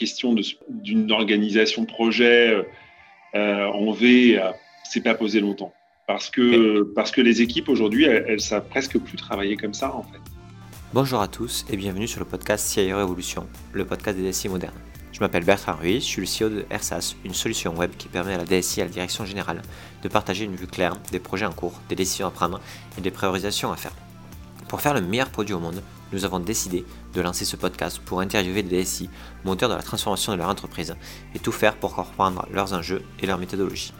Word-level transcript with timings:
question 0.00 0.34
d'une 0.68 1.12
organisation 1.12 1.84
projet 1.84 2.66
en 3.34 3.92
V 3.92 4.40
s'est 4.82 5.02
pas 5.02 5.14
posée 5.14 5.40
longtemps. 5.40 5.74
Parce 6.06 6.30
que, 6.30 6.82
parce 6.96 7.12
que 7.12 7.20
les 7.20 7.42
équipes 7.42 7.68
aujourd'hui, 7.68 8.04
elles, 8.04 8.24
elles 8.26 8.40
savent 8.40 8.66
presque 8.68 8.98
plus 8.98 9.16
travailler 9.16 9.56
comme 9.56 9.74
ça 9.74 9.94
en 9.94 10.02
fait. 10.02 10.18
Bonjour 10.92 11.20
à 11.20 11.28
tous 11.28 11.66
et 11.70 11.76
bienvenue 11.76 12.08
sur 12.08 12.18
le 12.18 12.26
podcast 12.26 12.66
CIO 12.66 12.96
Révolution, 12.96 13.46
le 13.72 13.84
podcast 13.84 14.18
des 14.18 14.28
DSI 14.28 14.48
modernes. 14.48 14.74
Je 15.12 15.20
m'appelle 15.20 15.44
Bertrand 15.44 15.74
Ruiz, 15.74 16.02
je 16.02 16.08
suis 16.08 16.20
le 16.22 16.26
CEO 16.26 16.48
de 16.48 16.64
RSAS, 16.74 17.14
une 17.24 17.34
solution 17.34 17.76
web 17.76 17.92
qui 17.96 18.08
permet 18.08 18.34
à 18.34 18.38
la 18.38 18.44
DSI 18.44 18.80
et 18.80 18.82
à 18.82 18.86
la 18.86 18.90
direction 18.90 19.24
générale 19.26 19.60
de 20.02 20.08
partager 20.08 20.46
une 20.46 20.56
vue 20.56 20.66
claire 20.66 20.94
des 21.12 21.20
projets 21.20 21.46
en 21.46 21.52
cours, 21.52 21.80
des 21.90 21.94
décisions 21.94 22.26
à 22.26 22.30
prendre 22.30 22.60
et 22.96 23.02
des 23.02 23.10
priorisations 23.10 23.70
à 23.70 23.76
faire. 23.76 23.92
Pour 24.66 24.80
faire 24.80 24.94
le 24.94 25.02
meilleur 25.02 25.28
produit 25.28 25.54
au 25.54 25.60
monde, 25.60 25.82
nous 26.12 26.24
avons 26.24 26.40
décidé 26.40 26.84
de 27.14 27.20
lancer 27.20 27.44
ce 27.44 27.56
podcast 27.56 28.00
pour 28.04 28.20
interviewer 28.20 28.62
des 28.62 28.82
DSI, 28.82 29.08
moteurs 29.44 29.68
de 29.68 29.74
la 29.74 29.82
transformation 29.82 30.32
de 30.32 30.38
leur 30.38 30.48
entreprise, 30.48 30.96
et 31.34 31.38
tout 31.38 31.52
faire 31.52 31.76
pour 31.76 31.94
comprendre 31.94 32.46
leurs 32.52 32.72
enjeux 32.72 33.02
et 33.20 33.26
leurs 33.26 33.38
méthodologies. 33.38 33.92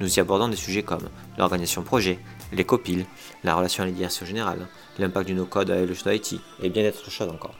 Nous 0.00 0.16
y 0.16 0.20
abordons 0.20 0.48
des 0.48 0.56
sujets 0.56 0.82
comme 0.82 1.08
l'organisation 1.38 1.82
projet, 1.82 2.18
les 2.52 2.64
copiles, 2.64 3.06
la 3.44 3.54
relation 3.54 3.82
à 3.82 3.86
la 3.86 3.92
direction 3.92 4.26
générale, 4.26 4.68
l'impact 4.98 5.26
du 5.26 5.34
no-code 5.34 5.70
à 5.70 5.80
le 5.80 5.94
d'IT 5.94 6.40
et 6.62 6.68
bien 6.70 6.82
d'autres 6.82 7.10
choses 7.10 7.28
encore. 7.28 7.54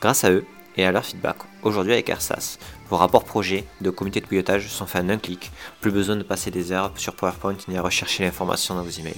Grâce 0.00 0.24
à 0.24 0.30
eux 0.30 0.44
et 0.76 0.84
à 0.84 0.92
leur 0.92 1.04
feedback, 1.04 1.36
aujourd'hui 1.62 1.92
avec 1.92 2.08
AirSAS, 2.08 2.58
vos 2.88 2.96
rapports 2.96 3.24
projets 3.24 3.64
de 3.80 3.90
comité 3.90 4.20
de 4.20 4.26
pilotage 4.26 4.68
sont 4.68 4.86
faits 4.86 5.04
en 5.04 5.08
un 5.08 5.18
clic, 5.18 5.50
plus 5.80 5.90
besoin 5.90 6.16
de 6.16 6.22
passer 6.22 6.50
des 6.50 6.72
heures 6.72 6.92
sur 6.96 7.14
PowerPoint 7.14 7.56
ni 7.68 7.76
à 7.76 7.82
rechercher 7.82 8.24
l'information 8.24 8.74
dans 8.74 8.82
vos 8.82 8.90
emails. 8.90 9.14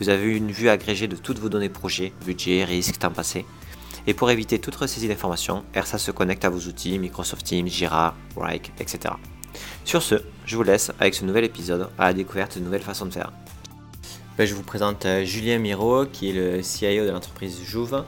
Vous 0.00 0.08
avez 0.08 0.36
une 0.36 0.50
vue 0.50 0.68
agrégée 0.68 1.08
de 1.08 1.16
toutes 1.16 1.38
vos 1.38 1.48
données 1.48 1.68
projets, 1.68 2.12
budget, 2.24 2.64
risque, 2.64 2.98
temps 2.98 3.10
passé. 3.10 3.44
Et 4.06 4.14
pour 4.14 4.30
éviter 4.30 4.58
toute 4.58 4.74
ressaisie 4.74 5.08
d'informations, 5.08 5.64
AirSAS 5.74 5.98
se 5.98 6.10
connecte 6.10 6.44
à 6.44 6.50
vos 6.50 6.60
outils 6.60 6.98
Microsoft 6.98 7.46
Teams, 7.46 7.68
Jira, 7.68 8.14
Rike, 8.36 8.72
etc. 8.80 9.14
Sur 9.84 10.02
ce, 10.02 10.16
je 10.44 10.56
vous 10.56 10.62
laisse 10.62 10.90
avec 10.98 11.14
ce 11.14 11.24
nouvel 11.24 11.44
épisode 11.44 11.88
à 11.98 12.06
la 12.06 12.12
découverte 12.14 12.58
de 12.58 12.64
nouvelles 12.64 12.82
façons 12.82 13.06
de 13.06 13.12
faire. 13.12 13.30
Ben, 14.38 14.46
je 14.46 14.54
vous 14.54 14.62
présente 14.62 15.04
euh, 15.04 15.24
Julien 15.24 15.58
Miro, 15.58 16.06
qui 16.06 16.30
est 16.30 16.32
le 16.32 16.62
CIO 16.62 17.04
de 17.04 17.10
l'entreprise 17.10 17.60
Jouve. 17.64 18.02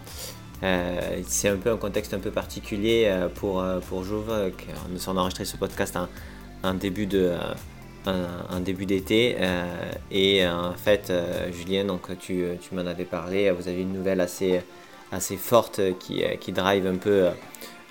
Euh, 0.62 1.20
c'est 1.26 1.50
un 1.50 1.56
peu 1.56 1.70
un 1.70 1.76
contexte 1.76 2.14
un 2.14 2.18
peu 2.18 2.30
particulier 2.30 3.04
euh, 3.06 3.28
pour, 3.28 3.62
pour 3.88 4.04
Jouve. 4.04 4.32
Nous 4.90 5.08
avons 5.08 5.20
enregistré 5.20 5.44
ce 5.44 5.56
podcast 5.58 5.98
en, 6.62 6.74
début 6.74 7.06
de 7.06 7.34
un, 8.06 8.60
début 8.60 8.86
d'été 8.86 9.36
et 10.10 10.46
en 10.46 10.72
fait 10.72 11.12
Julien 11.52 11.84
donc 11.84 12.16
tu, 12.18 12.44
tu 12.60 12.74
m'en 12.74 12.86
avais 12.86 13.04
parlé 13.04 13.50
vous 13.50 13.68
avez 13.68 13.82
une 13.82 13.92
nouvelle 13.92 14.20
assez 14.20 14.60
assez 15.12 15.36
forte 15.36 15.80
qui, 15.98 16.22
qui 16.40 16.52
drive 16.52 16.86
un 16.86 16.96
peu 16.96 17.28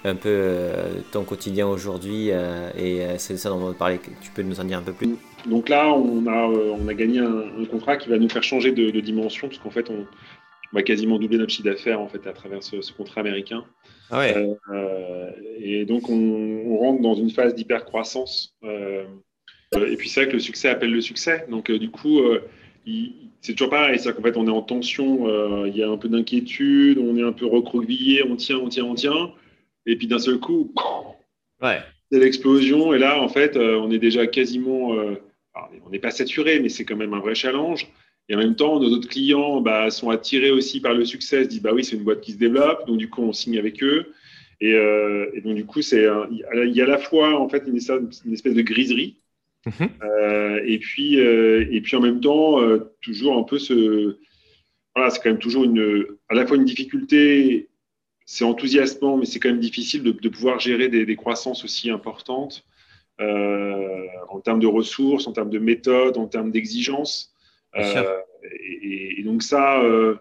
un 0.06 0.16
peu 0.16 0.30
euh, 0.30 1.02
ton 1.12 1.24
quotidien 1.24 1.68
aujourd'hui 1.68 2.30
euh, 2.32 2.70
et 2.78 3.02
euh, 3.02 3.18
c'est 3.18 3.38
ça 3.38 3.50
dont 3.50 3.56
on 3.56 3.68
va 3.68 3.74
parler. 3.74 4.00
Tu 4.22 4.32
peux 4.32 4.42
nous 4.42 4.60
en 4.60 4.64
dire 4.66 4.78
un 4.78 4.84
peu 4.84 4.94
plus? 4.94 5.16
Donc 5.46 5.70
là, 5.70 5.94
on 5.94 6.26
a, 6.28 6.46
on 6.46 6.88
a 6.88 6.94
gagné 6.94 7.20
un, 7.20 7.66
contrat 7.70 7.98
qui 7.98 8.10
va 8.10 8.18
nous 8.18 8.30
faire 8.30 8.44
changer 8.44 8.72
de, 8.72 9.00
dimension 9.00 9.48
parce 9.48 9.60
qu'en 9.60 9.72
fait, 9.72 9.90
on, 9.90 10.06
va 10.74 10.82
quasiment 10.82 11.20
doubler 11.20 11.38
notre 11.38 11.52
chiffre 11.52 11.70
d'affaires 11.70 12.02
en 12.02 12.08
fait 12.08 12.26
à 12.26 12.34
travers 12.34 12.64
ce, 12.64 12.92
contrat 12.94 13.22
américain. 13.22 13.64
Ah 14.10 14.18
ouais. 14.20 14.58
et 15.60 15.86
donc, 15.86 16.10
on, 16.10 16.78
rentre 16.80 17.02
dans 17.02 17.16
une 17.16 17.30
phase 17.30 17.54
d'hyper-croissance. 17.56 18.56
Et 19.76 19.96
puis, 19.98 20.10
c'est 20.10 20.22
vrai 20.22 20.30
que 20.30 20.36
le 20.36 20.40
succès 20.40 20.70
appelle 20.70 20.92
le 20.92 21.02
succès. 21.02 21.46
Donc, 21.50 21.72
du 21.72 21.90
coup, 21.90 22.22
c'est 23.42 23.54
toujours 23.54 23.70
pareil. 23.70 24.00
C'est 24.00 24.14
qu'en 24.16 24.22
fait, 24.22 24.38
on 24.38 24.48
est 24.48 24.52
en 24.52 24.62
tension. 24.62 25.66
Il 25.66 25.76
y 25.76 25.84
a 25.84 25.90
un 25.90 25.98
peu 25.98 26.10
d'inquiétude. 26.10 26.98
On 26.98 27.18
est 27.18 27.24
un 27.24 27.32
peu 27.32 27.46
recroquevillé. 27.46 28.24
On 28.24 28.36
tient, 28.36 28.58
on 28.58 28.70
tient, 28.70 28.86
on 28.86 28.96
tient. 28.96 29.32
Et 29.86 29.96
puis 29.96 30.08
d'un 30.08 30.20
seul 30.20 30.40
coup, 30.40 30.74
ouais. 31.62 31.80
c'est 32.12 32.20
l'explosion. 32.20 32.94
Et 32.94 33.00
là, 33.00 33.22
en 33.22 33.30
fait, 33.30 33.58
euh, 33.58 33.78
on 33.78 33.92
est 33.92 34.00
déjà 34.00 34.28
quasiment. 34.28 34.94
Euh, 34.96 35.16
on 35.86 35.90
n'est 35.90 36.00
pas 36.00 36.12
saturé, 36.12 36.60
mais 36.60 36.70
c'est 36.70 36.86
quand 36.86 36.96
même 36.96 37.14
un 37.14 37.20
vrai 37.20 37.36
challenge. 37.36 37.88
Et 38.30 38.36
en 38.36 38.40
même 38.40 38.56
temps, 38.56 38.80
nos 38.80 38.90
autres 38.90 39.10
clients 39.10 39.62
bah, 39.62 39.92
sont 39.92 40.10
attirés 40.10 40.50
aussi 40.50 40.80
par 40.80 40.94
le 40.94 41.06
succès, 41.06 41.44
se 41.44 41.50
disent 41.50 41.62
bah 41.62 41.74
oui, 41.74 41.84
c'est 41.84 41.96
une 41.96 42.04
boîte 42.04 42.22
qui 42.22 42.32
se 42.32 42.38
développe, 42.38 42.88
donc 42.88 42.98
du 42.98 43.10
coup, 43.10 43.22
on 43.22 43.34
signe 43.34 43.58
avec 43.58 43.84
eux. 43.84 44.14
Et, 44.62 44.74
euh, 44.74 45.30
donc 45.44 45.56
du 45.56 45.66
coup, 45.66 45.82
c'est 45.82 46.08
il 46.32 46.38
y 46.74 46.82
a 46.82 46.86
à 46.86 46.88
la 46.88 46.98
fois 46.98 47.38
en 47.38 47.50
fait 47.50 47.64
une, 47.68 47.76
espèce 47.76 48.54
de 48.54 48.62
griserie, 48.62 49.18
mhm. 49.66 49.90
et 50.66 50.80
puis 50.80 51.16
et 51.16 51.82
puis 51.82 51.96
en 51.96 52.02
même 52.02 52.20
temps 52.20 52.60
toujours 53.02 53.38
un 53.38 53.44
peu 53.44 53.60
ce 53.60 54.18
voilà, 54.96 55.10
c'est 55.10 55.22
quand 55.22 55.30
même 55.30 55.40
toujours 55.40 55.64
une 55.64 56.06
à 56.30 56.36
la 56.36 56.46
fois 56.46 56.58
une 56.58 56.66
difficulté 56.66 57.70
c'est 58.26 58.46
enthousiasmant, 58.46 59.18
mais 59.18 59.26
c'est 59.26 59.40
quand 59.40 59.50
même 59.50 59.60
difficile 59.60 60.04
de, 60.04 60.30
pouvoir 60.30 60.60
gérer 60.60 60.88
des, 60.88 61.16
croissances 61.16 61.64
aussi 61.64 61.90
importantes 61.90 62.66
euh, 63.20 64.06
en 64.30 64.40
termes 64.40 64.60
de 64.60 64.68
ressources, 64.68 65.28
en 65.28 65.34
termes 65.34 65.50
de 65.50 65.60
méthodes, 65.60 66.18
en 66.18 66.28
termes 66.28 66.52
d'exigences. 66.52 67.34
Euh, 67.76 68.20
et, 68.64 69.22
donc 69.24 69.44
ça, 69.44 69.82
euh, 69.82 70.16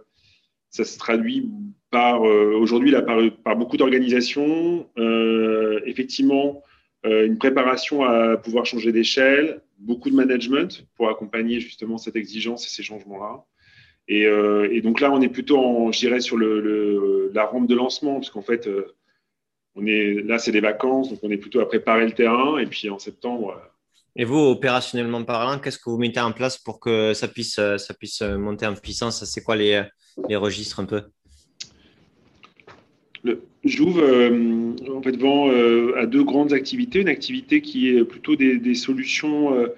ça 0.71 0.85
se 0.85 0.99
traduit 0.99 1.49
par 1.91 2.23
aujourd'hui 2.23 2.93
par, 2.93 3.19
par, 3.45 3.57
beaucoup 3.57 3.77
d'organisations, 3.77 4.89
effectivement 5.85 6.63
une 7.05 7.37
préparation 7.37 8.05
à 8.05 8.37
pouvoir 8.37 8.65
changer 8.65 8.93
d'échelle, 8.93 9.61
beaucoup 9.79 10.11
de 10.11 10.15
management 10.15 10.87
pour 10.97 11.09
accompagner 11.09 11.61
justement 11.61 11.99
cette 11.99 12.17
exigence 12.17 12.67
et 12.67 12.71
ces 12.71 12.83
changements-là. 12.83 13.45
Euh, 14.11 14.69
et, 14.71 14.81
donc 14.81 15.01
là, 15.01 15.11
on 15.13 15.21
est 15.21 15.29
plutôt, 15.29 15.59
en, 15.59 15.93
je 15.93 15.99
dirais, 16.01 16.21
sur 16.21 16.37
le, 16.37 17.31
la 17.35 17.47
rampe 17.47 17.69
de 17.69 17.75
lancement, 17.75 18.15
parce 18.15 18.31
qu'en 18.31 18.43
fait, 18.43 18.67
euh, 18.67 18.95
on 19.75 19.87
est, 19.87 20.23
là, 20.23 20.39
c'est 20.39 20.53
des 20.53 20.61
vacances, 20.61 21.11
donc 21.11 21.21
on 21.23 21.31
est 21.31 21.37
plutôt 21.37 21.61
à 21.61 21.69
préparer 21.69 22.05
le 22.05 22.13
terrain. 22.13 22.59
Et 22.59 22.67
puis 22.67 22.91
en 22.91 22.99
septembre. 22.99 23.57
Euh, 23.57 23.69
et 24.15 24.25
vous, 24.25 24.39
opérationnellement 24.39 25.25
parlant, 25.25 25.59
qu'est-ce 25.59 25.79
que 25.79 25.89
vous 25.89 25.97
mettez 25.97 26.21
en 26.21 26.33
place 26.33 26.59
pour 26.59 26.81
que 26.81 27.15
ça 27.15 27.29
puisse, 27.29 27.55
ça 27.55 27.95
puisse 27.99 28.21
monter 28.21 28.67
en 28.67 28.75
puissance? 28.75 29.25
C'est 29.25 29.43
quoi 29.43 29.57
les, 29.57 29.83
les, 30.29 30.37
registres 30.37 30.81
un 30.81 30.85
peu? 30.85 31.03
Le 33.23 33.43
Jouve, 33.65 33.99
en 34.01 35.03
fait, 35.03 35.17
vend 35.17 35.51
à 35.95 36.07
deux 36.07 36.25
grandes 36.25 36.53
activités. 36.53 37.01
Une 37.01 37.09
activité 37.09 37.61
qui 37.61 37.91
est 37.91 38.05
plutôt 38.05 38.35
des, 38.35 38.75
solutions 38.75 39.69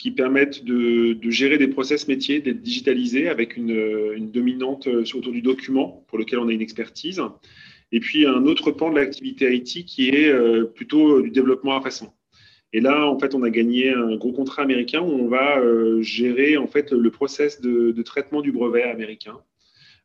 qui 0.00 0.10
permettent 0.10 0.64
de, 0.64 1.18
gérer 1.30 1.58
des 1.58 1.68
process 1.68 2.08
métiers, 2.08 2.40
d'être 2.40 2.62
digitalisés 2.62 3.28
avec 3.28 3.56
une, 3.56 4.30
dominante 4.32 4.86
euh, 4.86 5.04
autour 5.14 5.32
du 5.32 5.42
document 5.42 6.04
pour 6.08 6.16
lequel 6.16 6.38
on 6.38 6.48
a 6.48 6.52
une 6.52 6.62
expertise. 6.62 7.20
Et 7.92 8.00
puis 8.00 8.24
un 8.24 8.46
autre 8.46 8.70
pan 8.70 8.90
de 8.90 8.96
l'activité 8.96 9.54
IT 9.54 9.84
qui 9.84 10.08
est 10.08 10.28
euh, 10.28 10.64
plutôt 10.64 11.18
euh, 11.18 11.22
du 11.22 11.30
développement 11.30 11.76
à 11.76 11.82
façon. 11.82 12.12
Et 12.72 12.80
là, 12.80 13.06
en 13.06 13.18
fait, 13.18 13.34
on 13.34 13.42
a 13.42 13.50
gagné 13.50 13.90
un 13.90 14.16
gros 14.16 14.32
contrat 14.32 14.62
américain 14.62 15.00
où 15.00 15.10
on 15.10 15.28
va 15.28 15.60
gérer 16.00 16.56
en 16.56 16.68
fait 16.68 16.92
le 16.92 17.10
process 17.10 17.60
de, 17.60 18.02
traitement 18.02 18.42
du 18.42 18.52
brevet 18.52 18.84
américain. 18.84 19.38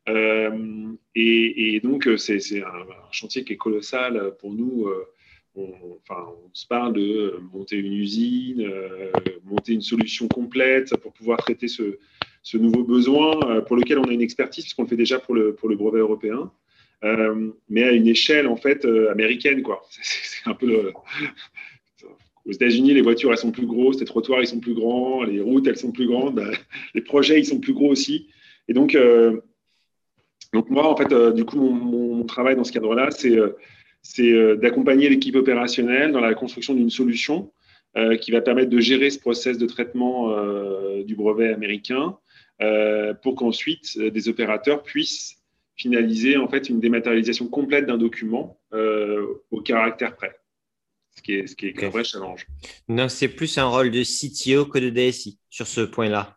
Et, 0.08 1.80
donc, 1.82 2.08
c'est 2.16 2.62
un, 2.62 2.86
chantier 3.10 3.44
qui 3.44 3.54
est 3.54 3.56
colossal 3.56 4.34
pour 4.38 4.52
nous 4.52 4.88
on, 5.56 5.98
enfin, 6.02 6.26
on 6.44 6.50
se 6.52 6.66
parle 6.66 6.92
de 6.92 7.40
monter 7.52 7.76
une 7.76 7.92
usine, 7.92 8.62
euh, 8.62 9.10
monter 9.44 9.72
une 9.72 9.80
solution 9.80 10.28
complète 10.28 10.96
pour 10.98 11.12
pouvoir 11.12 11.38
traiter 11.38 11.68
ce, 11.68 11.98
nouveau 12.54 12.84
besoin 12.84 13.38
euh, 13.48 13.60
pour 13.60 13.76
lequel 13.76 13.98
on 13.98 14.04
a 14.04 14.12
une 14.12 14.20
expertise, 14.20 14.64
puisqu'on 14.64 14.82
le 14.82 14.88
fait 14.88 14.96
déjà 14.96 15.18
pour 15.18 15.34
le, 15.34 15.56
brevet 15.62 16.00
européen, 16.00 16.50
euh, 17.04 17.50
mais 17.68 17.84
à 17.84 17.92
une 17.92 18.06
échelle 18.06 18.46
en 18.46 18.56
fait 18.56 18.84
américaine. 19.10 19.62
Quoi. 19.62 19.82
C'est, 19.90 20.48
un 20.48 20.54
peu 20.54 20.92
Aux 22.44 22.52
États-Unis, 22.52 22.94
les 22.94 23.02
voitures 23.02 23.32
elles 23.32 23.38
sont 23.38 23.52
plus 23.52 23.66
grosses, 23.66 23.98
les 23.98 24.06
trottoirs 24.06 24.40
ils 24.40 24.46
sont 24.46 24.60
plus 24.60 24.74
grands, 24.74 25.24
les 25.24 25.40
routes 25.40 25.66
elles 25.66 25.78
sont 25.78 25.92
plus 25.92 26.06
grandes, 26.06 26.42
les 26.94 27.02
projets 27.02 27.40
ils 27.40 27.46
sont 27.46 27.60
plus 27.60 27.72
gros 27.72 27.88
aussi. 27.88 28.28
Et 28.68 28.74
donc, 28.74 28.96
donc 30.56 30.70
moi 30.70 30.90
en 30.90 30.96
fait, 30.96 31.12
du 31.34 31.44
coup, 31.44 31.58
mon, 31.58 32.16
mon, 32.16 32.24
travail 32.24 32.56
dans 32.56 32.64
ce 32.64 32.72
cadre-là, 32.72 33.10
c'est 33.10 33.38
c'est 34.06 34.32
euh, 34.32 34.56
d'accompagner 34.56 35.08
l'équipe 35.08 35.34
opérationnelle 35.34 36.12
dans 36.12 36.20
la 36.20 36.34
construction 36.34 36.74
d'une 36.74 36.90
solution 36.90 37.52
euh, 37.96 38.16
qui 38.16 38.30
va 38.30 38.40
permettre 38.40 38.70
de 38.70 38.78
gérer 38.78 39.10
ce 39.10 39.18
process 39.18 39.58
de 39.58 39.66
traitement 39.66 40.30
euh, 40.30 41.02
du 41.02 41.16
brevet 41.16 41.52
américain 41.52 42.16
pour 43.22 43.34
qu'ensuite 43.34 43.98
des 43.98 44.30
opérateurs 44.30 44.82
puissent 44.82 45.42
finaliser 45.74 46.38
en 46.38 46.48
fait 46.48 46.70
une 46.70 46.80
dématérialisation 46.80 47.48
complète 47.48 47.84
d'un 47.84 47.98
document 47.98 48.58
au 48.72 49.60
caractère 49.60 50.16
prêt. 50.16 50.34
Ce 51.14 51.20
qui 51.20 51.34
est, 51.34 51.46
ce 51.46 51.54
qui 51.54 51.66
est 51.66 51.84
un 51.84 51.90
vrai 51.90 52.02
challenge. 52.02 52.46
Donc, 52.88 53.10
c'est 53.10 53.28
plus 53.28 53.58
un 53.58 53.66
rôle 53.66 53.90
de 53.90 54.02
CTO 54.02 54.64
que 54.64 54.78
de 54.78 54.88
DSI 54.88 55.38
sur 55.50 55.66
ce 55.66 55.82
point-là. 55.82 56.35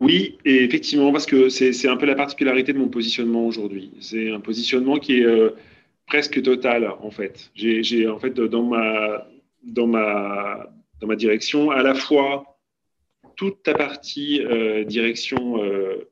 Oui, 0.00 0.38
et 0.44 0.62
effectivement, 0.64 1.10
parce 1.12 1.26
que 1.26 1.48
c'est 1.48 1.88
un 1.88 1.96
peu 1.96 2.06
la 2.06 2.14
particularité 2.14 2.72
de 2.72 2.78
mon 2.78 2.88
positionnement 2.88 3.44
aujourd'hui. 3.44 3.90
C'est 4.00 4.30
un 4.30 4.40
positionnement 4.40 4.98
qui 4.98 5.20
est 5.20 5.26
presque 6.08 6.42
totale 6.42 6.90
en 7.00 7.10
fait. 7.10 7.50
J'ai 7.54 8.08
en 8.08 8.18
fait 8.18 8.30
dans 8.30 8.64
ma, 8.64 9.28
dans, 9.62 9.86
ma, 9.86 10.68
dans 11.00 11.06
ma 11.06 11.16
direction 11.16 11.70
à 11.70 11.82
la 11.82 11.94
fois 11.94 12.58
toute 13.36 13.62
ta 13.62 13.74
partie 13.74 14.40
euh, 14.40 14.84
direction 14.84 15.62
euh, 15.62 16.10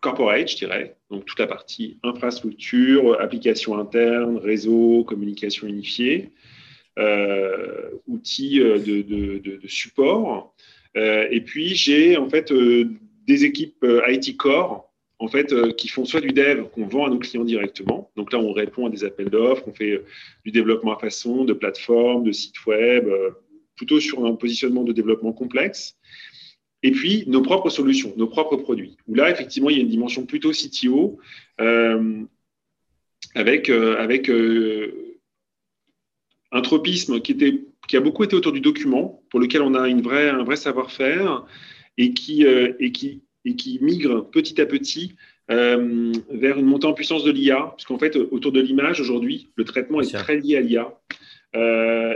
corporate, 0.00 0.50
je 0.50 0.56
dirais, 0.56 0.96
donc 1.10 1.24
toute 1.24 1.38
la 1.38 1.46
partie 1.46 1.98
infrastructure, 2.02 3.18
application 3.20 3.78
interne, 3.78 4.36
réseau, 4.36 5.04
communication 5.04 5.66
unifiée, 5.66 6.32
outils 8.06 8.58
de, 8.58 9.60
support. 9.66 10.54
Et 10.96 11.40
puis 11.42 11.74
j'ai 11.74 12.16
en 12.16 12.28
fait 12.28 12.52
des 13.26 13.44
équipes 13.44 13.84
IT 14.08 14.36
Core 14.36 14.92
en 15.18 15.28
fait, 15.28 15.54
qui 15.76 15.88
font 15.88 16.04
soit 16.04 16.20
du 16.20 16.28
dev 16.28 16.64
qu'on 16.72 16.86
vend 16.86 17.06
à 17.06 17.10
nos 17.10 17.18
clients 17.18 17.44
directement. 17.44 18.10
Donc 18.16 18.32
là, 18.32 18.38
on 18.38 18.52
répond 18.52 18.86
à 18.86 18.90
des 18.90 19.04
appels 19.04 19.30
d'offres, 19.30 19.64
on 19.66 19.72
fait 19.72 20.02
du 20.44 20.50
développement 20.50 20.94
à 20.96 20.98
façon, 20.98 21.44
de 21.44 21.52
plateformes, 21.52 22.24
de 22.24 22.32
sites 22.32 22.66
web, 22.66 23.08
plutôt 23.76 24.00
sur 24.00 24.24
un 24.26 24.34
positionnement 24.34 24.84
de 24.84 24.92
développement 24.92 25.32
complexe. 25.32 25.96
Et 26.82 26.90
puis, 26.90 27.24
nos 27.26 27.42
propres 27.42 27.70
solutions, 27.70 28.12
nos 28.16 28.28
propres 28.28 28.56
produits. 28.56 28.96
Où 29.06 29.14
là, 29.14 29.30
effectivement, 29.30 29.70
il 29.70 29.76
y 29.76 29.80
a 29.80 29.82
une 29.82 29.88
dimension 29.88 30.26
plutôt 30.26 30.52
CTO 30.52 31.18
euh, 31.60 32.22
avec, 33.34 33.70
euh, 33.70 33.96
avec 33.98 34.28
euh, 34.30 35.18
un 36.52 36.60
tropisme 36.60 37.20
qui, 37.20 37.32
était, 37.32 37.60
qui 37.88 37.96
a 37.96 38.00
beaucoup 38.00 38.24
été 38.24 38.36
autour 38.36 38.52
du 38.52 38.60
document, 38.60 39.22
pour 39.30 39.40
lequel 39.40 39.62
on 39.62 39.74
a 39.74 39.88
une 39.88 40.02
vraie, 40.02 40.28
un 40.28 40.44
vrai 40.44 40.56
savoir-faire 40.56 41.44
et 41.98 42.12
qui, 42.12 42.44
et, 42.44 42.92
qui, 42.92 43.22
et 43.44 43.56
qui 43.56 43.78
migre 43.80 44.28
petit 44.30 44.60
à 44.60 44.66
petit 44.66 45.14
vers 45.48 46.58
une 46.58 46.66
montée 46.66 46.86
en 46.86 46.92
puissance 46.92 47.24
de 47.24 47.30
l'IA, 47.30 47.72
puisqu'en 47.76 47.98
fait, 47.98 48.16
autour 48.16 48.52
de 48.52 48.60
l'image, 48.60 49.00
aujourd'hui, 49.00 49.50
le 49.54 49.64
traitement 49.64 50.00
est 50.00 50.12
très 50.12 50.36
lié 50.36 50.56
à 50.56 50.60
l'IA. 50.60 50.92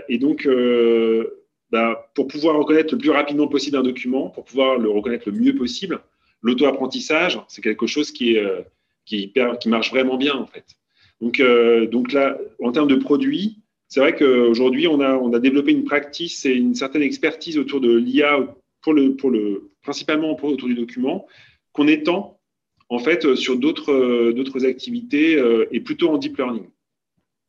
et 0.08 0.19
donc, 0.19 0.46
bah, 1.70 2.11
pour 2.14 2.26
pouvoir 2.26 2.56
reconnaître 2.56 2.94
le 2.94 2.99
plus 2.99 3.11
rapidement 3.11 3.46
possible 3.46 3.76
un 3.76 3.82
document, 3.82 4.28
pour 4.31 4.44
pouvoir 4.44 4.76
le 4.78 4.90
reconnaître 4.90 5.31
le 5.31 5.38
mieux 5.38 5.55
possible, 5.55 6.00
l'auto-apprentissage, 6.43 7.38
c'est 7.49 7.62
quelque 7.62 7.87
chose 7.87 8.11
qui, 8.11 8.34
est, 8.34 8.44
euh, 8.44 8.62
qui, 9.06 9.32
qui, 9.61 9.69
marche 9.69 9.90
vraiment 9.90 10.16
bien, 10.16 10.34
en 10.34 10.46
fait. 10.46 10.64
Donc, 11.20 11.38
euh, 11.38 11.87
donc 11.87 12.12
là, 12.12 12.38
en 12.62 12.73
termes 12.73 12.88
de 12.88 12.96
produits, 12.96 13.59
c'est 13.90 14.00
vrai 14.00 14.14
qu'aujourd'hui, 14.16 14.87
on 14.87 15.00
a, 15.00 15.38
développé 15.38 15.72
une 15.72 15.84
practice 15.84 16.46
et 16.46 16.54
une 16.54 16.75
certaine 16.75 17.02
expertise 17.02 17.58
autour 17.58 17.81
de 17.81 17.94
l'IA, 17.94 18.54
pour 18.82 18.94
le, 18.94 19.16
principalement 19.82 20.32
autour 20.42 20.69
du 20.69 20.75
document, 20.75 21.26
qu'on 21.72 21.88
étend 21.88 22.38
en 22.88 22.98
fait 22.98 23.34
sur 23.34 23.56
d'autres, 23.58 24.31
d'autres 24.32 24.64
activités 24.64 25.42
et 25.70 25.81
plutôt 25.81 26.08
en 26.08 26.19
deep 26.19 26.38
learning. 26.38 26.66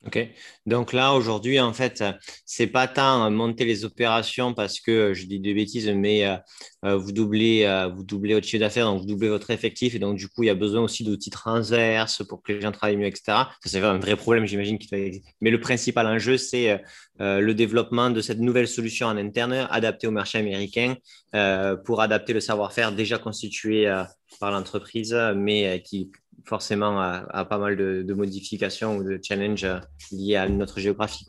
Ok. 0.03 0.17
Donc 0.65 0.93
là, 0.93 1.13
aujourd'hui, 1.13 1.59
en 1.59 1.73
fait, 1.73 2.03
c'est 2.43 2.65
pas 2.65 2.87
tant 2.87 3.29
monter 3.29 3.65
les 3.65 3.85
opérations 3.85 4.51
parce 4.55 4.79
que 4.79 5.13
je 5.13 5.27
dis 5.27 5.39
des 5.39 5.53
bêtises, 5.53 5.87
mais 5.89 6.25
euh, 6.25 6.37
euh, 6.85 6.97
vous 6.97 7.11
doublez, 7.11 7.65
euh, 7.65 7.87
vous 7.87 8.03
doublez 8.03 8.33
votre 8.33 8.47
chiffre 8.47 8.61
d'affaires, 8.61 8.87
donc 8.87 9.01
vous 9.01 9.05
doublez 9.05 9.29
votre 9.29 9.51
effectif, 9.51 9.93
et 9.93 9.99
donc 9.99 10.17
du 10.17 10.27
coup, 10.27 10.41
il 10.41 10.47
y 10.47 10.49
a 10.49 10.55
besoin 10.55 10.81
aussi 10.81 11.03
d'outils 11.03 11.29
transverses 11.29 12.23
pour 12.27 12.41
que 12.41 12.51
les 12.51 12.61
gens 12.61 12.71
travaillent 12.71 12.97
mieux, 12.97 13.05
etc. 13.05 13.21
Ça, 13.27 13.45
c'est 13.65 13.79
un 13.79 13.99
vrai 13.99 14.15
problème, 14.15 14.47
j'imagine. 14.47 14.79
Mais 15.39 15.51
le 15.51 15.59
principal 15.59 16.07
enjeu, 16.07 16.37
c'est 16.37 16.81
le 17.19 17.51
développement 17.53 18.09
de 18.09 18.21
cette 18.21 18.39
nouvelle 18.39 18.67
solution 18.67 19.05
en 19.05 19.17
interne 19.17 19.67
adaptée 19.69 20.07
au 20.07 20.11
marché 20.11 20.39
américain 20.39 20.95
pour 21.85 22.01
adapter 22.01 22.33
le 22.33 22.39
savoir-faire 22.39 22.91
déjà 22.91 23.19
constitué 23.19 23.85
par 24.39 24.49
l'entreprise, 24.49 25.15
mais 25.35 25.83
qui 25.85 26.09
forcément 26.45 26.99
à, 26.99 27.45
pas 27.45 27.57
mal 27.57 27.75
de, 27.75 28.13
modifications 28.13 28.97
ou 28.97 29.03
de 29.03 29.19
challenges 29.21 29.63
euh, 29.63 29.79
liés 30.11 30.35
à 30.35 30.47
notre 30.47 30.79
géographie. 30.79 31.25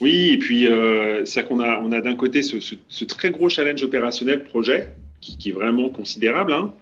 Oui, 0.00 0.30
et 0.30 0.38
puis 0.38 0.66
euh, 0.66 1.24
c'est 1.24 1.46
qu'on 1.46 1.60
a, 1.60 1.80
on 1.80 1.92
a 1.92 2.00
d'un 2.00 2.16
côté 2.16 2.42
ce, 2.42 3.04
très 3.04 3.30
gros 3.30 3.48
challenge 3.48 3.82
opérationnel 3.82 4.44
projet 4.44 4.94
qui, 5.20 5.50
est 5.50 5.52
vraiment 5.52 5.90
considérable. 5.90 6.52
Hein. 6.52 6.74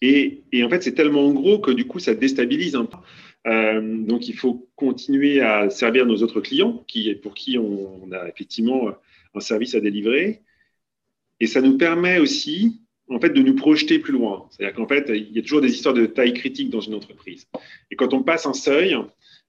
et, 0.00 0.42
en 0.62 0.68
fait, 0.68 0.82
c'est 0.82 0.94
tellement 0.94 1.30
gros 1.32 1.58
que 1.58 1.70
du 1.70 1.86
coup, 1.86 1.98
ça 1.98 2.14
déstabilise 2.14 2.74
un 2.74 2.84
peu. 2.84 2.98
Euh, 3.46 3.98
donc, 3.98 4.28
il 4.28 4.34
faut 4.34 4.68
continuer 4.76 5.40
à 5.40 5.70
servir 5.70 6.06
nos 6.06 6.22
autres 6.22 6.40
clients 6.40 6.84
qui, 6.86 7.14
pour 7.16 7.34
qui 7.34 7.58
on 7.58 8.10
a 8.12 8.28
effectivement 8.28 8.92
un 9.34 9.40
service 9.40 9.74
à 9.74 9.80
délivrer. 9.80 10.42
Et 11.40 11.46
ça 11.46 11.60
nous 11.60 11.76
permet 11.76 12.18
aussi 12.18 12.81
en 13.08 13.20
fait, 13.20 13.30
de 13.30 13.42
nous 13.42 13.54
projeter 13.54 13.98
plus 13.98 14.12
loin. 14.12 14.48
C'est-à-dire 14.50 14.76
qu'en 14.76 14.86
fait, 14.86 15.06
il 15.08 15.32
y 15.32 15.38
a 15.38 15.42
toujours 15.42 15.60
des 15.60 15.72
histoires 15.72 15.94
de 15.94 16.06
taille 16.06 16.32
critique 16.32 16.70
dans 16.70 16.80
une 16.80 16.94
entreprise. 16.94 17.46
Et 17.90 17.96
quand 17.96 18.14
on 18.14 18.22
passe 18.22 18.46
un 18.46 18.54
seuil, 18.54 18.96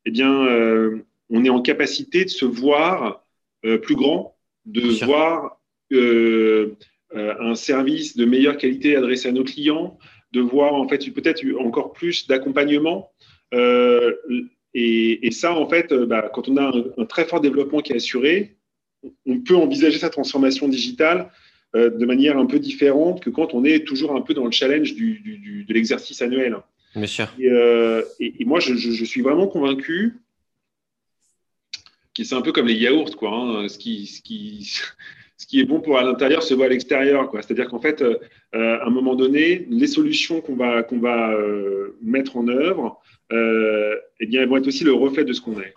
eh 0.05 0.11
bien, 0.11 0.45
euh, 0.45 0.99
on 1.29 1.45
est 1.45 1.49
en 1.49 1.61
capacité 1.61 2.25
de 2.25 2.29
se 2.29 2.45
voir 2.45 3.23
euh, 3.65 3.77
plus 3.77 3.95
grand, 3.95 4.35
de 4.65 5.05
voir 5.05 5.61
euh, 5.91 6.75
un 7.15 7.55
service 7.55 8.17
de 8.17 8.25
meilleure 8.25 8.57
qualité 8.57 8.95
adressé 8.95 9.29
à 9.29 9.31
nos 9.31 9.43
clients, 9.43 9.97
de 10.31 10.41
voir 10.41 10.73
en 10.73 10.87
fait 10.87 11.09
peut-être 11.13 11.43
encore 11.59 11.93
plus 11.93 12.27
d'accompagnement. 12.27 13.11
Et, 14.75 15.29
ça, 15.31 15.53
en 15.53 15.69
fait, 15.69 15.93
bah, 15.93 16.31
quand 16.33 16.49
on 16.49 16.57
a 16.57 16.63
un, 16.63 16.83
un, 16.97 17.05
très 17.05 17.25
fort 17.25 17.39
développement 17.39 17.81
qui 17.81 17.93
est 17.93 17.97
assuré, 17.97 18.57
on 19.27 19.39
peut 19.39 19.55
envisager 19.55 19.99
sa 19.99 20.09
transformation 20.09 20.67
digitale 20.67 21.29
euh, 21.75 21.89
de 21.89 22.05
manière 22.05 22.37
un 22.37 22.45
peu 22.45 22.59
différente 22.59 23.19
que 23.19 23.31
quand 23.31 23.55
on 23.55 23.65
est 23.65 23.83
toujours 23.83 24.15
un 24.15 24.21
peu 24.21 24.35
dans 24.35 24.45
le 24.45 24.51
challenge 24.51 24.93
du, 24.93 25.65
de 25.67 25.73
l'exercice 25.73 26.21
annuel. 26.21 26.55
Bien 26.95 27.07
sûr. 27.07 27.27
Et, 27.39 27.49
euh, 27.49 28.03
moi, 28.41 28.59
je, 28.59 29.03
suis 29.03 29.21
vraiment 29.21 29.47
convaincu 29.47 30.13
que 32.15 32.23
c'est 32.23 32.35
un 32.35 32.43
peu 32.43 32.51
comme 32.51 32.67
les 32.67 32.75
yaourts, 32.75 33.15
quoi. 33.17 33.31
Hein. 33.33 33.67
ce, 33.69 33.79
qui, 33.79 34.05
ce, 34.05 34.21
qui, 34.21 34.71
ce 35.37 35.47
qui 35.47 35.61
est 35.61 35.63
bon 35.63 35.81
pour 35.81 35.97
à 35.97 36.03
l'intérieur 36.03 36.43
se 36.43 36.53
voit 36.53 36.65
à 36.65 36.69
l'extérieur, 36.69 37.27
quoi. 37.31 37.41
C'est-à-dire 37.41 37.69
qu'en 37.69 37.79
fait, 37.79 38.03
euh, 38.03 38.19
à 38.51 38.85
un 38.85 38.91
moment 38.91 39.15
donné, 39.15 39.65
les 39.71 39.87
solutions 39.87 40.41
qu'on 40.41 40.55
va, 40.55 40.83
qu'on 40.83 40.99
va 40.99 41.35
mettre 42.03 42.37
en 42.37 42.47
œuvre, 42.49 43.01
eh 43.31 44.25
bien, 44.27 44.43
elles 44.43 44.47
vont 44.47 44.57
être 44.57 44.67
aussi 44.67 44.83
le 44.83 44.93
reflet 44.93 45.25
de 45.25 45.33
ce 45.33 45.41
qu'on 45.41 45.59
est. 45.59 45.73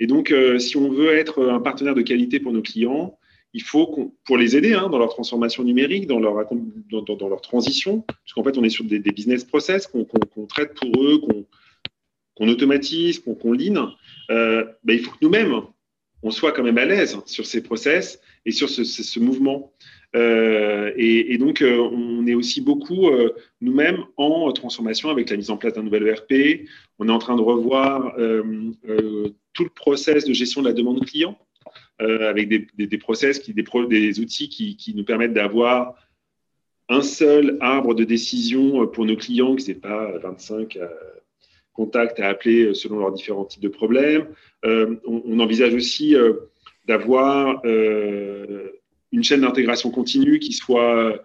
Et 0.00 0.06
donc, 0.06 0.34
si 0.58 0.76
on 0.76 0.90
veut 0.90 1.14
être 1.14 1.48
un 1.48 1.60
partenaire 1.60 1.94
de 1.94 2.02
qualité 2.02 2.40
pour 2.40 2.52
nos 2.52 2.60
clients, 2.60 3.18
il 3.52 3.62
faut 3.62 4.14
pour 4.24 4.36
les 4.36 4.56
aider 4.56 4.74
hein, 4.74 4.88
dans 4.88 4.98
leur 4.98 5.10
transformation 5.10 5.64
numérique, 5.64 6.06
dans 6.06 6.20
leur, 6.20 6.46
dans, 6.90 7.02
dans, 7.02 7.28
leur 7.28 7.40
transition, 7.40 8.04
puisqu'en 8.24 8.44
fait, 8.44 8.56
on 8.58 8.64
est 8.64 8.70
sur 8.70 8.84
des, 8.84 9.00
business 9.00 9.44
process 9.44 9.86
qu'on 9.86 10.46
traite 10.46 10.74
pour 10.74 11.02
eux, 11.02 11.20
qu'on 12.36 12.48
automatise, 12.48 13.18
qu'on 13.18 13.34
qu 13.34 13.56
lean, 13.56 13.92
euh, 14.30 14.64
ben, 14.84 14.94
il 14.94 15.00
faut 15.00 15.10
que 15.10 15.18
nous-mêmes, 15.22 15.62
on 16.22 16.30
soit 16.30 16.52
quand 16.52 16.62
même 16.62 16.78
à 16.78 16.84
l'aise 16.84 17.18
sur 17.26 17.46
ces 17.46 17.62
process 17.62 18.20
et 18.44 18.52
sur 18.52 18.68
ce, 18.68 18.84
ce, 18.84 19.18
mouvement. 19.18 19.72
Euh, 20.14 20.92
et, 20.96 21.36
donc, 21.38 21.62
euh, 21.62 21.78
on 21.78 22.26
est 22.26 22.34
aussi 22.34 22.60
beaucoup 22.60 23.10
nous-mêmes 23.60 24.04
en 24.16 24.52
transformation 24.52 25.08
avec 25.10 25.30
la 25.30 25.36
mise 25.36 25.50
en 25.50 25.56
place 25.56 25.74
d'un 25.74 25.82
nouvel 25.82 26.06
ERP. 26.06 26.66
On 26.98 27.08
est 27.08 27.12
en 27.12 27.18
train 27.18 27.36
de 27.36 27.42
revoir 27.42 28.14
tout 28.14 29.64
le 29.64 29.70
process 29.74 30.24
de 30.24 30.32
gestion 30.32 30.62
de 30.62 30.68
la 30.68 30.74
demande 30.74 31.04
client. 31.04 31.36
Euh, 32.00 32.30
avec 32.30 32.48
des, 32.48 32.98
process, 32.98 33.40
qui, 33.40 33.52
des, 33.52 34.20
outils 34.20 34.48
qui, 34.48 34.94
nous 34.94 35.04
permettent 35.04 35.34
d'avoir 35.34 35.96
un 36.88 37.02
seul 37.02 37.58
arbre 37.60 37.94
de 37.94 38.04
décision 38.04 38.86
pour 38.86 39.04
nos 39.04 39.16
clients, 39.16 39.58
ce 39.58 39.68
n'est 39.68 39.74
pas 39.74 40.16
25 40.18 40.76
euh, 40.76 40.88
contacts 41.74 42.18
à 42.18 42.28
appeler 42.28 42.72
selon 42.72 43.00
leurs 43.00 43.12
différents 43.12 43.44
types 43.44 43.62
de 43.62 43.68
problèmes. 43.68 44.28
Euh, 44.64 44.96
on, 45.04 45.38
envisage 45.40 45.74
aussi 45.74 46.14
d'avoir 46.86 47.62
une 47.64 49.22
chaîne 49.22 49.42
d'intégration 49.42 49.90
continue 49.90 50.38
qui 50.38 50.52
soit 50.52 51.22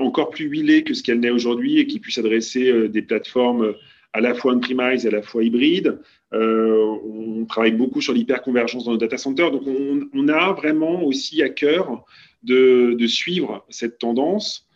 encore 0.00 0.30
plus 0.30 0.46
huilée 0.46 0.82
que 0.82 0.94
ce 0.94 1.02
qu'elle 1.02 1.20
n'est 1.20 1.30
aujourd'hui 1.30 1.78
et 1.78 1.86
qui 1.86 2.00
puisse 2.00 2.16
adresser 2.16 2.88
des 2.88 3.02
plateformes 3.02 3.74
à 4.12 4.20
la 4.20 4.34
fois 4.34 4.54
on-premise 4.54 5.04
et 5.04 5.08
à 5.08 5.12
la 5.12 5.22
fois 5.22 5.44
hybride. 5.44 6.00
Euh, 6.32 6.98
on 7.04 7.46
travaille 7.46 7.72
beaucoup 7.72 8.00
sur 8.00 8.12
l'hyperconvergence 8.12 8.84
dans 8.84 8.92
nos 8.92 8.96
data 8.98 9.16
centers. 9.16 9.50
Donc, 9.50 9.62
on, 9.66 10.28
a 10.28 10.52
vraiment 10.52 11.02
aussi 11.02 11.42
à 11.42 11.48
cœur 11.48 12.04
de, 12.42 12.96
suivre 13.06 13.64
cette 13.68 13.98
tendance 13.98 14.66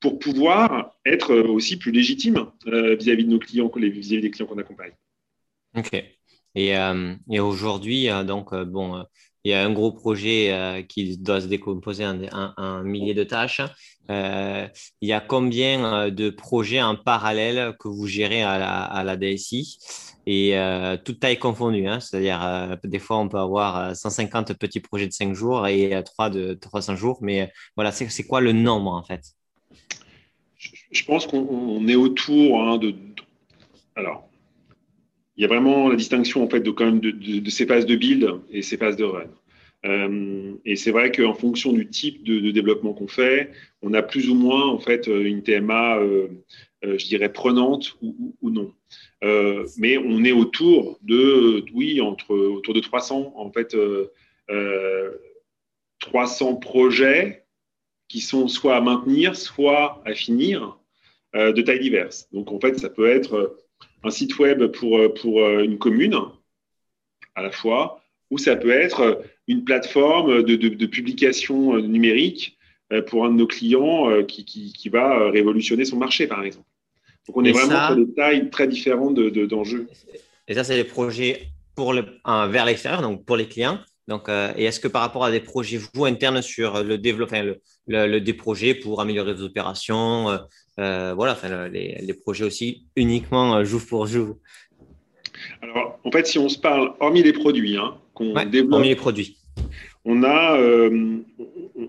pour 0.00 0.18
pouvoir 0.18 0.96
être 1.06 1.34
aussi 1.34 1.78
plus 1.78 1.92
légitime 1.92 2.46
euh, 2.66 2.96
vis-à-vis 2.96 3.24
de 3.24 3.30
nos 3.30 3.38
clients, 3.38 3.70
vis-à-vis 3.74 4.22
des 4.22 4.30
clients 4.30 4.46
qu'on 4.46 4.58
accompagne. 4.58 4.92
OK. 5.76 5.94
Et, 6.54 6.76
euh, 6.76 7.14
et 7.30 7.40
aujourd'hui, 7.40 8.08
donc, 8.26 8.54
bon, 8.54 9.04
il 9.44 9.50
y 9.50 9.54
a 9.54 9.64
un 9.64 9.72
gros 9.72 9.92
projet 9.92 10.52
euh, 10.52 10.82
qui 10.82 11.16
doit 11.18 11.40
se 11.40 11.46
décomposer 11.46 12.06
en, 12.06 12.52
un 12.56 12.82
millier 12.82 13.14
de 13.14 13.24
tâches. 13.24 13.60
Euh, 14.10 14.68
il 15.00 15.08
y 15.08 15.12
a 15.12 15.20
combien 15.20 15.84
euh, 15.84 16.10
de 16.10 16.30
projets 16.30 16.82
en 16.82 16.96
parallèle 16.96 17.74
que 17.78 17.88
vous 17.88 18.06
gérez 18.06 18.42
à 18.42 18.58
la, 18.58 18.82
à 18.82 19.04
la 19.04 19.16
DSI 19.16 19.78
et 20.24 20.54
toute 21.04 21.18
taille 21.18 21.38
confondue 21.40 21.88
hein? 21.88 21.98
C'est-à-dire, 21.98 22.78
des 22.84 23.00
fois, 23.00 23.18
on 23.18 23.28
peut 23.28 23.40
avoir 23.40 23.96
150 23.96 24.52
petits 24.52 24.78
projets 24.78 25.08
de 25.08 25.12
5 25.12 25.34
jours 25.34 25.66
et 25.66 26.00
3 26.04 26.30
de 26.30 26.54
300 26.54 26.94
jours. 26.94 27.18
Mais 27.22 27.52
voilà, 27.74 27.90
c'est 27.90 28.22
quoi 28.22 28.40
le 28.40 28.52
nombre 28.52 28.92
en 28.92 29.02
fait? 29.02 29.22
Je 30.92 31.04
pense 31.04 31.26
qu'on 31.26 31.88
est 31.88 31.96
autour 31.96 32.62
hein, 32.62 32.78
de. 32.78 32.94
Alors, 33.96 34.28
il 35.42 35.46
y 35.46 35.52
a 35.52 35.60
vraiment 35.60 35.88
la 35.88 35.96
distinction 35.96 36.44
en 36.44 36.48
fait 36.48 36.60
de, 36.60 36.70
quand 36.70 36.84
même 36.84 37.00
de, 37.00 37.50
ces 37.50 37.66
phases 37.66 37.84
de 37.84 37.96
build 37.96 38.30
et 38.52 38.62
ces 38.62 38.76
phases 38.76 38.94
de 38.94 39.02
run. 39.02 39.26
Euh, 39.84 40.52
et 40.64 40.76
c'est 40.76 40.92
vrai 40.92 41.10
qu'en 41.10 41.34
fonction 41.34 41.72
du 41.72 41.88
type 41.88 42.22
de, 42.22 42.52
développement 42.52 42.92
qu'on 42.92 43.08
fait, 43.08 43.50
on 43.82 43.92
a 43.92 44.02
plus 44.02 44.30
ou 44.30 44.36
moins 44.36 44.68
en 44.68 44.78
fait 44.78 45.08
une 45.08 45.42
TMA 45.42 45.98
euh, 45.98 46.28
je 46.84 47.06
dirais, 47.06 47.32
prenante 47.32 47.96
ou, 48.02 48.50
non. 48.50 48.72
mais 49.78 49.98
on 49.98 50.22
est 50.22 50.30
autour 50.30 51.00
de, 51.02 51.64
oui, 51.74 52.00
entre, 52.00 52.36
autour 52.36 52.74
de 52.74 52.80
300, 52.80 53.32
en 53.34 53.50
fait, 53.50 53.76
300 55.98 56.54
projets 56.56 57.46
qui 58.06 58.20
sont 58.20 58.46
soit 58.46 58.76
à 58.76 58.80
maintenir, 58.80 59.34
soit 59.34 60.02
à 60.04 60.14
finir, 60.14 60.78
de 61.34 61.62
taille 61.62 61.80
diverse. 61.80 62.28
Donc, 62.32 62.52
en 62.52 62.60
fait, 62.60 62.78
ça 62.78 62.88
peut 62.88 63.08
être 63.08 63.56
un 64.04 64.10
site 64.10 64.38
web 64.38 64.66
pour, 64.66 64.98
pour 65.14 65.48
une 65.60 65.78
commune, 65.78 66.16
à 67.34 67.42
la 67.42 67.50
fois, 67.50 68.02
ou 68.30 68.38
ça 68.38 68.56
peut 68.56 68.70
être 68.70 69.22
une 69.48 69.64
plateforme 69.64 70.42
de, 70.42 70.86
publication 70.86 71.78
numérique 71.78 72.58
euh, 72.92 73.00
pour 73.02 73.24
un 73.24 73.30
de 73.30 73.36
nos 73.36 73.46
clients 73.46 74.10
euh, 74.10 74.22
qui, 74.22 74.88
va 74.90 75.16
euh, 75.18 75.30
révolutionner 75.30 75.84
son 75.84 75.96
marché, 75.96 76.26
par 76.26 76.42
exemple. 76.42 76.66
Donc, 77.26 77.36
on 77.36 77.44
est 77.44 77.52
vraiment 77.52 77.86
sur 77.86 77.96
des 77.96 78.12
tailles 78.14 78.50
très 78.50 78.68
différentes 78.68 79.14
d'enjeux. 79.14 79.88
et 80.48 80.54
ça, 80.54 80.64
c'est 80.64 80.76
des 80.76 80.84
projets 80.84 81.46
pour 81.74 81.94
le, 81.94 82.04
vers 82.48 82.66
l'extérieur, 82.66 83.00
donc 83.00 83.24
pour 83.24 83.36
les 83.36 83.46
clients. 83.46 83.78
Donc, 84.08 84.28
et 84.28 84.64
est-ce 84.64 84.80
que 84.80 84.88
par 84.88 85.02
rapport 85.02 85.24
à 85.24 85.30
des 85.30 85.40
projets, 85.40 85.78
vous, 85.94 86.04
internes 86.04 86.42
sur 86.42 86.82
le 86.82 86.98
développement, 86.98 87.54
le, 87.86 88.18
des 88.18 88.34
projets 88.34 88.74
pour 88.74 89.00
améliorer 89.00 89.34
vos 89.34 89.44
opérations, 89.44 90.38
voilà, 90.76 91.32
enfin, 91.32 91.68
les, 91.68 91.98
les, 92.02 92.14
projets 92.14 92.44
aussi 92.44 92.86
uniquement 92.96 93.62
jour 93.64 93.80
pour 93.88 94.06
jour? 94.06 94.36
Alors, 95.60 95.98
en 96.04 96.10
fait, 96.10 96.26
si 96.26 96.38
on 96.38 96.48
se 96.48 96.58
parle, 96.58 96.94
hormis 97.00 97.22
les 97.22 97.32
produits, 97.32 97.76
hein, 97.76 97.94
qu'on 98.14 98.34
développe. 98.44 98.82
les 98.82 98.96
produits. 98.96 99.38
On 100.04 100.24
a, 100.24 100.56
euh, 100.58 101.18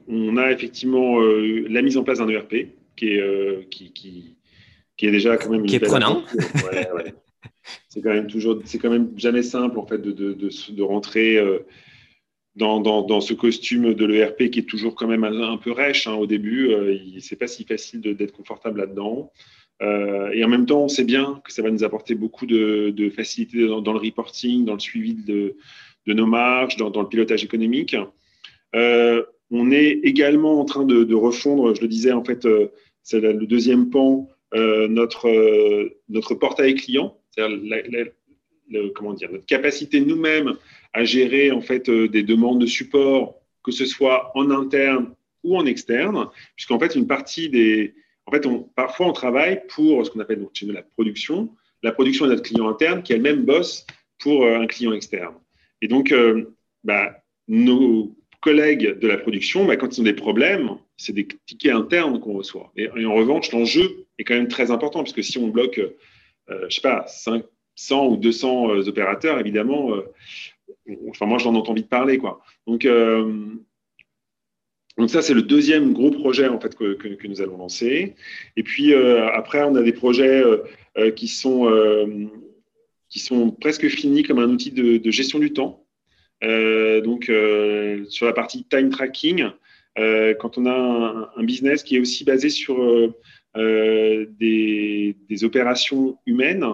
on 0.08 0.38
a 0.38 0.52
effectivement 0.52 1.20
euh, 1.22 1.66
la 1.70 1.82
mise 1.82 1.98
en 1.98 2.04
place 2.04 2.20
d'un 2.20 2.30
ERP 2.30 2.68
qui 2.96 3.10
est, 3.10 3.20
euh, 3.20 3.64
qui, 3.72 3.92
qui, 3.92 4.38
qui, 4.98 5.08
est 5.08 5.12
déjà 5.12 5.38
quand 5.38 5.50
même. 5.50 5.66
Qui 5.66 5.76
est 5.76 5.80
prenant. 5.80 6.24
C'est 7.88 8.02
quand 8.02 8.14
même 8.14 8.28
toujours, 8.28 8.60
c'est 8.66 8.78
quand 8.78 8.90
même 8.90 9.12
jamais 9.16 9.42
simple 9.42 9.80
en 9.80 9.88
fait 9.88 9.98
de, 10.00 10.12
de, 10.12 10.34
de, 10.34 10.84
rentrer 10.84 11.40
dans, 12.56 13.22
ce 13.22 13.34
costume 13.34 13.94
de 13.94 14.06
l'ERP 14.06 14.50
qui 14.50 14.60
est 14.60 14.70
toujours 14.70 14.96
quand 14.96 15.08
même 15.08 15.24
un, 15.24 15.58
peu 15.58 15.72
rêche 15.72 16.08
hein, 16.08 16.14
au 16.14 16.28
début. 16.28 16.72
c'est 17.20 17.36
pas 17.36 17.48
si 17.48 17.64
facile 17.64 18.02
d'être 18.02 18.34
confortable 18.34 18.80
là-dedans. 18.80 19.32
et 19.82 20.44
en 20.44 20.48
même 20.48 20.66
temps, 20.66 20.84
on 20.84 20.88
sait 20.88 21.04
bien 21.04 21.42
que 21.44 21.52
ça 21.52 21.62
va 21.62 21.72
nous 21.72 21.84
apporter 21.84 22.16
beaucoup 22.16 22.46
de, 22.46 22.92
de 22.96 23.10
facilité 23.10 23.68
dans, 23.68 23.94
le 23.94 24.00
reporting, 24.00 24.66
dans 24.66 24.74
le 24.74 24.80
suivi 24.80 25.16
de, 25.16 25.56
de 26.06 26.14
nos 26.14 26.26
marges, 26.26 26.76
dans, 26.78 27.02
le 27.02 27.08
pilotage 27.08 27.44
économique. 27.44 27.96
Euh, 28.76 29.24
on 29.52 29.72
est 29.72 30.00
également 30.04 30.60
en 30.60 30.66
train 30.66 30.86
de, 30.86 31.14
refondre, 31.14 31.76
je 31.76 31.82
le 31.82 31.88
disais, 31.88 32.12
en 32.12 32.24
fait, 32.24 32.46
euh, 32.46 32.72
c'est 33.04 33.20
le 33.20 33.46
deuxième 33.46 33.90
pan, 33.90 34.30
euh, 34.54 34.88
notre, 34.88 35.30
notre 36.10 36.36
portail 36.36 36.76
client, 36.76 37.18
notre 38.70 39.46
capacité 39.46 40.00
nous-mêmes 40.02 40.54
à 40.94 41.04
gérer 41.04 41.52
en 41.52 41.62
fait 41.62 41.90
des 41.90 42.24
demandes 42.24 42.62
de 42.62 42.66
support, 42.66 43.36
que 43.64 43.72
ce 43.72 43.86
soit 43.86 44.32
en 44.36 44.50
interne 44.52 45.14
ou 45.44 45.58
en 45.58 45.66
externe, 45.66 46.28
puisqu'en 46.56 46.80
fait 46.80 46.96
une 46.96 47.08
partie 47.08 47.50
des, 47.50 47.94
en 48.26 48.32
fait, 48.32 48.48
parfois 48.76 49.08
on 49.08 49.14
travaille 49.14 49.62
pour 49.68 50.06
ce 50.06 50.12
qu'on 50.12 50.20
appelle 50.20 50.40
donc 50.40 50.52
la 50.62 50.84
production, 50.84 51.50
la 51.82 51.92
production 51.92 52.26
de 52.26 52.32
notre 52.32 52.44
client 52.44 52.70
interne 52.70 53.04
qui 53.04 53.14
elle-même 53.14 53.44
bosse 53.44 53.86
pour 54.20 54.46
un 54.46 54.68
client 54.68 54.94
externe. 54.94 55.36
Et 55.82 55.88
donc, 55.88 56.14
euh, 56.14 56.56
bah, 56.86 57.22
nos 57.50 58.16
collègues 58.40 58.98
de 59.00 59.08
la 59.08 59.18
production, 59.18 59.66
bah, 59.66 59.76
quand 59.76 59.98
ils 59.98 60.02
ont 60.02 60.06
des 60.06 60.14
problèmes, 60.14 60.78
c'est 60.96 61.12
des 61.12 61.28
tickets 61.46 61.74
internes 61.74 62.22
qu'on 62.22 62.34
reçoit. 62.34 62.72
Et, 62.78 62.90
en 63.06 63.14
revanche, 63.14 63.52
l'enjeu 63.52 64.06
est 64.18 64.24
quand 64.24 64.34
même 64.34 64.48
très 64.48 64.72
important, 64.72 65.00
parce 65.00 65.12
que 65.12 65.22
si 65.22 65.38
on 65.38 65.50
bloque, 65.50 65.80
euh, 66.50 66.66
je 66.70 66.76
sais 66.76 66.82
pas, 66.82 67.06
500 67.76 68.08
ou 68.08 68.18
200 68.18 68.70
euh, 68.70 68.88
opérateurs, 68.88 69.40
évidemment, 69.40 69.92
enfin 71.10 71.26
moi, 71.26 71.38
j'en 71.38 71.56
entends 71.56 71.74
vite 71.74 71.90
parler. 71.90 72.18
Quoi. 72.18 72.42
Donc, 72.68 72.88
donc 74.98 75.10
ça, 75.10 75.22
c'est 75.22 75.34
le 75.34 75.42
deuxième 75.42 75.94
gros 75.94 76.12
projet 76.12 76.48
en 76.48 76.60
fait 76.60 76.76
que, 76.76 76.94
que, 76.94 77.28
nous 77.28 77.42
allons 77.42 77.58
lancer. 77.58 78.16
Et 78.58 78.64
puis 78.64 78.94
après, 78.94 79.64
on 79.64 79.76
a 79.76 79.82
des 79.82 79.94
projets 79.94 80.44
qui 81.16 81.28
sont 81.28 81.68
qui 83.14 83.20
sont 83.20 83.52
presque 83.52 83.88
finis 83.90 84.24
comme 84.24 84.40
un 84.40 84.50
outil 84.50 84.72
de, 84.72 85.12
gestion 85.12 85.38
du 85.38 85.54
temps. 85.54 85.86
Euh, 86.44 87.00
donc, 87.02 87.30
euh, 87.30 88.06
sur 88.10 88.26
la 88.26 88.34
partie 88.34 88.66
time 88.66 88.90
tracking, 88.90 89.46
euh, 90.00 90.34
quand 90.34 90.58
on 90.58 90.66
a 90.66 91.32
un, 91.38 91.44
business 91.44 91.84
qui 91.84 91.96
est 91.96 92.00
aussi 92.00 92.24
basé 92.24 92.50
sur 92.50 93.14
des, 93.56 95.44
opérations 95.44 96.18
humaines, 96.26 96.66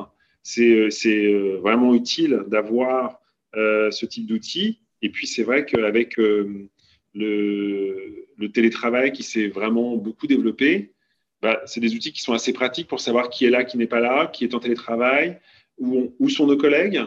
c'est 0.43 1.27
vraiment 1.61 1.93
utile 1.93 2.43
d'avoir 2.47 3.19
ce 3.53 4.05
type 4.05 4.27
d'outil. 4.27 4.79
Et 5.01 5.09
puis, 5.09 5.27
c'est 5.27 5.43
vrai 5.43 5.65
qu'avec 5.65 6.17
le, 6.17 6.69
le, 7.13 8.51
télétravail 8.53 9.11
qui 9.11 9.23
s'est 9.23 9.47
vraiment 9.47 9.95
beaucoup 9.95 10.27
développé, 10.27 10.93
bah, 11.41 11.61
c'est 11.65 11.79
des 11.79 11.95
outils 11.95 12.11
qui 12.11 12.21
sont 12.21 12.33
assez 12.33 12.53
pratiques 12.53 12.87
pour 12.87 12.99
savoir 12.99 13.29
qui 13.29 13.45
est 13.45 13.49
là, 13.49 13.63
qui 13.63 13.77
n'est 13.77 13.87
pas 13.87 13.99
là, 13.99 14.27
qui 14.27 14.43
est 14.43 14.53
en 14.53 14.59
télétravail, 14.59 15.39
où, 15.77 16.29
sont 16.29 16.45
nos 16.45 16.57
collègues, 16.57 17.01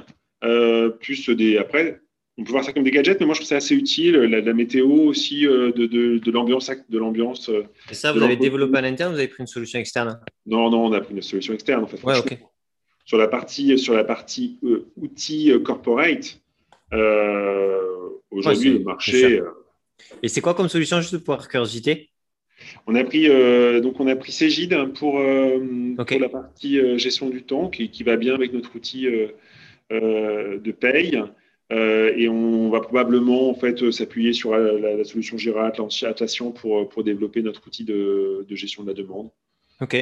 euh, 0.44 0.88
plus 0.88 1.28
des. 1.28 1.58
Après, 1.58 2.00
on 2.38 2.44
peut 2.44 2.52
voir 2.52 2.64
ça 2.64 2.72
comme 2.72 2.84
des 2.84 2.90
gadgets, 2.90 3.20
mais 3.20 3.26
moi 3.26 3.34
je 3.34 3.40
trouve 3.40 3.48
ça 3.48 3.56
assez 3.56 3.74
utile. 3.74 4.14
La, 4.16 4.52
météo 4.54 4.88
aussi, 4.88 5.46
euh, 5.46 5.72
de, 5.72 6.30
l'ambiance. 6.30 6.70
De 6.88 6.98
l'ambiance 6.98 7.50
euh, 7.50 7.64
Et 7.90 7.94
ça, 7.94 8.12
vous 8.12 8.22
avez 8.22 8.36
développé 8.36 8.78
à 8.78 8.80
l'interne 8.80 9.10
ou 9.10 9.14
vous 9.14 9.18
avez 9.18 9.28
pris 9.28 9.42
une 9.42 9.46
solution 9.46 9.78
externe? 9.78 10.18
Non, 10.46 10.70
non, 10.70 10.86
on 10.86 10.92
a 10.92 11.00
pris 11.00 11.14
une 11.14 11.22
solution 11.22 11.52
externe 11.52 11.84
en 11.84 11.86
fait. 11.86 12.02
Ouais. 12.02 12.14
Sur 13.04 13.18
la 13.18 13.28
partie, 13.28 13.78
sur 13.78 13.94
la 13.94 14.04
partie 14.04 14.58
outils 14.96 15.52
corporate, 15.64 16.40
aujourd'hui, 18.30 18.70
le 18.74 18.78
marché. 18.80 19.40
Et 20.22 20.28
c'est 20.28 20.40
quoi 20.40 20.54
comme 20.54 20.68
solution, 20.68 21.00
juste 21.00 21.18
pour 21.18 21.48
curiosité? 21.48 22.10
On 22.86 22.94
a 22.94 23.04
pris, 23.04 23.28
euh, 23.28 23.80
donc 23.80 24.00
on 24.00 24.06
a 24.06 24.16
pris 24.16 24.32
Cégide 24.32 24.92
pour, 24.94 25.18
euh, 25.18 25.94
pour 25.96 26.20
la 26.20 26.28
partie 26.28 26.78
euh, 26.78 26.98
gestion 26.98 27.28
du 27.28 27.42
temps 27.42 27.68
qui, 27.68 27.90
qui, 27.90 28.02
va 28.04 28.16
bien 28.16 28.34
avec 28.34 28.52
notre 28.52 28.74
outil 28.76 29.06
de 29.90 30.72
paye. 30.72 31.20
et 31.70 32.28
on 32.28 32.70
va 32.70 32.80
probablement 32.80 33.50
en 33.50 33.54
fait 33.54 33.90
s'appuyer 33.90 34.32
sur 34.32 34.56
la, 34.56 35.04
solution 35.04 35.36
Jira 35.38 35.66
Atlassian 35.66 36.50
pour, 36.50 36.88
pour 36.88 37.04
développer 37.04 37.42
notre 37.42 37.66
outil 37.66 37.84
de, 37.84 38.46
de 38.48 38.54
gestion 38.54 38.82
de 38.82 38.88
la 38.88 38.94
demande. 38.94 39.30
Ok. 39.80 39.94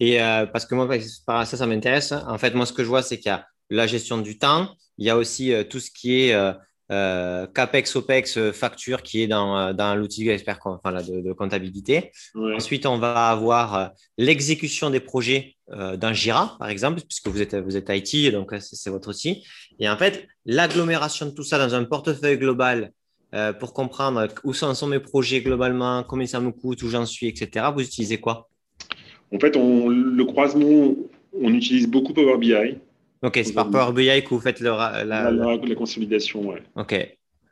Et 0.00 0.18
parce 0.52 0.66
que 0.66 0.74
moi, 0.74 0.88
par 1.26 1.46
ça, 1.46 1.56
ça 1.56 1.66
m'intéresse. 1.66 2.12
En 2.12 2.38
fait, 2.38 2.54
moi, 2.54 2.66
ce 2.66 2.72
que 2.72 2.82
je 2.82 2.88
vois, 2.88 3.02
c'est 3.02 3.18
qu'il 3.18 3.30
y 3.30 3.34
a 3.34 3.46
la 3.70 3.86
gestion 3.86 4.18
du 4.18 4.38
temps. 4.38 4.68
Il 4.98 5.06
y 5.06 5.10
a 5.10 5.16
aussi 5.16 5.52
tout 5.70 5.80
ce 5.80 5.90
qui 5.90 6.22
est 6.22 6.34
euh, 6.92 7.46
CAPEX, 7.46 7.96
OPEX, 7.96 8.36
euh, 8.36 8.52
facture 8.52 9.02
qui 9.02 9.22
est 9.22 9.26
dans, 9.26 9.56
euh, 9.56 9.72
dans 9.72 9.94
l'outil 9.94 10.28
expert 10.28 10.58
enfin, 10.64 10.92
de, 10.92 11.32
comptabilité. 11.32 12.12
Ensuite, 12.34 12.84
on 12.84 12.98
va 12.98 13.30
avoir 13.30 13.92
l'exécution 14.18 14.90
des 14.90 15.00
projets 15.00 15.56
dans 15.68 16.12
Jira, 16.12 16.56
par 16.58 16.68
exemple, 16.68 17.00
puisque 17.00 17.28
vous 17.28 17.40
êtes, 17.40 17.54
vous 17.54 17.78
êtes 17.78 17.88
IT, 17.88 18.30
donc 18.30 18.54
c'est 18.60 18.90
votre 18.90 19.08
outil. 19.08 19.46
Et 19.78 19.88
en 19.88 19.96
fait, 19.96 20.28
l'agglomération 20.44 21.24
de 21.24 21.30
tout 21.30 21.44
ça 21.44 21.56
dans 21.56 21.74
un 21.74 21.84
portefeuille 21.84 22.36
global 22.36 22.92
pour 23.58 23.72
comprendre 23.72 24.28
où 24.44 24.52
sont 24.52 24.86
mes 24.86 25.00
projets 25.00 25.40
globalement, 25.40 26.02
combien 26.02 26.26
ça 26.26 26.40
me 26.40 26.50
coûte, 26.50 26.82
où 26.82 26.90
j'en 26.90 27.06
suis, 27.06 27.26
etc. 27.26 27.66
Vous 27.74 27.80
utilisez 27.80 28.20
quoi? 28.20 28.50
En 29.32 29.38
fait, 29.38 29.56
on, 29.56 29.88
le 29.88 30.24
croisement, 30.24 30.94
on 31.32 31.54
utilise 31.54 31.88
beaucoup 31.88 32.12
Power 32.12 32.38
BI. 32.38 32.76
Ok, 33.22 33.40
c'est 33.42 33.54
par 33.54 33.70
Power 33.70 33.92
BI 33.92 34.22
que 34.22 34.28
vous 34.28 34.40
faites 34.40 34.60
la, 34.60 35.04
la, 35.04 35.74
consolidation, 35.76 36.48
ouais. 36.48 36.62
Ok. 36.76 36.94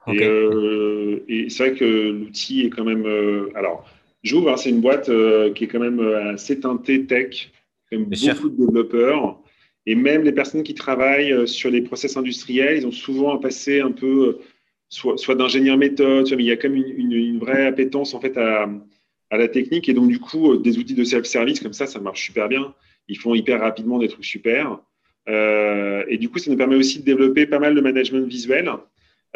Euh, 0.08 1.22
et, 1.28 1.48
c'est 1.48 1.68
vrai 1.68 1.78
que 1.78 2.10
l'outil 2.10 2.62
est 2.62 2.70
quand 2.70 2.84
même. 2.84 3.06
Euh, 3.06 3.50
alors, 3.54 3.88
j'ouvre, 4.22 4.50
hein, 4.50 4.56
c'est 4.56 4.70
une 4.70 4.80
boîte 4.80 5.08
euh, 5.08 5.52
qui 5.52 5.64
est 5.64 5.66
quand 5.68 5.80
même 5.80 6.00
assez 6.00 6.60
teintée 6.60 7.06
tech, 7.06 7.50
comme 7.90 8.04
beaucoup 8.04 8.48
de 8.48 8.66
développeurs. 8.66 9.38
Et 9.86 9.94
même 9.94 10.22
les 10.22 10.32
personnes 10.32 10.62
qui 10.62 10.74
travaillent 10.74 11.48
sur 11.48 11.70
les 11.70 11.80
process 11.80 12.16
industriels, 12.16 12.78
ils 12.78 12.86
ont 12.86 12.92
souvent 12.92 13.34
un 13.34 13.38
passé 13.38 13.80
un 13.80 13.92
peu, 13.92 14.38
soit, 14.88 15.16
soit 15.16 15.34
d'ingénieur 15.34 15.78
méthode, 15.78 16.28
mais 16.36 16.42
il 16.42 16.46
y 16.46 16.50
a 16.50 16.56
quand 16.56 16.68
même 16.68 16.84
une, 16.96 17.12
une, 17.12 17.38
vraie 17.38 17.66
appétence 17.66 18.12
en 18.12 18.20
fait 18.20 18.36
à, 18.36 18.68
à, 19.30 19.36
la 19.36 19.48
technique. 19.48 19.88
Et 19.88 19.94
donc, 19.94 20.08
du 20.08 20.18
coup, 20.18 20.56
des 20.56 20.78
outils 20.78 20.94
de 20.94 21.04
self-service 21.04 21.60
comme 21.60 21.72
ça, 21.72 21.86
ça 21.86 22.00
marche 22.00 22.24
super 22.24 22.48
bien. 22.48 22.74
Ils 23.08 23.18
font 23.18 23.34
hyper 23.34 23.60
rapidement 23.60 23.98
des 23.98 24.08
trucs 24.08 24.24
super. 24.24 24.78
Euh, 25.28 26.04
et 26.08 26.18
du 26.18 26.28
coup, 26.28 26.38
ça 26.38 26.50
nous 26.50 26.56
permet 26.56 26.76
aussi 26.76 27.00
de 27.00 27.04
développer 27.04 27.46
pas 27.46 27.58
mal 27.58 27.74
de 27.74 27.80
management 27.80 28.26
visuel. 28.26 28.70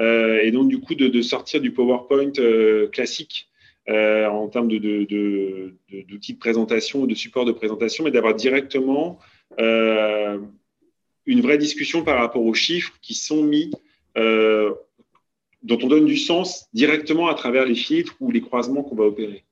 Euh, 0.01 0.41
et 0.43 0.51
donc, 0.51 0.69
du 0.69 0.81
coup, 0.81 0.95
de, 0.95 1.23
sortir 1.23 1.61
du 1.61 1.73
PowerPoint 1.73 2.33
euh, 2.39 2.89
classique 2.89 3.49
en 3.87 4.49
termes 4.49 4.69
d'outils 4.69 5.07
de, 5.07 5.77
de, 5.91 6.39
présentation, 6.39 7.05
de 7.05 7.15
support 7.15 7.45
de 7.45 7.53
présentation, 7.53 8.05
mais 8.05 8.11
d'avoir 8.11 8.35
directement 8.35 9.19
une 9.59 11.41
vraie 11.41 11.59
discussion 11.59 12.03
par 12.03 12.19
rapport 12.19 12.43
aux 12.43 12.55
chiffres 12.55 12.95
qui 13.03 13.13
sont 13.13 13.43
mis, 13.43 13.71
dont 14.17 15.79
on 15.83 15.87
donne 15.87 16.07
du 16.07 16.17
sens 16.17 16.67
directement 16.73 17.29
à 17.29 17.35
travers 17.35 17.67
les 17.67 17.75
filtres 17.75 18.17
ou 18.21 18.31
les 18.31 18.41
croisements 18.41 18.83
qu'on 18.83 18.97
va 18.97 19.05
opérer. 19.05 19.44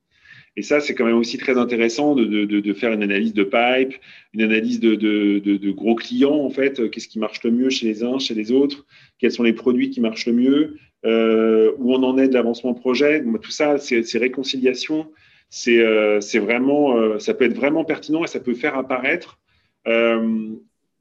Et 0.55 0.61
ça, 0.61 0.79
c'est 0.79 0.93
quand 0.93 1.05
même 1.05 1.17
aussi 1.17 1.37
très 1.37 1.57
intéressant 1.57 2.13
de, 2.13 2.25
de, 2.25 2.59
de, 2.59 2.73
faire 2.73 2.93
une 2.93 3.01
analyse 3.01 3.33
de 3.33 3.43
pipe, 3.43 3.95
une 4.33 4.41
analyse 4.43 4.79
de, 4.79 4.93
de 4.95 5.71
gros 5.71 5.95
clients, 5.95 6.35
en 6.35 6.49
fait. 6.51 6.91
Qu'est-ce 6.91 7.07
qui 7.07 7.17
marche 7.17 7.43
le 7.43 7.51
mieux 7.51 7.69
chez 7.71 7.87
les 7.87 8.03
uns, 8.03 8.19
chez 8.19 8.35
les 8.35 8.51
autres 8.51 8.85
Quels 9.17 9.31
sont 9.31 9.43
les 9.43 9.53
produits 9.53 9.89
qui 9.89 9.99
marchent 9.99 10.27
le 10.27 10.33
mieux 10.33 10.77
euh, 11.05 11.71
Où 11.79 11.93
on 11.93 12.03
en 12.03 12.17
est 12.19 12.27
de 12.27 12.33
l'avancement 12.35 12.75
projet 12.75 13.23
Tout 13.41 13.51
ça, 13.51 13.79
ces, 13.79 14.17
réconciliations, 14.17 15.09
c'est 15.49 15.79
euh, 15.79 16.19
vraiment, 16.35 16.97
euh, 16.97 17.19
ça 17.19 17.33
peut 17.33 17.45
être 17.45 17.55
vraiment 17.55 17.83
pertinent 17.83 18.23
et 18.23 18.27
ça 18.27 18.39
peut 18.39 18.53
faire 18.53 18.77
apparaître 18.77 19.39
euh, 19.87 20.49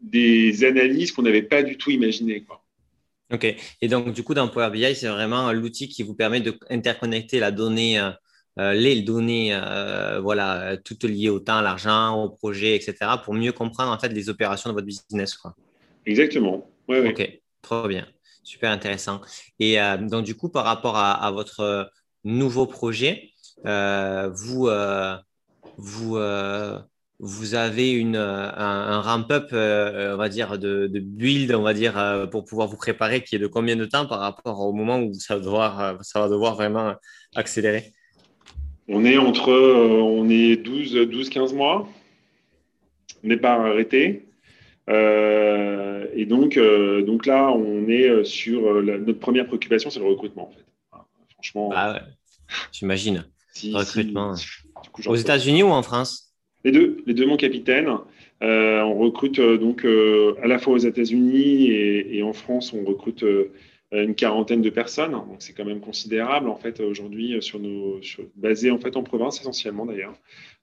des 0.00 0.64
analyses 0.64 1.12
qu'on 1.12 1.22
n'avait 1.22 1.42
pas 1.42 1.62
du 1.62 1.76
tout 1.76 1.90
imaginées. 1.90 2.44
OK. 3.32 3.46
Et 3.80 3.88
donc, 3.88 4.12
du 4.12 4.22
coup, 4.22 4.34
dans 4.34 4.48
Power 4.48 4.70
BI, 4.70 4.94
c'est 4.94 5.08
vraiment 5.08 5.52
l'outil 5.52 5.88
qui 5.88 6.02
vous 6.02 6.14
permet 6.14 6.40
d'interconnecter 6.40 7.38
la 7.38 7.50
donnée 7.50 7.98
euh, 8.58 8.74
les 8.74 9.00
données, 9.00 9.50
euh, 9.54 10.20
voilà, 10.20 10.76
toutes 10.76 11.04
liées 11.04 11.30
au 11.30 11.40
temps, 11.40 11.58
à 11.58 11.62
l'argent, 11.62 12.22
au 12.22 12.28
projet, 12.28 12.76
etc., 12.76 12.96
pour 13.24 13.32
mieux 13.32 13.52
comprendre 13.52 13.90
en 13.90 13.98
fait 13.98 14.10
les 14.10 14.28
opérations 14.28 14.68
de 14.68 14.74
votre 14.74 14.86
business. 14.86 15.34
Quoi. 15.34 15.54
Exactement. 16.04 16.68
Ouais, 16.86 17.08
ok, 17.08 17.40
trop 17.62 17.88
bien, 17.88 18.06
super 18.42 18.70
intéressant. 18.70 19.22
Et 19.58 19.80
euh, 19.80 19.96
donc 19.96 20.24
du 20.24 20.34
coup, 20.34 20.50
par 20.50 20.64
rapport 20.64 20.98
à, 20.98 21.30
votre 21.30 21.90
nouveau 22.24 22.66
projet, 22.66 23.30
vous, 23.64 24.68
vous, 25.78 26.18
vous 27.18 27.54
avez 27.54 27.92
une, 27.92 28.16
un, 28.16 29.00
ramp-up, 29.00 29.48
on 29.52 30.16
va 30.16 30.28
dire, 30.28 30.58
de, 30.58 30.90
build, 30.92 31.54
on 31.54 31.62
va 31.62 31.72
dire, 31.72 32.28
pour 32.30 32.44
pouvoir 32.44 32.68
vous 32.68 32.76
préparer, 32.76 33.24
qui 33.24 33.36
est 33.36 33.38
de 33.38 33.46
combien 33.46 33.76
de 33.76 33.86
temps 33.86 34.04
par 34.04 34.18
rapport 34.18 34.60
au 34.60 34.74
moment 34.74 34.98
où 34.98 35.14
ça 35.14 35.40
ça 35.42 36.20
va 36.20 36.28
devoir 36.28 36.54
vraiment 36.54 36.94
accélérer? 37.34 37.94
On 38.92 39.04
est 39.04 39.16
entre 39.16 39.50
euh, 39.50 40.00
on 40.00 40.28
est 40.28 40.56
12, 40.56 41.08
12, 41.10 41.30
15 41.30 41.54
mois. 41.54 41.88
On 43.24 43.28
n'est 43.28 43.38
pas 43.38 43.54
arrêté. 43.54 44.26
Euh, 44.90 46.06
et 46.14 46.26
donc, 46.26 46.56
euh, 46.56 47.02
donc 47.02 47.26
là, 47.26 47.50
on 47.50 47.88
est 47.88 48.24
sur 48.24 48.82
notre 48.82 49.18
première 49.18 49.46
préoccupation, 49.46 49.90
c'est 49.90 50.00
le 50.00 50.06
recrutement 50.06 50.48
en 50.48 50.52
fait. 50.52 50.64
franchement. 51.34 51.70
Ah 51.74 51.92
ouais. 51.94 52.00
J'imagine. 52.72 53.24
recrutement. 53.72 54.34
Aux 55.06 55.16
États-Unis 55.16 55.62
ou 55.62 55.68
en 55.68 55.82
France? 55.82 56.34
Les 56.64 56.72
deux, 56.72 57.02
les 57.06 57.14
deux, 57.14 57.26
mon 57.26 57.36
capitaine. 57.36 57.88
on 58.40 58.94
recrute 58.98 59.40
donc 59.40 59.86
à 59.86 60.46
la 60.46 60.58
fois 60.58 60.74
aux 60.74 60.78
États-Unis 60.78 61.70
et, 61.70 62.18
et, 62.18 62.22
en 62.22 62.32
France, 62.32 62.72
on 62.74 62.84
recrute 62.84 63.24
une 63.92 64.14
quarantaine 64.14 64.62
de 64.62 64.70
personnes. 64.70 65.12
Donc 65.12 65.36
c'est 65.40 65.52
quand 65.52 65.64
même 65.64 65.80
considérable 65.80 66.48
en 66.48 66.56
fait 66.56 66.80
aujourd'hui 66.80 67.40
sur 67.42 67.58
nos 67.58 68.00
basé 68.36 68.70
en 68.70 68.78
fait 68.78 68.96
en 68.96 69.02
province 69.02 69.40
essentiellement 69.40 69.86
d'ailleurs, 69.86 70.14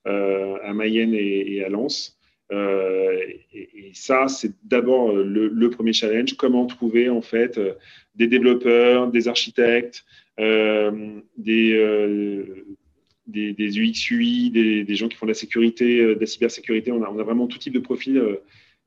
euh, 0.07 0.57
à 0.63 0.73
Mayenne 0.73 1.13
et, 1.13 1.63
à 1.63 1.69
Lens. 1.69 2.17
Euh, 2.51 3.19
et, 3.53 3.91
ça, 3.93 4.27
c'est 4.27 4.51
d'abord 4.63 5.13
le, 5.13 5.69
premier 5.69 5.93
challenge 5.93 6.33
comment 6.33 6.65
trouver 6.65 7.09
en 7.09 7.21
fait 7.21 7.59
des 8.15 8.27
développeurs, 8.27 9.11
des 9.11 9.27
architectes, 9.27 10.05
des, 10.37 11.23
des, 13.27 13.53
des, 13.53 13.53
des, 13.53 14.95
gens 14.95 15.07
qui 15.07 15.17
font 15.17 15.25
de 15.25 15.31
la 15.31 15.35
sécurité, 15.35 16.01
de 16.01 16.19
la 16.19 16.25
cybersécurité. 16.25 16.91
On 16.91 17.03
a, 17.03 17.09
on 17.09 17.19
a 17.19 17.23
vraiment 17.23 17.47
tout 17.47 17.59
type 17.59 17.73
de 17.73 17.79
profil 17.79 18.39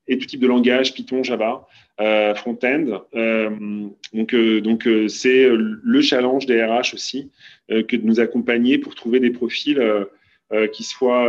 et 0.07 0.17
tout 0.17 0.25
type 0.25 0.41
de 0.41 0.47
langage, 0.47 0.93
Python, 0.93 1.23
Java, 1.23 1.65
euh, 2.01 2.33
front-end. 2.35 3.03
Euh, 3.15 3.49
donc, 4.13 4.33
euh, 4.33 4.61
donc 4.61 4.87
c'est 5.07 5.47
le 5.49 6.01
challenge 6.01 6.45
des 6.45 6.63
RH 6.63 6.93
aussi, 6.93 7.31
que 7.69 7.95
de 7.95 8.05
nous 8.05 8.19
accompagner 8.19 8.77
pour 8.77 8.95
trouver 8.95 9.19
des 9.19 9.31
profils 9.31 9.81
qui 10.71 10.83
soient 10.83 11.27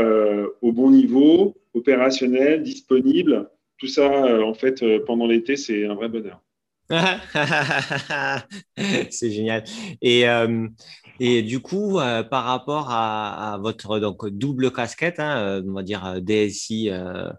au 0.60 0.72
bon 0.72 0.90
niveau, 0.90 1.54
opérationnels, 1.74 2.62
disponibles. 2.62 3.48
Tout 3.78 3.86
ça, 3.86 4.42
en 4.44 4.54
fait, 4.54 4.84
pendant 5.06 5.26
l'été, 5.26 5.56
c'est 5.56 5.86
un 5.86 5.94
vrai 5.94 6.08
bonheur. 6.08 6.40
c'est 9.10 9.30
génial. 9.30 9.64
Et, 10.02 10.24
et 11.20 11.42
du 11.42 11.60
coup, 11.60 11.98
par 12.30 12.44
rapport 12.44 12.88
à, 12.90 13.58
votre 13.60 13.98
donc, 14.00 14.28
double 14.28 14.72
casquette, 14.72 15.20
hein, 15.20 15.62
on 15.66 15.72
va 15.72 15.82
dire 15.82 16.20
DSI 16.20 16.90
euh, 16.90 17.30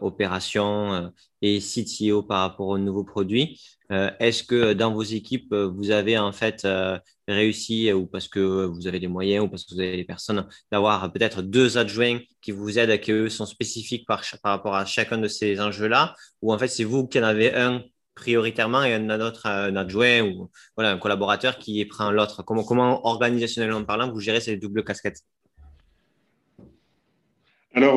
opération 0.00 0.92
euh, 0.92 1.08
et 1.42 1.60
CTO 1.60 2.22
par 2.22 2.40
rapport 2.40 2.68
aux 2.68 2.78
nouveaux 2.78 3.04
produits. 3.04 3.60
Euh, 3.90 4.10
est-ce 4.18 4.42
que 4.42 4.72
dans 4.72 4.92
vos 4.92 5.02
équipes, 5.02 5.54
vous 5.54 5.90
avez 5.90 6.18
en 6.18 6.32
fait 6.32 6.66
réussi, 7.26 7.92
ou 7.92 8.06
parce 8.06 8.28
que 8.28 8.66
vous 8.66 8.86
avez 8.86 8.98
les 8.98 9.08
moyens, 9.08 9.44
ou 9.44 9.48
parce 9.48 9.64
que 9.64 9.74
vous 9.74 9.80
avez 9.80 9.96
les 9.96 10.04
personnes, 10.04 10.46
d'avoir 10.70 11.10
peut-être 11.12 11.42
deux 11.42 11.78
adjoints 11.78 12.18
qui 12.42 12.50
vous 12.50 12.78
aident, 12.78 13.00
qui 13.00 13.12
eux 13.12 13.28
sont 13.28 13.46
spécifiques 13.46 14.06
par, 14.06 14.22
rapport 14.42 14.74
à 14.74 14.84
chacun 14.84 15.18
de 15.18 15.28
ces 15.28 15.60
enjeux-là, 15.60 16.14
ou 16.42 16.52
en 16.52 16.58
fait 16.58 16.68
c'est 16.68 16.84
vous 16.84 17.06
qui 17.06 17.18
en 17.18 17.22
avez 17.22 17.54
un 17.54 17.82
prioritairement 18.14 18.82
et 18.82 18.94
un 18.94 19.20
autre 19.20 19.46
un 19.46 19.76
adjoint 19.76 20.22
ou 20.22 20.50
voilà, 20.76 20.90
un 20.92 20.98
collaborateur 20.98 21.58
qui 21.58 21.84
prend 21.84 22.10
l'autre? 22.10 22.42
Comment, 22.42 22.64
comment 22.64 23.06
organisationnellement 23.06 23.84
parlant, 23.84 24.10
vous 24.10 24.20
gérez 24.20 24.40
ces 24.40 24.56
doubles 24.56 24.84
casquettes? 24.84 25.22
Alors, 27.74 27.96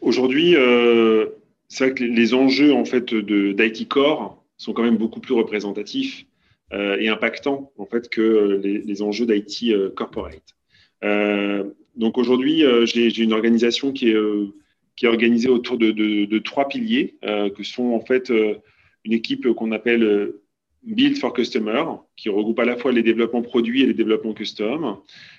Aujourd'hui, 0.00 0.54
euh, 0.56 1.26
c'est 1.68 1.84
vrai 1.86 1.94
que 1.94 2.04
les 2.04 2.34
enjeux 2.34 2.72
en 2.72 2.84
fait 2.84 3.14
d'IT 3.14 3.88
Core 3.88 4.42
sont 4.56 4.72
quand 4.72 4.82
même 4.82 4.96
beaucoup 4.96 5.20
plus 5.20 5.34
représentatifs 5.34 6.26
euh, 6.72 6.96
et 6.98 7.08
impactants 7.08 7.72
en 7.78 7.86
fait 7.86 8.08
que 8.08 8.60
les, 8.62 9.02
enjeux 9.02 9.26
d'IT 9.26 9.72
euh, 9.72 9.90
corporate. 9.90 10.54
donc 11.96 12.18
aujourd'hui, 12.18 12.62
j'ai 12.84 13.22
une 13.22 13.32
organisation 13.32 13.92
qui 13.92 14.10
est, 14.10 14.16
qui 14.96 15.06
est 15.06 15.08
organisée 15.08 15.48
autour 15.48 15.76
de, 15.78 15.90
de 15.90 16.38
trois 16.38 16.68
piliers, 16.68 17.16
que 17.22 17.62
sont 17.62 17.92
en 17.92 18.00
fait 18.00 18.30
une 19.04 19.12
équipe 19.12 19.50
qu'on 19.52 19.72
appelle 19.72 20.32
Build 20.82 21.18
for 21.18 21.32
Customer, 21.32 21.84
qui 22.16 22.28
regroupe 22.28 22.58
à 22.60 22.64
la 22.64 22.76
fois 22.76 22.92
les 22.92 23.02
développements 23.02 23.42
produits 23.42 23.82
et 23.82 23.86
les 23.86 23.94
développements 23.94 24.34
custom. 24.34 24.98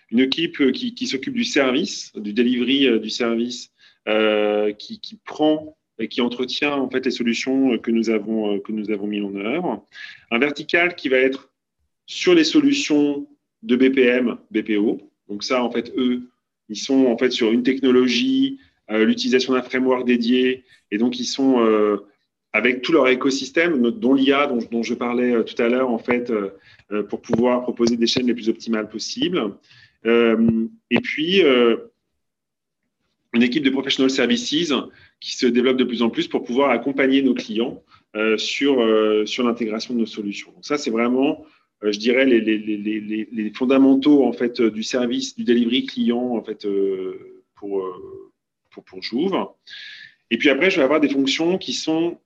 Une 0.10 0.20
équipe 0.20 0.72
qui, 0.72 0.96
qui 0.96 1.08
s'occupe 1.08 1.34
du 1.34 1.44
service, 1.44 2.14
du 2.16 2.34
delivery 2.34 3.00
du 3.00 3.10
service 3.10 3.72
euh, 4.08 4.72
qui, 4.72 5.20
prend 5.26 5.76
et 6.00 6.08
qui 6.08 6.22
entretient 6.22 6.72
en 6.76 6.90
fait 6.90 7.04
les 7.04 7.12
solutions 7.12 7.78
que 7.78 7.92
nous 7.92 8.10
avons 8.10 8.54
euh, 8.54 8.60
que 8.60 8.72
nous 8.72 8.90
avons 8.90 9.06
mis 9.06 9.20
en 9.20 9.36
œuvre. 9.36 9.86
Un 10.32 10.40
vertical 10.40 10.96
qui 10.96 11.10
va 11.10 11.18
être 11.18 11.52
sur 12.06 12.34
les 12.34 12.46
solutions 12.46 13.28
de 13.64 13.76
BPM, 13.76 14.38
BPO. 14.52 15.02
Donc 15.28 15.44
ça, 15.44 15.62
en 15.62 15.70
fait, 15.70 15.92
eux, 15.98 16.22
ils 16.70 16.78
sont 16.78 17.08
en 17.08 17.18
fait 17.18 17.32
sur 17.32 17.52
une 17.52 17.64
technologie, 17.64 18.60
euh, 18.92 19.04
l'utilisation 19.04 19.52
d'un 19.52 19.62
framework 19.62 20.08
dédié, 20.08 20.64
et 20.90 20.98
donc 20.98 21.20
ils 21.20 21.26
sont 21.26 21.68
avec 22.54 22.84
tout 22.84 22.94
leur 22.94 23.10
écosystème, 23.10 23.92
dont 23.92 24.14
l'IA 24.14 24.48
dont, 24.48 24.60
dont, 24.72 24.84
je 24.84 24.94
parlais 24.94 25.44
tout 25.44 25.62
à 25.62 25.68
l'heure, 25.68 25.90
en 25.90 26.00
fait, 26.00 26.32
pour 27.10 27.22
pouvoir 27.22 27.64
proposer 27.64 27.98
des 27.98 28.08
chaînes 28.08 28.28
les 28.28 28.34
plus 28.34 28.48
optimales 28.48 28.88
possibles. 28.88 29.52
Et 30.08 31.00
puis, 31.02 31.44
une 33.34 33.44
équipe 33.44 33.64
de 33.64 33.70
professional 33.70 34.10
services 34.10 34.74
qui 35.20 35.36
se 35.36 35.46
développe 35.46 35.78
de 35.78 35.84
plus 35.84 36.02
en 36.02 36.10
plus 36.10 36.28
pour 36.28 36.44
pouvoir 36.44 36.72
accompagner 36.72 37.22
nos 37.22 37.34
clients 37.34 37.84
euh, 38.16 38.38
sur, 38.38 38.82
euh, 38.82 39.26
sur 39.26 39.44
l'intégration 39.44 39.94
de 39.94 40.00
nos 40.00 40.06
solutions. 40.06 40.52
Donc 40.52 40.66
ça, 40.66 40.78
c'est 40.78 40.90
vraiment, 40.90 41.46
euh, 41.84 41.92
je 41.92 42.00
dirais, 42.00 42.26
les, 42.26 42.42
les, 42.42 42.58
les, 42.58 43.28
les, 43.32 43.50
fondamentaux 43.52 44.26
en 44.26 44.34
fait, 44.34 44.62
du 44.62 44.82
service, 44.82 45.36
du 45.36 45.44
delivery 45.44 45.86
client 45.86 46.36
en 46.36 46.44
fait, 46.44 46.68
pour, 47.56 47.84
pour, 48.72 48.84
pour 48.84 49.04
Jouve. 49.04 49.38
Et 50.32 50.38
puis 50.38 50.50
après, 50.50 50.70
je 50.72 50.78
vais 50.78 50.84
avoir 50.84 51.00
des 51.00 51.10
fonctions 51.10 51.58
qui 51.58 51.74
sont 51.74 52.18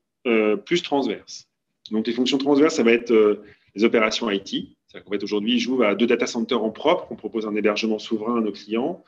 plus 0.66 0.82
transverses. 0.82 1.50
Donc 1.90 2.08
les 2.08 2.14
fonctions 2.14 2.38
transverses, 2.38 2.76
ça 2.76 2.84
va 2.84 2.94
être 2.94 3.42
les 3.76 3.84
opérations 3.84 4.30
IT. 4.30 4.78
C'est-à-dire 4.92 5.06
qu'en 5.06 5.12
fait, 5.12 5.24
aujourd'hui, 5.24 5.60
Jouve 5.60 5.84
a 5.84 5.96
deux 5.96 6.08
data 6.08 6.28
centers 6.28 6.62
en 6.62 6.70
propre. 6.70 7.08
On 7.12 7.16
propose 7.16 7.48
un 7.48 7.56
hébergement 7.56 8.00
souverain 8.00 8.38
à 8.38 8.42
nos 8.42 8.52
clients 8.52 9.04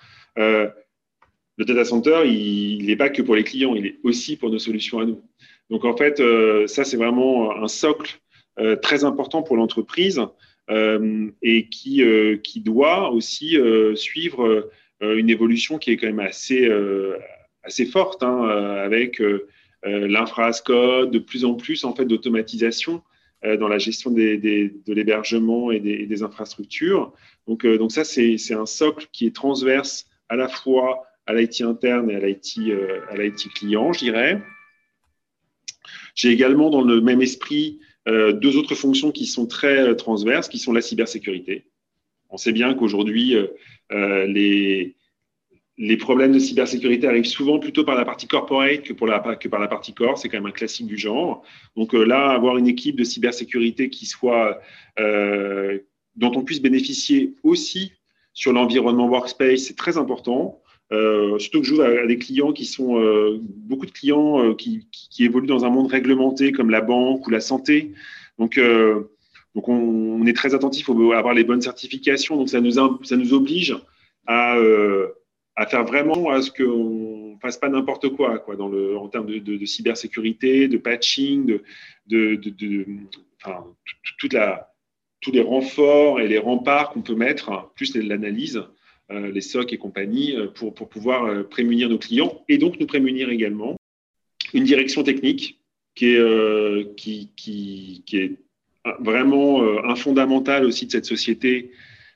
le 1.57 1.65
data 1.65 1.85
center, 1.85 2.21
il 2.25 2.85
n'est 2.85 2.95
pas 2.95 3.09
que 3.09 3.21
pour 3.21 3.35
les 3.35 3.43
clients, 3.43 3.75
il 3.75 3.85
est 3.85 3.99
aussi 4.03 4.37
pour 4.37 4.49
nos 4.49 4.59
solutions 4.59 4.99
à 4.99 5.05
nous. 5.05 5.21
Donc 5.69 5.85
en 5.85 5.95
fait, 5.95 6.19
euh, 6.19 6.67
ça 6.67 6.83
c'est 6.83 6.97
vraiment 6.97 7.55
un 7.55 7.67
socle 7.67 8.19
euh, 8.59 8.75
très 8.75 9.03
important 9.03 9.43
pour 9.43 9.57
l'entreprise 9.57 10.21
euh, 10.69 11.29
et 11.41 11.69
qui, 11.69 12.03
doit 12.57 13.11
aussi 13.11 13.57
suivre 13.95 14.69
une 15.01 15.29
évolution 15.29 15.77
qui 15.77 15.91
est 15.91 15.97
quand 15.97 16.07
même 16.07 16.19
assez, 16.19 16.69
assez 17.63 17.85
forte 17.85 18.23
hein, 18.23 18.45
avec 18.45 19.21
l'infra 19.83 20.51
code, 20.53 21.11
de 21.11 21.19
plus 21.19 21.45
en 21.45 21.55
plus 21.55 21.83
en 21.83 21.93
fait 21.93 22.05
d'automatisation 22.05 23.03
dans 23.59 23.67
la 23.67 23.77
gestion 23.77 24.09
de 24.11 24.93
l'hébergement 24.93 25.71
et 25.71 25.79
des, 25.79 26.23
infrastructures. 26.23 27.13
Donc, 27.47 27.65
donc 27.65 27.91
ça 27.91 28.03
c'est 28.03 28.53
un 28.53 28.65
socle 28.65 29.07
qui 29.11 29.25
est 29.25 29.35
transverse 29.35 30.07
à 30.29 30.35
la 30.35 30.47
fois 30.47 31.05
à 31.25 31.33
l'IT 31.33 31.61
interne 31.61 32.09
et 32.09 32.15
à 32.15 32.19
l'IT 32.19 32.57
euh, 32.69 33.31
client, 33.55 33.93
je 33.93 33.99
dirais. 33.99 34.41
J'ai 36.15 36.29
également 36.29 36.69
dans 36.69 36.81
le 36.81 37.01
même 37.01 37.21
esprit 37.21 37.79
euh, 38.07 38.33
deux 38.33 38.57
autres 38.57 38.75
fonctions 38.75 39.11
qui 39.11 39.25
sont 39.25 39.47
très 39.47 39.79
euh, 39.79 39.95
transverses, 39.95 40.49
qui 40.49 40.59
sont 40.59 40.73
la 40.73 40.81
cybersécurité. 40.81 41.65
On 42.29 42.37
sait 42.37 42.51
bien 42.51 42.73
qu'aujourd'hui, 42.73 43.35
les, 43.91 44.95
les 45.87 45.97
problèmes 45.97 46.31
de 46.31 46.39
cybersécurité 46.39 47.07
arrivent 47.07 47.25
souvent 47.25 47.59
plutôt 47.59 47.83
par 47.83 47.95
la 47.95 48.05
partie 48.05 48.27
corporate 48.27 48.83
que, 48.83 48.93
par 48.93 49.59
la 49.59 49.67
partie 49.67 49.93
core. 49.93 50.17
C'est 50.17 50.29
quand 50.29 50.37
même 50.37 50.45
un 50.45 50.51
classique 50.51 50.87
du 50.87 50.97
genre. 50.97 51.43
Donc 51.75 51.93
là, 51.93 52.29
avoir 52.29 52.57
une 52.57 52.67
équipe 52.67 52.95
de 52.95 53.03
cybersécurité 53.03 53.89
qui 53.89 54.05
soit, 54.05 54.59
dont 54.97 56.31
on 56.35 56.43
puisse 56.43 56.61
bénéficier 56.61 57.33
aussi 57.43 57.93
sur 58.33 58.53
l'environnement 58.53 59.07
workspace, 59.07 59.61
c'est 59.61 59.75
très 59.75 59.97
important. 59.97 60.61
Euh, 60.91 61.39
surtout 61.39 61.61
que 61.61 61.67
je 61.67 61.75
joue 61.75 61.81
à, 61.81 62.05
des 62.05 62.17
clients 62.17 62.51
qui 62.51 62.65
sont 62.65 62.99
euh, 62.99 63.39
beaucoup 63.41 63.85
de 63.85 63.91
clients 63.91 64.43
euh, 64.43 64.53
qui, 64.53 64.87
qui, 64.91 65.23
évoluent 65.23 65.47
dans 65.47 65.65
un 65.65 65.69
monde 65.69 65.89
réglementé 65.89 66.51
comme 66.51 66.69
la 66.69 66.81
banque 66.81 67.25
ou 67.25 67.29
la 67.29 67.39
santé. 67.39 67.93
Donc, 68.37 68.59
donc 69.55 69.69
on, 69.69 70.25
est 70.25 70.33
très 70.33 70.55
attentif 70.55 70.89
à 70.89 71.17
avoir 71.17 71.33
les 71.33 71.43
bonnes 71.43 71.61
certifications. 71.61 72.35
Donc 72.35 72.49
ça 72.49 72.59
nous, 72.59 72.71
ça 73.03 73.15
nous 73.15 73.33
oblige 73.33 73.77
à, 74.25 74.57
à 75.55 75.65
faire 75.67 75.83
vraiment 75.83 76.31
à 76.31 76.41
ce 76.41 76.51
qu'on 76.51 77.37
fasse 77.41 77.57
pas 77.57 77.69
n'importe 77.69 78.09
quoi, 78.09 78.39
quoi 78.39 78.55
dans 78.55 78.67
le, 78.67 78.97
en 78.97 79.07
termes 79.07 79.27
de, 79.27 79.65
cybersécurité, 79.65 80.67
de 80.67 80.77
patching, 80.77 81.59
de, 82.07 82.35
de, 82.35 82.85
enfin, 83.43 83.65
toute 84.17 84.33
la, 84.33 84.73
tous 85.21 85.31
les 85.31 85.41
renforts 85.41 86.19
et 86.19 86.27
les 86.27 86.37
remparts 86.37 86.91
qu'on 86.91 87.01
peut 87.01 87.15
mettre, 87.15 87.71
plus 87.75 87.95
l'analyse, 87.95 88.63
euh, 89.11 89.31
les 89.31 89.41
SOC 89.41 89.73
et 89.73 89.77
compagnie, 89.77 90.35
euh, 90.35 90.47
pour, 90.47 90.73
pour 90.73 90.89
pouvoir 90.89 91.25
euh, 91.25 91.43
prémunir 91.43 91.89
nos 91.89 91.97
clients 91.97 92.43
et 92.47 92.57
donc 92.57 92.79
nous 92.79 92.85
prémunir 92.85 93.29
également. 93.29 93.75
Une 94.53 94.63
direction 94.63 95.03
technique 95.03 95.59
qui 95.95 96.15
est, 96.15 96.95
qui, 96.95 97.29
qui, 97.35 98.03
qui 98.05 98.17
est 98.17 98.37
vraiment 98.99 99.63
un 99.83 99.95
fondamental 99.95 100.65
aussi 100.65 100.87
de 100.87 100.91
cette 100.91 101.05
société, 101.05 101.71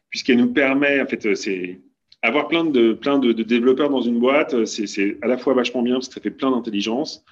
puisqu'elle 0.10 0.38
nous 0.38 0.52
permet, 0.52 1.00
en 1.00 1.06
fait, 1.06 1.36
c'est 1.36 1.80
avoir 2.22 2.48
plein 2.48 2.66
de, 2.66 2.94
plein 2.94 3.20
de, 3.20 3.32
développeurs 3.32 3.90
dans 3.90 4.02
une 4.02 4.20
boîte, 4.20 4.66
c'est 4.66 5.18
à 5.22 5.28
la 5.28 5.38
fois 5.38 5.54
vachement 5.54 5.82
bien 5.82 5.96
parce 5.96 6.08
que 6.08 6.16
ça 6.16 6.22
fait 6.22 6.32
plein 6.32 6.52
d'intelligence, 6.52 7.24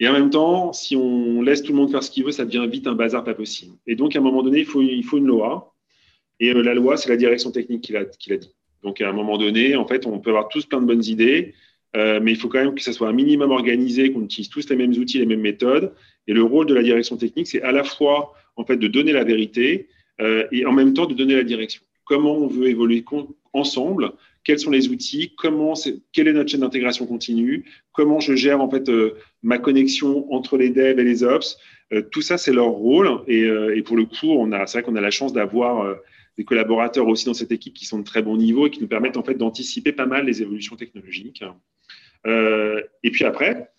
et 0.00 0.08
en 0.08 0.12
même 0.12 0.30
temps, 0.30 0.72
si 0.72 0.96
on 0.96 1.40
laisse 1.42 1.62
tout 1.62 1.72
le 1.72 1.78
monde 1.78 1.90
faire 1.90 2.02
ce 2.02 2.10
qu'il 2.10 2.24
veut, 2.24 2.32
ça 2.32 2.44
devient 2.44 2.66
vite 2.70 2.86
un 2.86 2.94
bazar 2.94 3.22
pas 3.22 3.34
possible. 3.34 3.76
Et 3.86 3.94
donc, 3.94 4.16
à 4.16 4.18
un 4.18 4.22
moment 4.22 4.42
donné, 4.42 4.60
il 4.60 4.64
faut, 4.64 4.82
il 4.82 5.04
faut 5.04 5.18
une 5.18 5.26
loi. 5.26 5.74
Et 6.40 6.50
euh, 6.50 6.62
la 6.62 6.74
loi, 6.74 6.96
c'est 6.96 7.08
la 7.08 7.16
direction 7.16 7.52
technique 7.52 7.82
qui 7.82 7.92
l'a 7.92 8.04
dit. 8.04 8.54
Donc, 8.82 9.00
à 9.00 9.08
un 9.08 9.12
moment 9.12 9.38
donné, 9.38 9.76
en 9.76 9.86
fait, 9.86 10.06
on 10.06 10.18
peut 10.18 10.30
avoir 10.30 10.48
tous 10.48 10.66
plein 10.66 10.80
de 10.80 10.86
bonnes 10.86 11.04
idées, 11.04 11.54
euh, 11.96 12.18
mais 12.20 12.32
il 12.32 12.36
faut 12.36 12.48
quand 12.48 12.58
même 12.58 12.74
que 12.74 12.82
ça 12.82 12.92
soit 12.92 13.08
un 13.08 13.12
minimum 13.12 13.52
organisé, 13.52 14.12
qu'on 14.12 14.22
utilise 14.22 14.48
tous 14.48 14.68
les 14.68 14.76
mêmes 14.76 14.92
outils, 14.92 15.18
les 15.18 15.26
mêmes 15.26 15.40
méthodes. 15.40 15.94
Et 16.26 16.32
le 16.32 16.42
rôle 16.42 16.66
de 16.66 16.74
la 16.74 16.82
direction 16.82 17.16
technique, 17.16 17.46
c'est 17.46 17.62
à 17.62 17.70
la 17.70 17.84
fois, 17.84 18.34
en 18.56 18.64
fait, 18.64 18.76
de 18.76 18.88
donner 18.88 19.12
la 19.12 19.22
vérité 19.22 19.88
euh, 20.20 20.46
et 20.50 20.66
en 20.66 20.72
même 20.72 20.92
temps 20.92 21.06
de 21.06 21.14
donner 21.14 21.36
la 21.36 21.44
direction. 21.44 21.82
Comment 22.04 22.34
on 22.34 22.48
veut 22.48 22.66
évoluer 22.66 23.02
ensemble 23.54 24.12
quels 24.44 24.58
sont 24.58 24.70
les 24.70 24.88
outils, 24.88 25.34
comment 25.36 25.74
quelle 26.12 26.28
est 26.28 26.32
notre 26.32 26.50
chaîne 26.50 26.60
d'intégration 26.60 27.06
continue, 27.06 27.64
comment 27.92 28.20
je 28.20 28.34
gère 28.34 28.60
en 28.60 28.70
fait 28.70 28.88
euh, 28.88 29.16
ma 29.42 29.58
connexion 29.58 30.32
entre 30.32 30.58
les 30.58 30.70
devs 30.70 30.98
et 30.98 31.04
les 31.04 31.24
ops. 31.24 31.56
Euh, 31.92 32.02
tout 32.02 32.20
ça, 32.20 32.36
c'est 32.36 32.52
leur 32.52 32.68
rôle. 32.68 33.08
Euh, 33.28 33.74
et, 33.74 33.82
pour 33.82 33.96
le 33.96 34.04
coup, 34.04 34.38
c'est 34.66 34.72
vrai 34.72 34.82
qu'on 34.82 34.96
a 34.96 35.00
la 35.00 35.10
chance 35.10 35.32
d'avoir 35.32 35.96
des 36.36 36.44
collaborateurs 36.44 37.08
aussi 37.08 37.24
dans 37.24 37.34
cette 37.34 37.52
équipe 37.52 37.74
qui 37.74 37.86
sont 37.86 37.98
de 37.98 38.04
très 38.04 38.22
bon 38.22 38.36
niveau 38.36 38.66
et 38.66 38.70
qui 38.70 38.80
nous 38.80 38.88
permettent 38.88 39.16
en 39.16 39.22
fait 39.22 39.34
d'anticiper 39.34 39.92
pas 39.92 40.06
mal 40.06 40.26
les 40.26 40.42
évolutions 40.42 40.76
technologiques. 40.76 41.42
et 42.26 43.10
puis 43.10 43.24
après, 43.24 43.70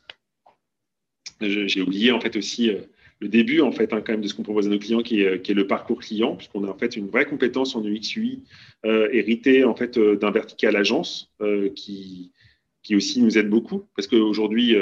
j'ai 1.41 1.81
oublié 1.81 2.11
en 2.11 2.19
fait 2.19 2.35
aussi 2.37 2.71
le 3.19 3.27
début 3.27 3.61
en 3.61 3.71
fait 3.71 3.93
hein, 3.93 4.01
quand 4.05 4.13
même 4.13 4.21
de 4.21 4.27
ce 4.27 4.33
qu'on 4.33 4.43
propose 4.43 4.67
à 4.67 4.69
nos 4.69 4.79
clients 4.79 5.01
qui 5.01 5.21
est, 5.21 5.41
qui 5.41 5.51
est 5.51 5.55
le 5.55 5.67
parcours 5.67 5.99
client 5.99 6.35
puisqu'on 6.35 6.63
a 6.65 6.69
en 6.69 6.77
fait 6.77 6.95
une 6.95 7.07
vraie 7.07 7.25
compétence 7.25 7.75
en 7.75 7.83
UX 7.83 8.15
UI 8.15 8.43
euh, 8.85 9.07
héritée 9.11 9.63
en 9.63 9.75
fait 9.75 9.97
euh, 9.97 10.15
d'un 10.15 10.31
vertical 10.31 10.75
agence 10.75 11.33
euh, 11.41 11.69
qui 11.69 12.31
qui 12.83 12.95
aussi 12.95 13.21
nous 13.21 13.37
aide 13.37 13.49
beaucoup 13.49 13.85
parce 13.95 14.07
qu'aujourd'hui 14.07 14.75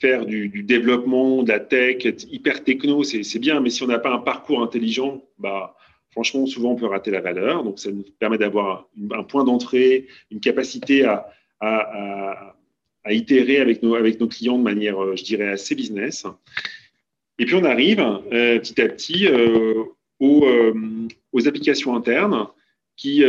faire 0.00 0.24
du, 0.24 0.48
développement 0.62 1.42
de 1.42 1.48
la 1.48 1.60
tech 1.60 2.06
être 2.06 2.24
hyper 2.32 2.64
techno 2.64 3.02
c'est 3.02 3.38
bien 3.38 3.60
mais 3.60 3.70
si 3.70 3.82
on 3.82 3.88
n'a 3.88 3.98
pas 3.98 4.12
un 4.12 4.20
parcours 4.20 4.62
intelligent 4.62 5.22
bah 5.38 5.76
franchement 6.10 6.46
souvent 6.46 6.72
on 6.72 6.76
peut 6.76 6.86
rater 6.86 7.10
la 7.10 7.20
valeur 7.20 7.62
donc 7.62 7.78
ça 7.78 7.90
nous 7.90 8.04
permet 8.18 8.38
d'avoir 8.38 8.88
un 9.10 9.22
point 9.22 9.44
d'entrée 9.44 10.06
une 10.30 10.40
capacité 10.40 11.04
à, 11.04 11.28
à, 11.60 11.76
à, 11.76 12.56
à 13.04 13.12
itérer 13.12 13.58
avec 13.60 13.82
nos, 13.82 13.96
avec 13.96 14.18
nos 14.18 14.28
clients 14.28 14.58
de 14.58 14.64
manière, 14.64 15.16
je 15.16 15.22
dirais, 15.22 15.48
assez 15.48 15.76
business. 15.76 16.26
Et 17.38 17.44
puis 17.44 17.54
on 17.54 17.64
arrive 17.64 18.00
euh, 18.00 18.58
petit 18.58 18.80
à 18.80 18.88
petit 18.88 19.26
euh, 19.26 19.84
euh, 20.22 21.08
aux, 21.32 21.48
applications 21.48 21.94
internes 21.94 22.46
qui, 22.96 23.22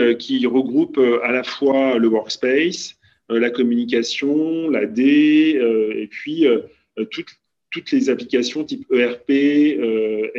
regroupent 0.45 1.01
à 1.23 1.31
la 1.31 1.43
fois 1.43 1.97
le 1.97 2.07
workspace, 2.07 2.95
la 3.29 3.49
communication, 3.49 4.69
la 4.69 4.85
D, 4.85 5.59
et 5.95 6.07
puis 6.07 6.45
toutes 7.69 7.91
les 7.91 8.09
applications 8.09 8.63
type 8.63 8.89
ERP, 8.89 9.29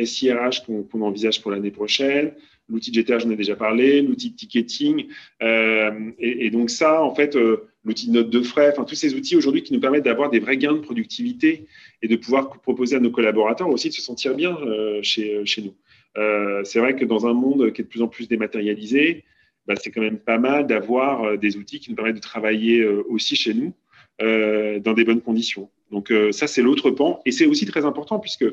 SIRH 0.03 0.65
qu'on 0.65 1.01
envisage 1.01 1.41
pour 1.41 1.51
l'année 1.51 1.69
prochaine, 1.69 2.33
l'outil 2.69 2.91
de 2.91 3.01
GTH, 3.01 3.19
j'en 3.19 3.31
ai 3.31 3.35
déjà 3.35 3.55
parlé, 3.55 4.01
l'outil 4.01 4.31
de 4.31 4.35
ticketing. 4.35 5.07
et, 5.41 6.49
donc 6.51 6.69
ça, 6.69 7.03
en 7.03 7.13
fait, 7.13 7.35
l'outil 7.83 8.07
de 8.07 8.13
note 8.13 8.29
de 8.29 8.41
frais, 8.41 8.69
enfin 8.71 8.83
tous 8.83 8.95
ces 8.95 9.13
outils 9.15 9.35
aujourd'hui 9.35 9.63
qui 9.63 9.73
nous 9.73 9.79
permettent 9.79 10.03
d'avoir 10.03 10.29
des 10.29 10.39
vrais 10.39 10.57
gains 10.57 10.73
de 10.73 10.79
productivité 10.79 11.67
et 12.01 12.07
de 12.07 12.15
pouvoir 12.15 12.49
proposer 12.61 12.95
à 12.95 12.99
nos 12.99 13.11
collaborateurs 13.11 13.69
aussi 13.69 13.89
de 13.89 13.93
se 13.93 14.01
sentir 14.01 14.35
bien 14.35 14.57
euh, 14.57 14.99
chez, 15.01 15.35
euh, 15.35 15.45
chez 15.45 15.61
nous. 15.61 15.75
Euh, 16.17 16.63
c'est 16.63 16.79
vrai 16.79 16.95
que 16.95 17.05
dans 17.05 17.27
un 17.27 17.33
monde 17.33 17.71
qui 17.71 17.81
est 17.81 17.83
de 17.83 17.89
plus 17.89 18.01
en 18.01 18.07
plus 18.07 18.27
dématérialisé, 18.27 19.23
bah, 19.67 19.75
c'est 19.75 19.91
quand 19.91 20.01
même 20.01 20.19
pas 20.19 20.37
mal 20.37 20.67
d'avoir 20.67 21.37
des 21.37 21.57
outils 21.57 21.79
qui 21.79 21.89
nous 21.89 21.95
permettent 21.95 22.15
de 22.15 22.21
travailler 22.21 22.85
aussi 22.85 23.35
chez 23.35 23.53
nous 23.53 23.73
dans 24.19 24.93
des 24.93 25.05
bonnes 25.05 25.21
conditions. 25.21 25.69
Donc 25.91 26.11
ça, 26.31 26.47
c'est 26.47 26.63
l'autre 26.63 26.89
pan. 26.89 27.21
Et 27.25 27.31
c'est 27.31 27.45
aussi 27.45 27.67
très 27.67 27.85
important 27.85 28.17
puisque, 28.19 28.45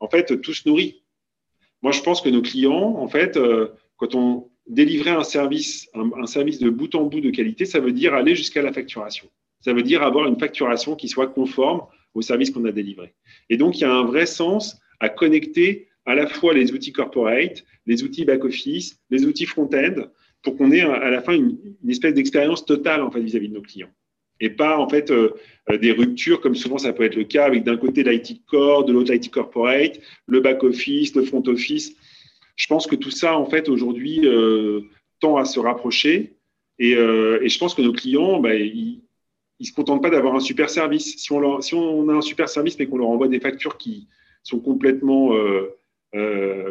en 0.00 0.08
fait, 0.08 0.38
tout 0.42 0.52
se 0.52 0.68
nourrit. 0.68 1.02
Moi, 1.82 1.92
je 1.92 2.00
pense 2.02 2.20
que 2.20 2.28
nos 2.28 2.42
clients, 2.42 2.96
en 2.98 3.08
fait, 3.08 3.38
quand 3.96 4.14
on 4.14 4.48
délivrait 4.66 5.10
un 5.10 5.24
service, 5.24 5.88
un, 5.94 6.10
un, 6.20 6.26
service 6.26 6.58
de 6.58 6.70
bout 6.70 6.94
en 6.94 7.04
bout 7.04 7.20
de 7.20 7.30
qualité, 7.30 7.64
ça 7.64 7.80
veut 7.80 7.92
dire 7.92 8.14
aller 8.14 8.36
jusqu'à 8.36 8.62
la 8.62 8.72
facturation. 8.72 9.28
Ça 9.60 9.72
veut 9.72 9.82
dire 9.82 10.02
avoir 10.02 10.26
une 10.26 10.38
facturation 10.38 10.94
qui 10.94 11.08
soit 11.08 11.28
conforme 11.28 11.82
au 12.14 12.22
service 12.22 12.50
qu'on 12.50 12.64
a 12.64 12.72
délivré. 12.72 13.14
Et 13.48 13.56
donc, 13.56 13.78
il 13.78 13.82
y 13.82 13.84
a 13.84 13.92
un 13.92 14.04
vrai 14.04 14.26
sens 14.26 14.78
à 15.00 15.08
connecter 15.08 15.88
à 16.06 16.14
la 16.14 16.26
fois 16.26 16.54
les 16.54 16.72
outils 16.72 16.92
corporate, 16.92 17.64
les 17.86 18.02
outils 18.02 18.24
back-office, 18.24 19.00
les 19.10 19.24
outils 19.26 19.46
front-end, 19.46 20.06
pour 20.42 20.56
qu'on 20.56 20.70
ait 20.72 20.80
à 20.80 21.10
la 21.10 21.20
fin 21.20 21.34
une, 21.34 21.58
espèce 21.88 22.14
d'expérience 22.14 22.64
totale 22.64 23.02
en 23.02 23.10
fait, 23.10 23.20
vis-à-vis 23.20 23.48
de 23.48 23.54
nos 23.54 23.62
clients. 23.62 23.90
Et 24.40 24.50
pas 24.50 24.78
en 24.78 24.88
fait 24.88 25.10
euh, 25.10 25.34
euh, 25.70 25.78
des 25.78 25.92
ruptures 25.92 26.40
comme 26.40 26.54
souvent 26.54 26.78
ça 26.78 26.92
peut 26.92 27.04
être 27.04 27.14
le 27.14 27.24
cas 27.24 27.44
avec 27.44 27.62
d'un 27.62 27.76
côté 27.76 28.02
l'IT 28.02 28.44
core, 28.46 28.84
de 28.84 28.92
l'autre 28.92 29.12
l'IT 29.12 29.30
corporate, 29.30 30.00
le 30.26 30.40
back-office, 30.40 31.14
le 31.14 31.24
front-office. 31.24 31.94
Je 32.56 32.66
pense 32.66 32.86
que 32.86 32.96
tout 32.96 33.10
ça 33.10 33.36
en 33.36 33.46
fait 33.46 33.68
aujourd'hui 33.68 34.20
euh, 34.24 34.82
tend 35.20 35.36
à 35.36 35.44
se 35.44 35.60
rapprocher. 35.60 36.36
Et, 36.78 36.94
je 36.94 37.58
pense 37.58 37.74
que 37.74 37.82
nos 37.82 37.92
clients, 37.92 38.40
bah, 38.40 38.54
ils, 38.54 39.02
ils 39.58 39.66
se 39.66 39.74
contentent 39.74 40.02
pas 40.02 40.08
d'avoir 40.08 40.34
un 40.34 40.40
super 40.40 40.70
service. 40.70 41.18
Si 41.18 41.30
on, 41.30 42.08
a 42.08 42.14
un 42.14 42.20
super 42.22 42.48
service 42.48 42.78
mais 42.78 42.86
qu'on 42.86 42.96
leur 42.96 43.08
envoie 43.08 43.28
des 43.28 43.38
factures 43.38 43.76
qui 43.76 44.08
sont 44.42 44.60
complètement, 44.60 45.36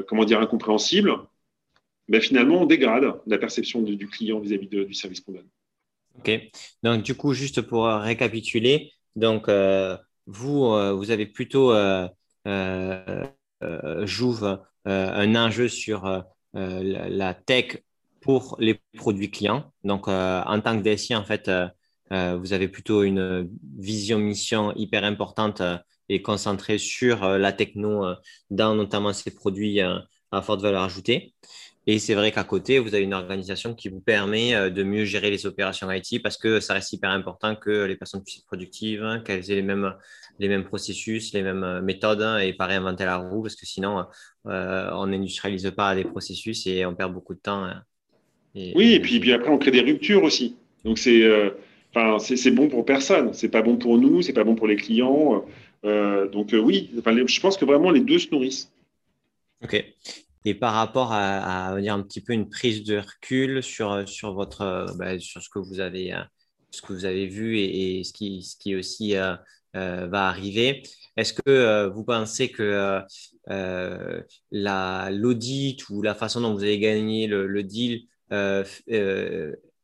comment 0.07 0.25
dire, 0.25 0.39
incompréhensibles, 0.39 1.13
ben 2.07 2.19
finalement, 2.21 2.63
on 2.63 2.65
dégrade 2.65 3.21
la 3.27 3.37
perception 3.37 3.83
du 3.83 4.07
client 4.07 4.39
vis-à-vis 4.39 4.67
du 4.67 4.95
service 4.95 5.21
qu'on 5.21 5.33
donne. 5.33 5.49
Ok. 6.17 6.31
Donc, 6.83 7.03
du 7.03 7.15
coup, 7.15 7.33
juste 7.33 7.61
pour 7.61 7.85
récapituler, 7.87 8.91
donc, 9.15 9.47
euh, 9.47 9.97
vous, 10.25 10.69
vous 10.97 11.11
avez 11.11 11.25
plutôt, 11.25 11.73
j'ouvre 14.03 14.65
un 14.85 15.35
enjeu 15.35 15.67
sur 15.69 16.23
la 16.53 17.33
tech 17.33 17.77
pour 18.21 18.57
les 18.59 18.81
produits 18.97 19.31
clients. 19.31 19.71
Donc, 19.83 20.07
en 20.07 20.61
tant 20.61 20.77
que 20.77 20.83
DSI, 20.83 21.15
en 21.15 21.23
fait, 21.23 21.49
euh, 22.11 22.37
vous 22.37 22.53
avez 22.53 22.67
plutôt 22.67 23.03
une 23.03 23.49
vision 23.77 24.17
mission 24.19 24.73
hyper 24.75 25.03
importante 25.03 25.61
euh, 25.61 25.77
et 26.09 26.21
concentrée 26.21 26.79
sur 26.79 27.23
euh, 27.23 27.37
la 27.37 27.53
techno 27.53 28.03
dans 28.49 28.73
notamment 28.75 29.13
ces 29.13 29.31
produits 29.31 29.79
à 29.81 30.41
forte 30.41 30.61
valeur 30.61 30.83
ajoutée. 30.83 31.33
Et 31.87 31.97
c'est 31.97 32.13
vrai 32.13 32.31
qu'à 32.31 32.43
côté, 32.43 32.77
vous 32.77 32.93
avez 32.93 33.03
une 33.03 33.13
organisation 33.13 33.73
qui 33.73 33.89
vous 33.89 33.99
permet 34.01 34.69
de 34.69 34.83
mieux 34.83 35.05
gérer 35.05 35.31
les 35.31 35.45
opérations 35.45 35.91
IT 35.91 36.21
parce 36.21 36.37
que 36.37 36.59
ça 36.59 36.73
reste 36.73 36.93
hyper 36.93 37.09
important 37.09 37.55
que 37.55 37.85
les 37.85 37.95
personnes 37.95 38.23
puissent 38.23 38.39
être 38.39 38.45
productives, 38.45 39.03
hein, 39.03 39.21
qu'elles 39.21 39.49
aient 39.49 39.55
les 39.55 39.63
mêmes, 39.63 39.95
les 40.37 40.49
mêmes 40.49 40.65
processus, 40.65 41.33
les 41.33 41.41
mêmes 41.41 41.81
méthodes 41.81 42.21
hein, 42.21 42.37
et 42.37 42.53
pas 42.53 42.67
réinventer 42.67 43.05
la 43.05 43.17
roue 43.17 43.41
parce 43.41 43.55
que 43.55 43.65
sinon, 43.65 44.05
on 44.45 45.07
n'industrialise 45.07 45.71
pas 45.75 45.95
des 45.95 46.03
processus 46.03 46.67
et 46.67 46.85
on 46.85 46.93
perd 46.93 47.13
beaucoup 47.13 47.33
de 47.33 47.39
temps. 47.39 47.63
Hein. 47.63 47.83
oui, 48.55 48.93
et 48.93 48.99
puis, 48.99 49.19
puis, 49.19 49.33
après, 49.33 49.49
on 49.49 49.57
crée 49.57 49.71
des 49.71 49.81
ruptures 49.81 50.23
aussi. 50.23 50.57
Donc, 50.83 50.99
c'est 50.99 51.23
c'est 52.19 52.51
bon 52.51 52.67
pour 52.67 52.85
personne. 52.85 53.33
C'est 53.33 53.49
pas 53.49 53.61
bon 53.61 53.77
pour 53.77 53.97
nous, 53.97 54.21
c'est 54.21 54.33
pas 54.33 54.43
bon 54.43 54.55
pour 54.55 54.67
les 54.67 54.75
clients. 54.75 55.43
Euh, 55.85 56.27
donc 56.27 56.53
euh, 56.53 56.59
oui, 56.59 56.89
je 56.93 57.39
pense 57.39 57.57
que 57.57 57.65
vraiment 57.65 57.91
les 57.91 58.01
deux 58.01 58.19
se 58.19 58.29
nourrissent. 58.31 58.71
Ok. 59.63 59.83
Et 60.45 60.55
par 60.55 60.73
rapport 60.73 61.11
à, 61.11 61.69
à, 61.69 61.81
dire 61.81 61.93
un 61.93 62.01
petit 62.01 62.21
peu 62.21 62.33
une 62.33 62.49
prise 62.49 62.83
de 62.83 62.97
recul 62.97 63.61
sur, 63.61 64.07
sur, 64.07 64.33
votre, 64.33 64.93
bah, 64.97 65.19
sur 65.19 65.41
ce, 65.41 65.49
que 65.49 65.59
vous 65.59 65.79
avez, 65.79 66.15
ce 66.71 66.81
que 66.81 66.93
vous 66.93 67.05
avez 67.05 67.27
vu 67.27 67.59
et, 67.59 68.03
ce, 68.03 68.13
qui, 68.13 68.43
ce 68.43 68.55
qui 68.57 68.75
aussi 68.75 69.13
va 69.73 70.27
arriver, 70.27 70.83
est-ce 71.17 71.33
que 71.33 71.87
vous 71.87 72.03
pensez 72.03 72.49
que 72.49 73.01
l'audit 75.11 75.89
ou 75.89 76.01
la 76.01 76.15
façon 76.15 76.41
dont 76.41 76.53
vous 76.53 76.63
avez 76.63 76.79
gagné 76.79 77.27
le, 77.27 77.63
deal 77.63 78.07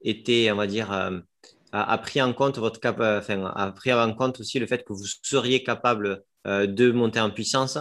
était, 0.01 0.51
on 0.51 0.55
va 0.55 0.67
dire, 0.67 1.21
a, 1.75 1.97
pris 1.97 2.21
en 2.21 2.33
compte 2.33 2.57
votre 2.57 2.79
cap, 2.79 2.99
euh, 2.99 3.19
enfin, 3.19 3.45
a 3.55 3.71
pris 3.71 3.93
en 3.93 4.13
compte 4.13 4.39
aussi 4.39 4.59
le 4.59 4.67
fait 4.67 4.83
que 4.83 4.93
vous 4.93 5.05
seriez 5.23 5.63
capable 5.63 6.23
euh, 6.47 6.67
de 6.67 6.91
monter 6.91 7.19
en 7.19 7.31
puissance, 7.31 7.77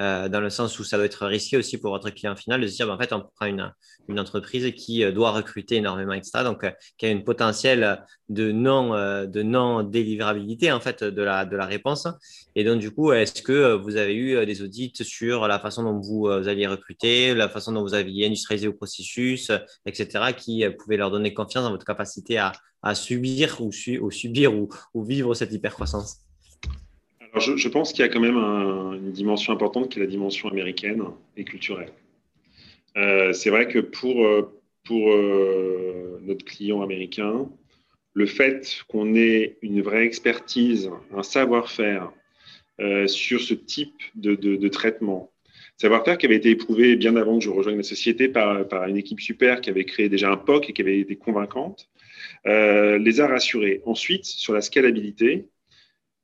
euh, 0.00 0.28
dans 0.28 0.40
le 0.40 0.50
sens 0.50 0.78
où 0.78 0.84
ça 0.84 0.96
doit 0.96 1.06
être 1.06 1.26
risqué 1.26 1.56
aussi 1.56 1.78
pour 1.78 1.90
votre 1.90 2.10
client 2.10 2.36
final 2.36 2.60
de 2.60 2.66
se 2.66 2.76
dire, 2.76 2.86
ben, 2.86 2.94
en 2.94 2.98
fait, 2.98 3.12
on 3.12 3.20
prend 3.20 3.46
une, 3.46 3.72
une 4.08 4.20
entreprise 4.20 4.72
qui 4.74 5.04
doit 5.12 5.32
recruter 5.32 5.76
énormément, 5.76 6.12
etc. 6.12 6.44
Donc, 6.44 6.64
qui 6.96 7.06
a 7.06 7.10
une 7.10 7.24
potentiel 7.24 8.04
de 8.28 8.52
non, 8.52 8.90
de 9.26 9.42
non 9.42 9.82
délivrabilité 9.82 10.70
en 10.70 10.80
fait 10.80 11.02
de 11.02 11.22
la, 11.22 11.44
de 11.44 11.56
la 11.56 11.66
réponse. 11.66 12.06
Et 12.54 12.64
donc, 12.64 12.80
du 12.80 12.90
coup, 12.90 13.12
est-ce 13.12 13.42
que 13.42 13.74
vous 13.74 13.96
avez 13.96 14.14
eu 14.14 14.46
des 14.46 14.62
audits 14.62 14.92
sur 15.02 15.48
la 15.48 15.58
façon 15.58 15.82
dont 15.82 16.00
vous, 16.00 16.28
alliez 16.28 16.66
recruter, 16.66 17.34
la 17.34 17.48
façon 17.48 17.72
dont 17.72 17.82
vous 17.82 17.94
aviez 17.94 18.26
industrialisé 18.26 18.66
le 18.66 18.76
processus, 18.76 19.50
etc., 19.86 20.32
qui 20.36 20.64
pouvaient 20.78 20.96
leur 20.96 21.10
donner 21.10 21.34
confiance 21.34 21.64
dans 21.64 21.70
votre 21.70 21.86
capacité 21.86 22.38
à, 22.38 22.52
à 22.82 22.94
subir 22.94 23.60
ou, 23.60 23.72
subir 23.72 24.54
ou, 24.54 25.04
vivre 25.04 25.34
cette 25.34 25.52
hypercroissance? 25.52 26.27
Alors, 27.38 27.56
je, 27.56 27.68
pense 27.68 27.92
qu'il 27.92 28.04
y 28.04 28.08
a 28.08 28.08
quand 28.08 28.18
même 28.18 28.36
une 28.36 29.12
dimension 29.12 29.52
importante 29.52 29.90
qui 29.90 30.00
est 30.00 30.02
la 30.02 30.08
dimension 30.08 30.48
américaine 30.48 31.04
et 31.36 31.44
culturelle. 31.44 31.92
Euh, 32.96 33.32
c'est 33.32 33.50
vrai 33.50 33.68
que 33.68 33.78
pour, 33.78 34.26
euh, 34.26 34.60
pour 34.82 35.12
euh, 35.12 36.18
notre 36.24 36.44
client 36.44 36.82
américain, 36.82 37.48
le 38.12 38.26
fait 38.26 38.82
qu'on 38.88 39.14
ait 39.14 39.56
une 39.62 39.82
vraie 39.82 40.04
expertise, 40.04 40.90
un 41.14 41.22
savoir-faire 41.22 42.10
sur 43.06 43.40
ce 43.40 43.54
type 43.54 44.02
de, 44.16 44.34
de 44.34 44.68
traitement, 44.68 45.30
savoir-faire 45.76 46.18
qui 46.18 46.26
avait 46.26 46.34
été 46.34 46.50
éprouvé 46.50 46.96
bien 46.96 47.14
avant 47.14 47.38
que 47.38 47.44
je 47.44 47.50
rejoigne 47.50 47.76
la 47.76 47.84
société 47.84 48.26
par, 48.28 48.66
par, 48.66 48.88
une 48.88 48.96
équipe 48.96 49.20
super 49.20 49.60
qui 49.60 49.70
avait 49.70 49.84
créé 49.84 50.08
déjà 50.08 50.28
un 50.32 50.36
POC 50.36 50.70
et 50.70 50.72
qui 50.72 50.82
avait 50.82 50.98
été 50.98 51.14
convaincante, 51.14 51.88
les 52.44 53.20
a 53.20 53.28
rassurés. 53.28 53.80
Ensuite, 53.86 54.24
sur 54.24 54.54
la 54.54 54.60
scalabilité, 54.60 55.46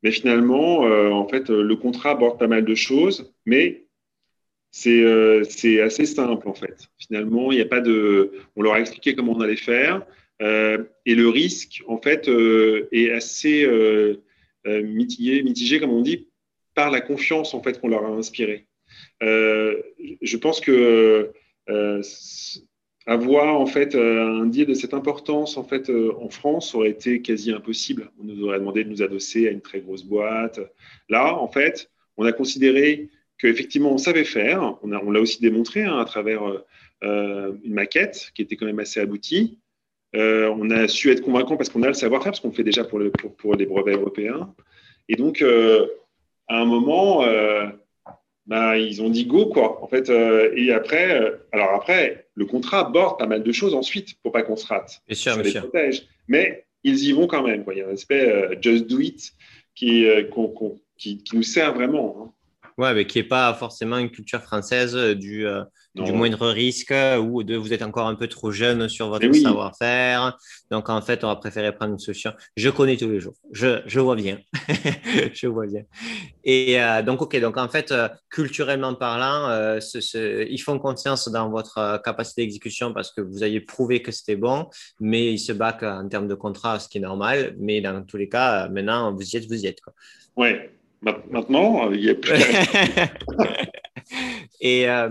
mais 0.04 0.12
finalement, 0.12 0.86
euh, 0.86 1.10
en 1.10 1.26
fait, 1.26 1.48
le 1.48 1.76
contrat 1.76 2.10
aborde 2.10 2.38
pas 2.38 2.46
mal 2.46 2.64
de 2.64 2.74
choses, 2.74 3.34
mais 3.46 3.86
c'est 4.70 5.02
euh, 5.02 5.42
assez 5.82 6.04
simple 6.04 6.46
en 6.46 6.52
fait. 6.54 6.88
Finalement, 6.98 7.50
il 7.50 7.56
n'y 7.56 7.62
a 7.62 7.66
pas 7.66 7.80
de. 7.80 8.32
On 8.54 8.62
leur 8.62 8.74
a 8.74 8.80
expliqué 8.80 9.14
comment 9.16 9.32
on 9.32 9.40
allait 9.40 9.56
faire, 9.56 10.06
et 10.40 11.14
le 11.14 11.28
risque, 11.28 11.82
en 11.88 11.98
fait, 11.98 12.28
est 12.28 13.10
assez 13.10 13.66
mitigé, 14.66 15.42
mitigé, 15.42 15.80
comme 15.80 15.92
on 15.92 16.02
dit, 16.02 16.28
par 16.74 16.90
la 16.90 17.00
confiance 17.00 17.54
en 17.54 17.62
fait 17.62 17.80
qu'on 17.80 17.88
leur 17.88 18.04
a 18.04 18.08
inspirée. 18.08 18.66
je 19.22 20.36
pense 20.36 20.60
que 20.60 21.32
avoir 23.06 23.60
en 23.60 23.66
fait 23.66 23.94
euh, 23.94 24.42
un 24.42 24.46
deal 24.46 24.66
de 24.66 24.74
cette 24.74 24.94
importance 24.94 25.56
en 25.56 25.64
fait 25.64 25.90
euh, 25.90 26.14
en 26.20 26.30
France 26.30 26.74
aurait 26.74 26.90
été 26.90 27.20
quasi 27.20 27.52
impossible. 27.52 28.10
On 28.20 28.24
nous 28.24 28.44
aurait 28.44 28.58
demandé 28.58 28.84
de 28.84 28.88
nous 28.88 29.02
adosser 29.02 29.46
à 29.48 29.50
une 29.50 29.60
très 29.60 29.80
grosse 29.80 30.04
boîte. 30.04 30.60
Là, 31.08 31.36
en 31.36 31.48
fait, 31.48 31.90
on 32.16 32.24
a 32.24 32.32
considéré 32.32 33.10
qu'effectivement 33.38 33.92
on 33.92 33.98
savait 33.98 34.24
faire. 34.24 34.78
On 34.82 35.10
l'a 35.10 35.20
aussi 35.20 35.40
démontré 35.40 35.82
hein, 35.82 35.98
à 35.98 36.04
travers 36.04 36.42
euh, 37.02 37.52
une 37.62 37.74
maquette 37.74 38.30
qui 38.34 38.42
était 38.42 38.56
quand 38.56 38.66
même 38.66 38.80
assez 38.80 39.00
aboutie. 39.00 39.58
on 40.14 40.70
a 40.70 40.88
su 40.88 41.10
être 41.10 41.22
convaincant 41.22 41.56
parce 41.56 41.68
qu'on 41.68 41.82
a 41.82 41.88
le 41.88 41.94
savoir-faire, 41.94 42.32
parce 42.32 42.40
qu'on 42.40 42.48
le 42.48 42.54
fait 42.54 42.64
déjà 42.64 42.84
pour, 42.84 43.00
les 43.00 43.66
brevets 43.66 43.96
européens. 43.96 44.54
Et 45.08 45.16
donc, 45.16 45.42
à 45.42 46.60
un 46.60 46.64
moment, 46.64 47.22
bah, 48.46 48.76
ils 48.76 49.02
ont 49.02 49.08
dit 49.08 49.24
go, 49.24 49.46
quoi. 49.46 49.82
En 49.82 49.88
fait, 49.88 50.10
euh, 50.10 50.52
et 50.54 50.72
après, 50.72 51.20
euh, 51.20 51.36
alors 51.52 51.70
après, 51.70 52.28
le 52.34 52.44
contrat 52.44 52.80
aborde 52.80 53.18
pas 53.18 53.26
mal 53.26 53.42
de 53.42 53.52
choses 53.52 53.74
ensuite 53.74 54.20
pour 54.22 54.32
pas 54.32 54.42
qu'on 54.42 54.56
se 54.56 54.66
rate. 54.66 55.02
Bien 55.06 55.16
sûr, 55.16 55.36
bien 55.38 55.50
sûr. 55.50 55.70
Mais 56.28 56.66
ils 56.82 57.04
y 57.04 57.12
vont 57.12 57.26
quand 57.26 57.42
même. 57.42 57.64
Quoi. 57.64 57.74
Il 57.74 57.78
y 57.78 57.82
a 57.82 57.88
un 57.88 57.92
aspect 57.92 58.28
euh, 58.28 58.54
just 58.60 58.86
do 58.86 59.00
it 59.00 59.32
qui, 59.74 60.06
qui, 60.98 61.22
qui, 61.22 61.36
nous 61.36 61.42
sert 61.42 61.74
vraiment. 61.74 62.16
Hein. 62.20 62.33
Ouais, 62.76 62.92
mais 62.92 63.06
qui 63.06 63.18
n'est 63.18 63.24
pas 63.24 63.54
forcément 63.54 63.98
une 63.98 64.10
culture 64.10 64.40
française 64.40 64.96
euh, 64.96 65.14
du, 65.14 65.46
euh, 65.46 65.62
du 65.94 66.12
moindre 66.12 66.48
risque 66.48 66.92
ou 67.20 67.44
de 67.44 67.54
vous 67.54 67.72
êtes 67.72 67.82
encore 67.82 68.08
un 68.08 68.16
peu 68.16 68.26
trop 68.26 68.50
jeune 68.50 68.88
sur 68.88 69.10
votre 69.10 69.32
savoir-faire. 69.32 70.36
Donc, 70.72 70.88
en 70.88 71.00
fait, 71.00 71.22
on 71.22 71.28
va 71.28 71.36
préférer 71.36 71.70
prendre 71.72 71.92
une 71.92 72.00
solution. 72.00 72.32
Je 72.56 72.68
connais 72.70 72.96
tous 72.96 73.08
les 73.08 73.20
jours. 73.20 73.34
Je, 73.52 73.80
je 73.86 74.00
vois 74.00 74.16
bien. 74.16 74.38
je 75.32 75.46
vois 75.46 75.66
bien. 75.66 75.82
Et 76.42 76.82
euh, 76.82 77.02
donc, 77.02 77.22
OK. 77.22 77.38
Donc, 77.38 77.58
en 77.58 77.68
fait, 77.68 77.94
culturellement 78.28 78.94
parlant, 78.94 79.78
ils 79.94 80.60
font 80.60 80.80
confiance 80.80 81.28
dans 81.28 81.50
votre 81.50 82.02
capacité 82.02 82.42
d'exécution 82.42 82.92
parce 82.92 83.12
que 83.12 83.20
vous 83.20 83.44
avez 83.44 83.60
prouvé 83.60 84.02
que 84.02 84.10
c'était 84.10 84.36
bon, 84.36 84.68
mais 84.98 85.32
ils 85.32 85.38
se 85.38 85.52
battent 85.52 85.84
en 85.84 86.08
termes 86.08 86.26
de 86.26 86.34
contrat, 86.34 86.80
ce 86.80 86.88
qui 86.88 86.98
est 86.98 87.02
normal. 87.02 87.54
Mais 87.60 87.80
dans 87.80 88.02
tous 88.02 88.16
les 88.16 88.28
cas, 88.28 88.68
maintenant, 88.68 89.14
vous 89.14 89.22
y 89.22 89.36
êtes, 89.36 89.46
vous 89.46 89.62
y 89.62 89.68
êtes. 89.68 89.80
Oui, 90.36 90.48
Maintenant, 91.30 91.90
il 91.90 92.00
n'y 92.00 92.10
a 92.10 92.14
plus. 92.14 92.32
et 94.60 94.88
euh, 94.88 95.08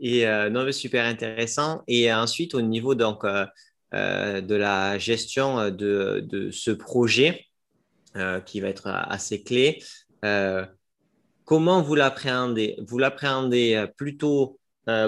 et 0.00 0.26
euh, 0.26 0.50
non, 0.50 0.70
super 0.72 1.04
intéressant. 1.04 1.82
Et 1.88 2.12
ensuite, 2.12 2.54
au 2.54 2.60
niveau 2.60 2.94
donc, 2.94 3.24
euh, 3.24 4.40
de 4.40 4.54
la 4.54 4.98
gestion 4.98 5.70
de, 5.70 6.24
de 6.26 6.50
ce 6.50 6.70
projet, 6.70 7.44
qui 8.46 8.60
va 8.60 8.68
être 8.68 8.88
assez 8.88 9.44
clé, 9.44 9.80
comment 11.44 11.82
vous 11.82 11.94
l'appréhendez? 11.94 12.76
Vous 12.86 12.98
l'appréhendez 12.98 13.86
plutôt 13.96 14.58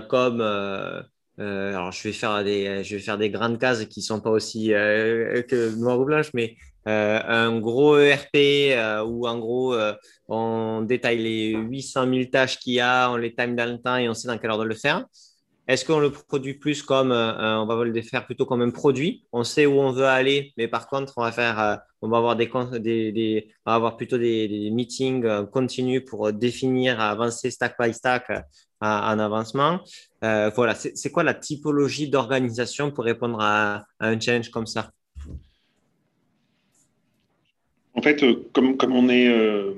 comme 0.08 0.40
alors, 0.40 1.90
je 1.90 2.02
vais 2.04 2.12
faire 2.12 2.44
des, 2.44 2.84
je 2.84 2.96
vais 2.96 3.02
faire 3.02 3.18
des 3.18 3.30
grandes 3.30 3.58
cases 3.58 3.84
qui 3.86 4.02
sont 4.02 4.20
pas 4.20 4.30
aussi 4.30 4.68
que 4.68 5.74
noir 5.76 5.98
ou 5.98 6.04
blanche, 6.04 6.30
mais 6.34 6.54
euh, 6.54 6.69
un 6.86 7.58
gros 7.58 7.98
ERP 7.98 8.34
euh, 8.34 9.04
où 9.04 9.26
en 9.26 9.38
gros 9.38 9.74
euh, 9.74 9.94
on 10.28 10.82
détaille 10.82 11.18
les 11.18 11.52
800 11.54 12.12
000 12.12 12.24
tâches 12.30 12.58
qu'il 12.58 12.74
y 12.74 12.80
a, 12.80 13.10
on 13.10 13.16
les 13.16 13.34
time 13.34 13.54
dans 13.54 13.70
le 13.70 13.78
temps 13.78 13.96
et 13.96 14.08
on 14.08 14.14
sait 14.14 14.28
dans 14.28 14.38
quelle 14.38 14.50
ordre 14.50 14.64
de 14.64 14.68
le 14.68 14.74
faire. 14.74 15.04
Est-ce 15.68 15.84
qu'on 15.84 16.00
le 16.00 16.10
produit 16.10 16.54
plus 16.54 16.82
comme, 16.82 17.12
on 17.12 17.66
va 17.66 17.84
le 17.84 18.02
faire 18.02 18.26
plutôt 18.26 18.44
comme 18.44 18.60
un 18.62 18.70
produit? 18.70 19.24
On 19.30 19.44
sait 19.44 19.66
où 19.66 19.74
on 19.74 19.92
veut 19.92 20.06
aller, 20.06 20.52
mais 20.56 20.66
par 20.66 20.88
contre, 20.88 21.12
on 21.16 21.22
va 21.22 21.30
faire, 21.30 21.78
on 22.02 22.08
va 22.08 22.16
avoir 22.16 22.34
des, 22.34 22.50
on 22.52 23.70
va 23.70 23.74
avoir 23.76 23.96
plutôt 23.96 24.18
des, 24.18 24.68
meetings 24.72 25.46
continus 25.52 26.02
pour 26.04 26.32
définir, 26.32 27.00
avancer 27.00 27.52
stack 27.52 27.76
by 27.78 27.94
stack 27.94 28.32
en 28.80 29.18
avancement. 29.20 29.78
voilà, 30.22 30.74
c'est 30.74 31.12
quoi 31.12 31.22
la 31.22 31.34
typologie 31.34 32.10
d'organisation 32.10 32.90
pour 32.90 33.04
répondre 33.04 33.38
à 33.40 33.84
un 34.00 34.18
challenge 34.18 34.50
comme 34.50 34.66
ça? 34.66 34.90
En 38.00 38.02
fait, 38.02 38.22
euh, 38.22 38.48
comme, 38.54 38.78
comme 38.78 38.96
on 38.96 39.10
est. 39.10 39.28
Euh, 39.28 39.74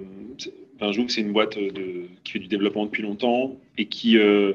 c'est 1.09 1.21
une 1.21 1.33
boîte 1.33 1.59
de, 1.59 2.07
qui 2.25 2.33
fait 2.33 2.39
du 2.41 2.49
développement 2.49 2.87
depuis 2.87 3.03
longtemps 3.03 3.57
et 3.79 3.87
qui, 3.87 4.19
euh, 4.19 4.53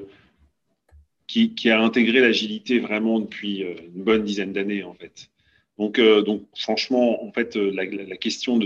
qui, 1.25 1.53
qui, 1.53 1.69
a 1.69 1.81
intégré 1.81 2.19
l'agilité 2.19 2.79
vraiment 2.79 3.19
depuis 3.19 3.63
euh, 3.63 3.75
une 3.95 4.03
bonne 4.03 4.23
dizaine 4.23 4.51
d'années, 4.51 4.83
en 4.83 4.93
fait. 4.93 5.29
Donc, 5.77 5.99
donc, 5.99 6.43
franchement, 6.57 7.23
en 7.23 7.31
fait, 7.31 7.55
la, 7.55 7.85
la 7.85 8.17
question 8.17 8.59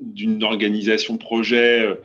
d'une 0.00 0.42
organisation 0.42 1.16
projet 1.16 1.96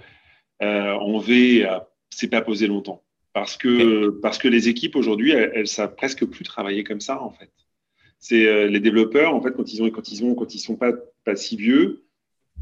en 0.61 1.17
V 1.17 1.67
s'est 2.09 2.27
pas 2.27 2.41
posée 2.41 2.67
longtemps. 2.67 3.01
Parce 3.33 3.57
que, 3.57 4.09
parce 4.21 4.37
que 4.37 4.47
les 4.47 4.69
équipes 4.69 4.95
aujourd'hui, 4.95 5.31
elles, 5.31 5.51
elles 5.55 5.67
savent 5.67 5.95
presque 5.95 6.25
plus 6.25 6.43
travailler 6.43 6.83
comme 6.83 7.01
ça, 7.01 7.21
en 7.21 7.31
fait 7.31 7.49
c'est 8.19 8.47
euh, 8.47 8.67
les 8.67 8.79
développeurs, 8.79 9.33
en 9.33 9.41
fait, 9.41 9.51
quand 9.51 9.71
ils 9.71 9.81
ont, 9.83 9.89
quand 9.89 10.11
ils 10.11 10.23
ont, 10.23 10.35
quand 10.35 10.53
ils 10.55 10.59
sont 10.59 10.75
pas, 10.75 10.91
pas 11.27 11.35
si 11.35 11.57
vieux, 11.57 12.03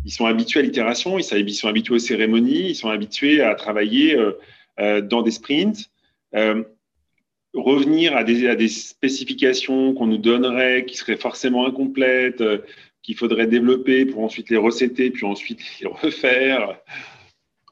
ils 0.04 0.12
sont 0.12 0.25
habitués 0.25 0.60
à 0.60 0.63
l'itération, 0.63 1.17
ils 1.17 1.23
sont 1.23 1.67
habitués 1.67 1.95
aux 1.95 1.99
cérémonies, 1.99 2.69
ils 2.69 2.75
sont 2.75 2.89
habitués 2.89 3.41
à 3.41 3.56
travailler 3.56 4.15
euh, 4.15 4.34
euh, 4.80 5.01
dans 5.01 5.21
des 5.21 5.32
sprints. 5.32 5.89
revenir 7.54 8.17
à 8.17 8.23
des, 8.23 8.67
spécifications 8.67 9.93
qu'on 9.93 10.08
nous 10.08 10.17
donnerait, 10.17 10.86
qui 10.86 10.97
seraient 10.97 11.15
forcément 11.15 11.65
incomplètes, 11.65 12.43
qu'il 13.01 13.15
faudrait 13.15 13.47
développer 13.47 14.06
pour 14.06 14.23
ensuite 14.23 14.49
les 14.49 14.58
recéter, 14.58 15.12
puis 15.12 15.25
ensuite 15.25 15.62
les 15.82 15.88
refaire. 15.88 16.78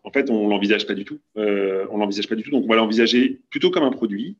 En 0.05 0.11
fait, 0.11 0.29
on 0.29 0.47
l'envisage 0.47 0.85
pas 0.85 0.93
du 0.93 1.05
tout. 1.05 1.19
on 1.35 1.97
l'envisage 1.97 2.29
pas 2.29 2.35
du 2.35 2.43
tout. 2.43 2.51
Donc, 2.51 2.65
on 2.65 2.69
va 2.69 2.75
l'envisager 2.75 3.41
plutôt 3.49 3.71
comme 3.71 3.83
un 3.83 3.91
produit 3.91 4.37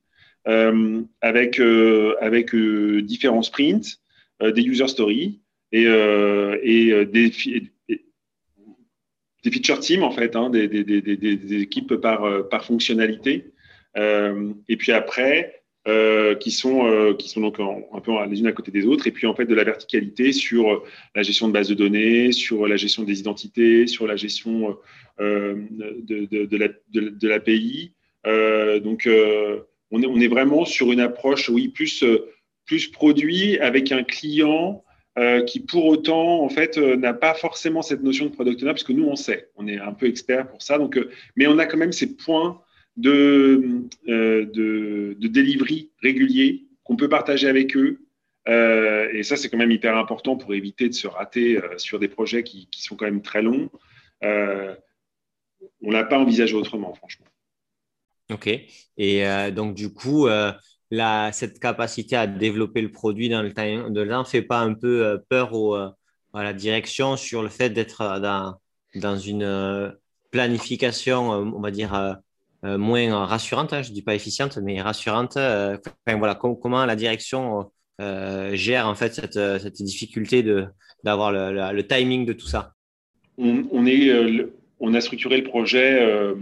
euh, 0.47 1.01
avec, 1.21 1.59
euh, 1.59 2.15
avec 2.19 2.53
euh, 2.53 3.01
différents 3.01 3.43
sprints, 3.43 3.99
des 4.41 4.63
user 4.63 4.89
stories 4.89 5.39
et, 5.73 5.83
et 6.63 7.05
des, 7.05 7.31
feature 9.51 9.79
teams, 9.79 10.03
en 10.03 10.11
fait, 10.11 10.35
hein, 10.35 10.49
des, 10.49 11.61
équipes 11.61 11.95
par, 11.95 12.47
par 12.49 12.63
fonctionnalité. 12.63 13.51
et 13.95 14.77
puis 14.77 14.91
après, 14.91 15.63
qui 16.39 16.51
sont 16.51 17.15
qui 17.19 17.27
sont 17.27 17.41
donc 17.41 17.59
un 17.59 17.99
peu 17.99 18.11
les 18.29 18.39
unes 18.39 18.47
à 18.47 18.53
côté 18.53 18.71
des 18.71 18.85
autres 18.85 19.05
et 19.05 19.11
puis 19.11 19.27
en 19.27 19.35
fait 19.35 19.45
de 19.45 19.53
la 19.53 19.65
verticalité 19.65 20.31
sur 20.31 20.83
la 21.13 21.23
gestion 21.23 21.49
de 21.49 21.53
bases 21.53 21.67
de 21.67 21.73
données 21.73 22.31
sur 22.31 22.67
la 22.67 22.77
gestion 22.77 23.03
des 23.03 23.19
identités 23.19 23.85
sur 23.87 24.07
la 24.07 24.15
gestion 24.15 24.77
de, 25.19 25.57
de, 26.07 26.45
de, 27.09 27.27
l'API 27.27 27.91
donc 28.81 29.09
on 29.91 30.01
est, 30.01 30.07
on 30.07 30.19
est 30.21 30.27
vraiment 30.27 30.63
sur 30.63 30.93
une 30.93 31.01
approche 31.01 31.49
oui 31.49 31.67
plus 31.67 32.05
plus 32.65 32.87
produit 32.87 33.57
avec 33.59 33.91
un 33.91 34.03
client 34.03 34.83
euh, 35.19 35.43
qui 35.43 35.59
pour 35.59 35.85
autant 35.85 36.43
en 36.43 36.49
fait 36.49 36.79
euh, 36.79 36.95
n'a 36.95 37.13
pas 37.13 37.35
forcément 37.35 37.83
cette 37.83 38.01
notion 38.01 38.25
de 38.25 38.31
product 38.31 38.63
owner 38.63 38.71
parce 38.71 38.83
que 38.83 38.93
nous 38.93 39.05
on 39.05 39.15
sait, 39.15 39.51
on 39.55 39.67
est 39.67 39.77
un 39.77 39.93
peu 39.93 40.07
expert 40.07 40.47
pour 40.47 40.63
ça. 40.63 40.79
Donc, 40.79 40.97
euh, 40.97 41.11
mais 41.35 41.45
on 41.45 41.59
a 41.59 41.67
quand 41.67 41.77
même 41.77 41.91
ces 41.91 42.15
points 42.15 42.59
de 42.97 43.83
de, 44.07 45.15
de 45.19 45.27
delivery 45.27 45.91
réguliers 46.01 46.65
qu'on 46.83 46.95
peut 46.95 47.09
partager 47.09 47.47
avec 47.47 47.77
eux. 47.77 47.99
et 48.47 49.21
ça 49.21 49.37
c'est 49.37 49.49
quand 49.49 49.57
même 49.57 49.71
hyper 49.71 49.95
important 49.97 50.35
pour 50.35 50.55
éviter 50.55 50.89
de 50.89 50.95
se 50.95 51.07
rater 51.07 51.61
sur 51.77 51.99
des 51.99 52.07
projets 52.07 52.43
qui, 52.43 52.67
sont 52.71 52.95
quand 52.95 53.05
même 53.05 53.21
très 53.21 53.43
longs. 53.43 53.69
on 54.23 55.91
l'a 55.91 56.03
pas 56.05 56.17
envisagé 56.17 56.55
autrement, 56.55 56.93
franchement. 56.95 57.27
Ok. 58.31 58.49
Et 58.97 59.23
donc 59.51 59.75
du 59.75 59.93
coup 59.93 60.27
cette 61.31 61.59
capacité 61.59 62.15
à 62.15 62.27
développer 62.27 62.81
le 62.81 62.91
produit 62.91 63.29
dans 63.29 63.41
le 63.41 63.53
temps 63.53 63.89
de 63.89 64.23
fait 64.25 64.41
pas 64.41 64.59
un 64.59 64.73
peu 64.73 65.05
euh, 65.05 65.17
peur 65.29 65.53
euh, 65.55 65.89
à 66.33 66.43
la 66.43 66.53
direction 66.53 67.17
sur 67.17 67.41
le 67.41 67.49
fait 67.49 67.69
d'être 67.69 68.01
euh, 68.01 68.51
dans, 68.95 69.17
une 69.17 69.95
planification, 70.31 71.29
on 71.29 71.59
va 71.59 71.71
dire, 71.71 72.19
moins 72.63 73.25
rassurante, 73.25 73.73
hein, 73.73 73.81
je 73.81 73.89
ne 73.89 73.93
dis 73.93 74.01
pas 74.01 74.15
efficiente, 74.15 74.57
mais 74.57 74.81
rassurante. 74.81 75.33
voilà, 75.35 76.35
comment 76.35 76.85
la 76.85 76.95
direction 76.95 77.71
gère 77.99 78.87
en 78.87 78.95
fait 78.95 79.15
cette, 79.15 79.33
cette 79.33 79.81
difficulté 79.81 80.43
d'avoir 81.03 81.31
le, 81.31 81.81
timing 81.81 82.25
de 82.25 82.33
tout 82.33 82.47
ça? 82.47 82.73
On 83.37 84.93
a 84.93 85.01
structuré 85.01 85.37
le 85.37 85.43
projet 85.43 86.35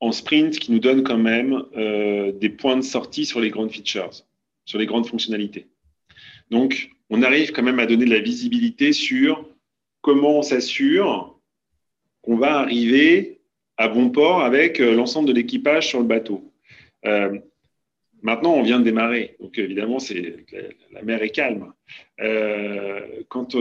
en 0.00 0.12
sprint 0.12 0.58
qui 0.58 0.72
nous 0.72 0.78
donne 0.78 1.02
quand 1.02 1.18
même 1.18 1.62
euh, 1.76 2.32
des 2.32 2.48
points 2.48 2.76
de 2.76 2.82
sortie 2.82 3.26
sur 3.26 3.40
les 3.40 3.50
grandes 3.50 3.70
features, 3.70 4.10
sur 4.64 4.78
les 4.78 4.86
grandes 4.86 5.06
fonctionnalités. 5.06 5.68
Donc, 6.50 6.90
on 7.10 7.22
arrive 7.22 7.52
quand 7.52 7.62
même 7.62 7.78
à 7.78 7.86
donner 7.86 8.06
de 8.06 8.10
la 8.10 8.20
visibilité 8.20 8.92
sur 8.92 9.46
comment 10.00 10.38
on 10.38 10.42
s'assure 10.42 11.38
qu'on 12.22 12.36
va 12.36 12.58
arriver 12.58 13.40
à 13.76 13.88
bon 13.88 14.10
port 14.10 14.42
avec 14.42 14.80
euh, 14.80 14.94
l'ensemble 14.94 15.28
de 15.28 15.34
l'équipage 15.34 15.88
sur 15.88 16.00
le 16.00 16.06
bateau. 16.06 16.50
Euh, 17.04 17.38
maintenant, 18.22 18.54
on 18.54 18.62
vient 18.62 18.78
de 18.78 18.84
démarrer, 18.84 19.36
donc 19.38 19.58
évidemment, 19.58 19.98
c'est 19.98 20.44
la, 20.92 21.02
mer 21.02 21.22
est 21.22 21.30
calme. 21.30 21.72
quand, 23.28 23.56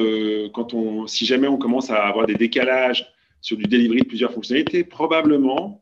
quand 0.54 0.74
on, 0.74 1.08
si 1.08 1.26
jamais 1.26 1.48
on 1.48 1.58
commence 1.58 1.90
à 1.90 2.06
avoir 2.06 2.28
des 2.28 2.36
décalages 2.36 3.06
sur 3.42 3.56
du 3.56 3.64
delivery 3.64 4.02
de 4.02 4.08
plusieurs 4.08 4.34
fonctionnalités, 4.34 4.84
probablement 4.84 5.79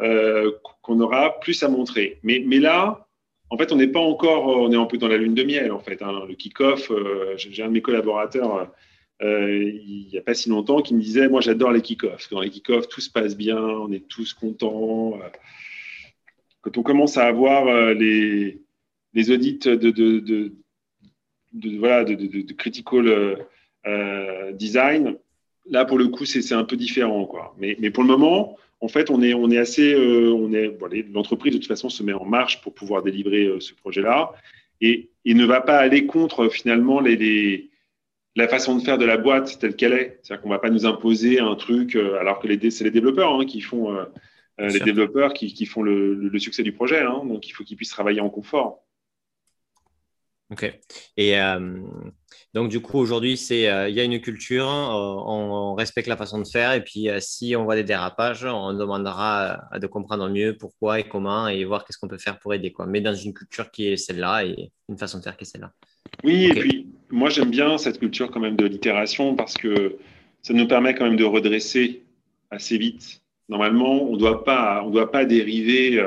euh, 0.00 0.52
qu'on 0.82 1.00
aura 1.00 1.40
plus 1.40 1.60
à 1.64 1.68
montrer. 1.68 2.20
Mais, 2.22 2.38
là, 2.60 3.08
en 3.50 3.58
fait, 3.58 3.72
on 3.72 3.76
n'est 3.76 3.88
pas 3.88 3.98
encore, 3.98 4.46
on 4.46 4.70
est 4.70 4.76
un 4.76 4.84
peu 4.84 4.96
dans 4.96 5.08
la 5.08 5.16
lune 5.16 5.34
de 5.34 5.42
miel, 5.42 5.72
en 5.72 5.80
fait. 5.80 6.00
Hein. 6.02 6.24
Le 6.28 6.34
kick-off, 6.34 6.92
euh, 6.92 7.34
j'ai 7.36 7.62
un 7.64 7.66
de 7.66 7.72
mes 7.72 7.82
collaborateurs 7.82 8.70
euh, 9.20 9.60
il 9.60 10.06
n'y 10.12 10.16
a 10.16 10.22
pas 10.22 10.34
si 10.34 10.48
longtemps 10.48 10.80
qui 10.80 10.94
me 10.94 11.00
disait, 11.00 11.28
moi 11.28 11.40
j'adore 11.40 11.72
les 11.72 11.82
kick-offs. 11.82 12.30
Dans 12.30 12.40
les 12.40 12.50
kick-offs, 12.50 12.86
tout 12.86 13.00
se 13.00 13.10
passe 13.10 13.36
bien, 13.36 13.58
on 13.58 13.90
est 13.90 14.06
tous 14.06 14.32
contents. 14.32 15.18
Quand 16.60 16.78
on 16.78 16.84
commence 16.84 17.16
à 17.16 17.26
avoir 17.26 17.64
les, 17.94 18.60
audits 19.16 19.58
de, 19.58 20.52
voilà, 21.80 22.04
de, 22.04 22.52
critical 22.52 23.44
design, 24.52 25.16
là 25.66 25.84
pour 25.84 25.98
le 25.98 26.06
coup, 26.06 26.24
c'est 26.24 26.54
un 26.54 26.62
peu 26.62 26.76
différent. 26.76 27.24
Quoi. 27.24 27.56
Mais 27.58 27.90
pour 27.90 28.04
le 28.04 28.10
moment, 28.10 28.56
en 28.80 28.88
fait, 28.88 29.10
on 29.10 29.22
est, 29.22 29.34
on 29.34 29.50
est 29.50 29.58
assez, 29.58 29.92
euh, 29.94 30.32
on 30.32 30.52
est, 30.52 30.78
l'entreprise 31.12 31.52
de 31.52 31.58
toute 31.58 31.66
façon 31.66 31.88
se 31.88 32.02
met 32.02 32.12
en 32.12 32.24
marche 32.24 32.60
pour 32.60 32.74
pouvoir 32.74 33.02
délivrer 33.02 33.46
euh, 33.46 33.60
ce 33.60 33.74
projet-là 33.74 34.32
et, 34.80 35.10
il 35.24 35.36
ne 35.36 35.44
va 35.44 35.60
pas 35.60 35.76
aller 35.76 36.06
contre 36.06 36.48
finalement 36.48 37.00
les, 37.00 37.68
la 38.34 38.48
façon 38.48 38.76
de 38.76 38.82
faire 38.82 38.96
de 38.96 39.04
la 39.04 39.18
boîte 39.18 39.58
telle 39.58 39.76
qu'elle 39.76 39.92
est. 39.92 40.20
C'est-à-dire 40.22 40.40
qu'on 40.40 40.48
ne 40.48 40.54
va 40.54 40.58
pas 40.58 40.70
nous 40.70 40.86
imposer 40.86 41.38
un 41.38 41.54
truc, 41.54 41.96
euh, 41.96 42.18
alors 42.18 42.38
que 42.38 42.48
c'est 42.70 42.84
les 42.84 42.90
développeurs 42.90 43.34
hein, 43.34 43.44
qui 43.44 43.60
font, 43.60 43.94
les 44.58 44.80
développeurs 44.80 45.34
qui, 45.34 45.66
font 45.66 45.82
le, 45.82 46.38
succès 46.38 46.62
du 46.62 46.72
projet. 46.72 47.00
Hein. 47.00 47.24
donc, 47.26 47.46
il 47.46 47.50
faut 47.50 47.62
qu'ils 47.62 47.76
puissent 47.76 47.90
travailler 47.90 48.22
en 48.22 48.30
confort. 48.30 48.82
Ok. 50.50 50.80
Et 51.16 51.36
donc, 52.54 52.70
du 52.70 52.80
coup, 52.80 52.98
aujourd'hui, 52.98 53.36
c'est 53.36 53.68
euh, 53.68 53.88
il 53.88 53.94
y 53.94 54.00
a 54.00 54.04
une 54.04 54.20
culture, 54.20 54.66
euh, 54.66 55.22
on, 55.26 55.74
respecte 55.74 56.08
la 56.08 56.16
façon 56.16 56.40
de 56.40 56.46
faire, 56.46 56.72
et 56.72 56.82
puis 56.82 57.10
euh, 57.10 57.18
si 57.20 57.54
on 57.54 57.64
voit 57.64 57.76
des 57.76 57.84
dérapages, 57.84 58.44
on 58.44 58.72
demandera 58.72 59.60
de 59.78 59.86
comprendre 59.86 60.28
mieux 60.30 60.56
pourquoi 60.56 60.98
et 60.98 61.04
comment, 61.04 61.46
et 61.46 61.64
voir 61.64 61.84
qu'est-ce 61.84 61.98
qu'on 61.98 62.08
peut 62.08 62.18
faire 62.18 62.38
pour 62.38 62.54
aider. 62.54 62.72
Quoi. 62.72 62.86
Mais 62.86 63.00
dans 63.00 63.14
une 63.14 63.34
culture 63.34 63.70
qui 63.70 63.88
est 63.88 63.96
celle-là, 63.96 64.44
et 64.46 64.72
une 64.88 64.96
façon 64.96 65.18
de 65.18 65.24
faire 65.24 65.36
qui 65.36 65.44
est 65.44 65.46
celle-là. 65.46 65.72
Oui, 66.24 66.46
et 66.46 66.54
puis 66.54 66.88
moi, 67.10 67.28
j'aime 67.28 67.50
bien 67.50 67.76
cette 67.76 67.98
culture 67.98 68.30
quand 68.30 68.40
même 68.40 68.56
de 68.56 68.64
l'itération, 68.64 69.36
parce 69.36 69.54
que 69.54 69.96
ça 70.42 70.54
nous 70.54 70.66
permet 70.66 70.94
quand 70.94 71.04
même 71.04 71.16
de 71.16 71.24
redresser 71.24 72.02
assez 72.50 72.78
vite. 72.78 73.20
Normalement, 73.50 74.04
on 74.04 74.14
ne 74.14 74.18
doit 74.18 74.42
pas 74.44 75.24
dériver 75.26 76.02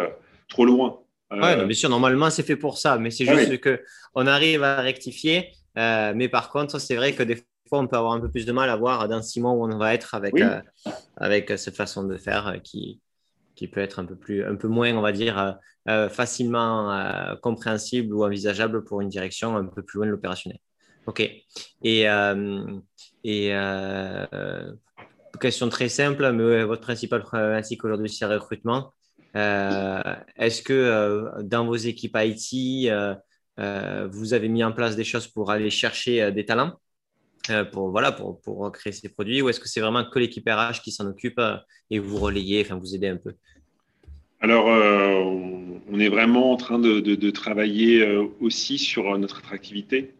trop 0.47 0.65
loin. 0.65 0.99
Oui, 1.32 1.65
bien 1.65 1.74
sûr, 1.74 1.89
normalement, 1.89 2.30
c'est 2.30 2.44
fait 2.44 2.58
pour 2.58 2.78
ça, 2.78 2.98
mais 2.98 3.10
c'est 3.10 3.28
ah 3.28 3.38
juste 3.38 3.62
qu'on 3.62 4.26
que 4.26 4.28
arrive 4.28 4.63
à 4.63 4.82
rectifier 4.82 5.52
euh, 5.78 6.13
mais 6.15 6.30
par 6.30 6.50
contre, 6.50 6.80
c'est 6.80 6.96
vrai 6.96 7.13
que 7.13 7.24
des 7.24 7.36
fois, 7.70 7.80
on 7.80 7.88
peut 7.88 7.98
avoir 7.98 8.13
un 8.13 8.20
peu 8.20 8.30
plus 8.30 8.46
de 8.46 8.52
mal 8.52 8.70
à 8.70 8.76
voir 8.76 9.08
dans 9.08 9.22
six 9.22 9.39
mois 9.39 9.52
où 9.52 9.65
on 9.65 9.78
va 9.78 9.94
être 9.94 10.13
avec, 10.13 10.39
euh, 10.39 10.62
avec 11.17 11.52
cette 11.58 11.76
façon 11.76 12.04
de 12.04 12.17
faire 12.17 12.48
euh, 12.48 12.58
qui, 12.58 13.00
qui 13.56 13.67
peut 13.67 13.80
être 13.80 14.00
un 14.00 14.06
peu, 14.06 14.15
plus, 14.15 14.44
un 14.44 14.56
peu 14.56 14.67
moins, 14.67 14.94
on 14.96 15.02
va 15.02 15.12
dire, 15.12 15.58
facilement 16.10 17.36
compréhensible 17.41 18.13
ou 18.13 18.24
envisageable 18.24 18.84
pour 18.84 19.02
une 19.02 19.10
direction 19.10 19.56
un 19.56 19.65
peu 19.65 19.82
plus 19.82 19.98
loin 19.98 20.06
de 20.06 20.12
l'opérationnel. 20.12 20.60
OK. 21.08 21.22
Et, 21.84 22.06
et 23.24 23.54
question 25.39 25.70
très 25.70 25.89
simple, 25.89 26.32
mais 26.32 26.63
votre 26.63 26.82
principale 26.82 27.24
problématique 27.24 27.84
aujourd'hui, 27.84 28.10
c'est 28.10 28.28
le 28.28 28.36
recrutement. 28.36 28.94
Est-ce 29.34 30.62
que 30.62 31.41
dans 31.41 31.65
vos 31.65 31.76
équipes 31.76 32.17
IT, 32.20 32.91
euh, 33.60 34.08
vous 34.12 34.34
avez 34.34 34.48
mis 34.48 34.63
en 34.63 34.72
place 34.72 34.96
des 34.96 35.04
choses 35.04 35.28
pour 35.28 35.52
aller 35.52 35.70
chercher 35.70 36.22
euh, 36.22 36.32
des 36.32 36.46
talents 36.46 36.74
euh, 37.50 37.65
pour, 37.65 37.89
voilà, 37.89 38.12
pour, 38.12 38.41
pour 38.41 38.72
créer 38.72 38.94
ces 38.94 39.10
produits 39.10 39.41
ou 39.41 39.50
est-ce 39.50 39.60
que 39.60 39.67
c'est 39.67 39.82
vraiment 39.82 40.06
que 40.06 40.20
l'équipe 40.20 40.48
RH 40.48 40.82
qui 40.84 40.91
s'en 40.91 41.08
occupe 41.08 41.41
et 41.89 42.00
vous 42.00 42.17
relayez, 42.17 42.62
enfin 42.62 42.76
vous 42.76 42.96
aidez 42.96 43.08
un 43.08 43.17
peu? 43.17 43.34
Alors, 44.39 44.65
on 44.65 46.00
est 46.00 46.10
vraiment 46.10 46.52
en 46.52 46.58
train 46.58 46.80
de, 46.80 47.00
de, 47.00 47.30
travailler 47.30 48.04
aussi 48.39 48.80
sur 48.80 49.15
notre 49.20 49.38
attractivité. 49.38 50.15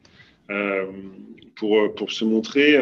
Pour, 1.56 1.96
pour 1.96 2.12
se 2.12 2.24
montrer, 2.24 2.78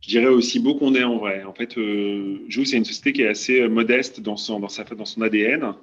je 0.00 0.08
dirais, 0.08 0.26
aussi 0.26 0.60
beau 0.60 0.74
qu'on 0.74 0.94
est 0.94 1.04
en 1.04 1.18
vrai. 1.18 1.44
En 1.44 1.52
fait, 1.52 1.74
Jou, 1.74 2.64
c'est 2.64 2.76
une 2.76 2.84
société 2.84 3.12
qui 3.12 3.22
est 3.22 3.28
assez 3.28 3.66
modeste 3.68 4.20
dans 4.20 4.36
son, 4.36 4.60
dans 4.60 4.68
son 5.04 5.22
ADN. 5.22 5.74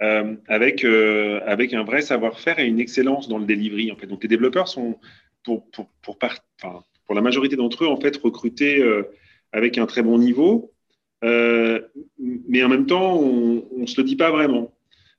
Euh, 0.00 0.36
avec, 0.46 0.84
euh, 0.84 1.40
avec 1.44 1.74
un 1.74 1.82
vrai 1.82 2.02
savoir-faire 2.02 2.60
et 2.60 2.66
une 2.66 2.78
excellence 2.78 3.28
dans 3.28 3.38
le 3.38 3.46
delivery. 3.46 3.90
En 3.90 3.96
fait. 3.96 4.06
Donc 4.06 4.22
les 4.22 4.28
développeurs 4.28 4.68
sont, 4.68 4.96
pour, 5.42 5.68
pour, 5.70 5.88
pour, 6.02 6.18
pour 6.18 7.14
la 7.14 7.20
majorité 7.20 7.56
d'entre 7.56 7.84
eux, 7.84 7.88
en 7.88 8.00
fait, 8.00 8.16
recrutés 8.18 8.80
euh, 8.80 9.02
avec 9.52 9.76
un 9.76 9.86
très 9.86 10.02
bon 10.02 10.18
niveau, 10.18 10.72
mais 11.22 12.62
en 12.62 12.68
même 12.68 12.86
temps, 12.86 13.18
on 13.18 13.64
ne 13.76 13.86
se 13.86 14.00
le 14.00 14.06
dit 14.06 14.14
pas 14.14 14.30
vraiment. 14.30 14.72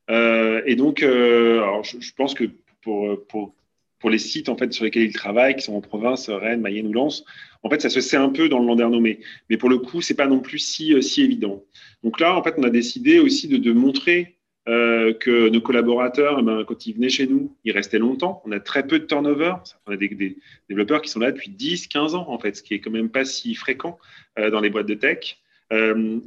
et 0.10 0.76
donc, 0.78 1.04
alors, 1.04 1.84
je, 1.84 2.00
je, 2.00 2.14
pense 2.14 2.34
que 2.34 2.46
pour, 2.82 3.26
pour, 3.28 3.54
pour 4.00 4.10
les 4.10 4.18
sites 4.18 4.50
en 4.50 4.58
fait, 4.58 4.72
sur 4.74 4.86
lesquels 4.86 5.04
ils 5.04 5.14
travaillent, 5.14 5.56
qui 5.56 5.64
sont 5.64 5.76
en 5.76 5.82
province, 5.82 6.30
Rennes, 6.30 6.62
Mayenne 6.62 6.88
ou 6.88 6.94
Lens, 6.94 7.26
en 7.64 7.70
fait, 7.70 7.82
ça 7.82 7.90
se 7.90 8.02
sait 8.02 8.18
un 8.18 8.30
peu 8.30 8.50
dans 8.50 8.60
le 8.60 8.68
Landerneau, 8.68 9.00
mais, 9.00 9.20
mais 9.50 9.58
pour 9.58 9.70
le 9.70 9.78
coup, 9.78 10.02
c'est 10.02 10.16
pas 10.16 10.28
non 10.28 10.40
plus 10.40 10.60
si, 10.60 11.02
si 11.04 11.24
évident. 11.24 11.64
Donc 12.04 12.20
là, 12.20 12.36
en 12.36 12.44
fait, 12.44 12.56
on 12.58 12.64
a 12.64 12.70
décidé 12.70 13.20
aussi 13.20 13.48
de, 13.48 13.58
de 13.58 13.72
montrer 13.74 14.40
euh, 14.70 15.14
que 15.14 15.50
nos 15.50 15.62
collaborateurs, 15.62 16.38
eh 16.40 16.44
ben, 16.44 16.64
quand 16.64 16.86
ils 16.86 16.94
venaient 16.94 17.10
chez 17.10 17.26
nous, 17.26 17.56
ils 17.64 17.72
restaient 17.72 17.98
longtemps. 17.98 18.44
On 18.46 18.52
a 18.52 18.60
très 18.60 18.86
peu 18.86 19.00
de 19.00 19.06
turnover. 19.06 19.54
On 19.88 19.94
a 19.94 19.98
des, 19.98 20.38
développeurs 20.70 21.02
qui 21.02 21.10
sont 21.10 21.20
là 21.20 21.32
depuis 21.32 21.50
10, 21.50 21.88
15 21.88 22.14
ans, 22.14 22.26
en 22.30 22.38
fait, 22.38 22.56
ce 22.56 22.62
qui 22.62 22.76
est 22.76 22.80
quand 22.80 22.92
même 22.92 23.10
pas 23.10 23.26
si 23.26 23.56
fréquent 23.56 23.98
euh, 24.38 24.52
dans 24.52 24.60
les 24.60 24.70
boîtes 24.70 24.86
de 24.86 24.94
tech. 24.94 25.38
Euh, 25.74 26.20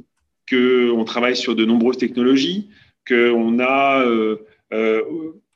qu'on 0.49 1.03
travaille 1.05 1.37
sur 1.37 1.55
de 1.55 1.63
nombreuses 1.63 1.97
technologies, 1.97 2.69
qu'on 3.07 3.59
a 3.59 4.01
euh, 4.01 4.35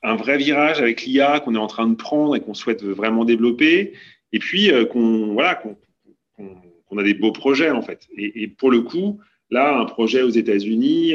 un 0.02 0.16
vrai 0.16 0.38
virage 0.38 0.80
avec 0.80 1.02
l'IA 1.02 1.40
qu'on 1.40 1.54
est 1.54 1.58
en 1.58 1.66
train 1.66 1.88
de 1.88 1.94
prendre 1.94 2.36
et 2.36 2.40
qu'on 2.40 2.54
souhaite 2.54 2.84
vraiment 2.84 3.24
développer. 3.24 3.94
Et 4.32 4.38
puis, 4.38 4.70
qu'on 4.90 5.32
voilà, 5.32 5.56
qu'on 5.56 6.98
a 6.98 7.02
des 7.02 7.14
beaux 7.14 7.32
projets, 7.32 7.70
en 7.70 7.82
fait. 7.82 8.06
Et, 8.16 8.46
pour 8.46 8.70
le 8.70 8.82
coup, 8.82 9.20
là, 9.50 9.78
un 9.78 9.84
projet 9.86 10.22
aux 10.22 10.30
États-Unis, 10.30 11.14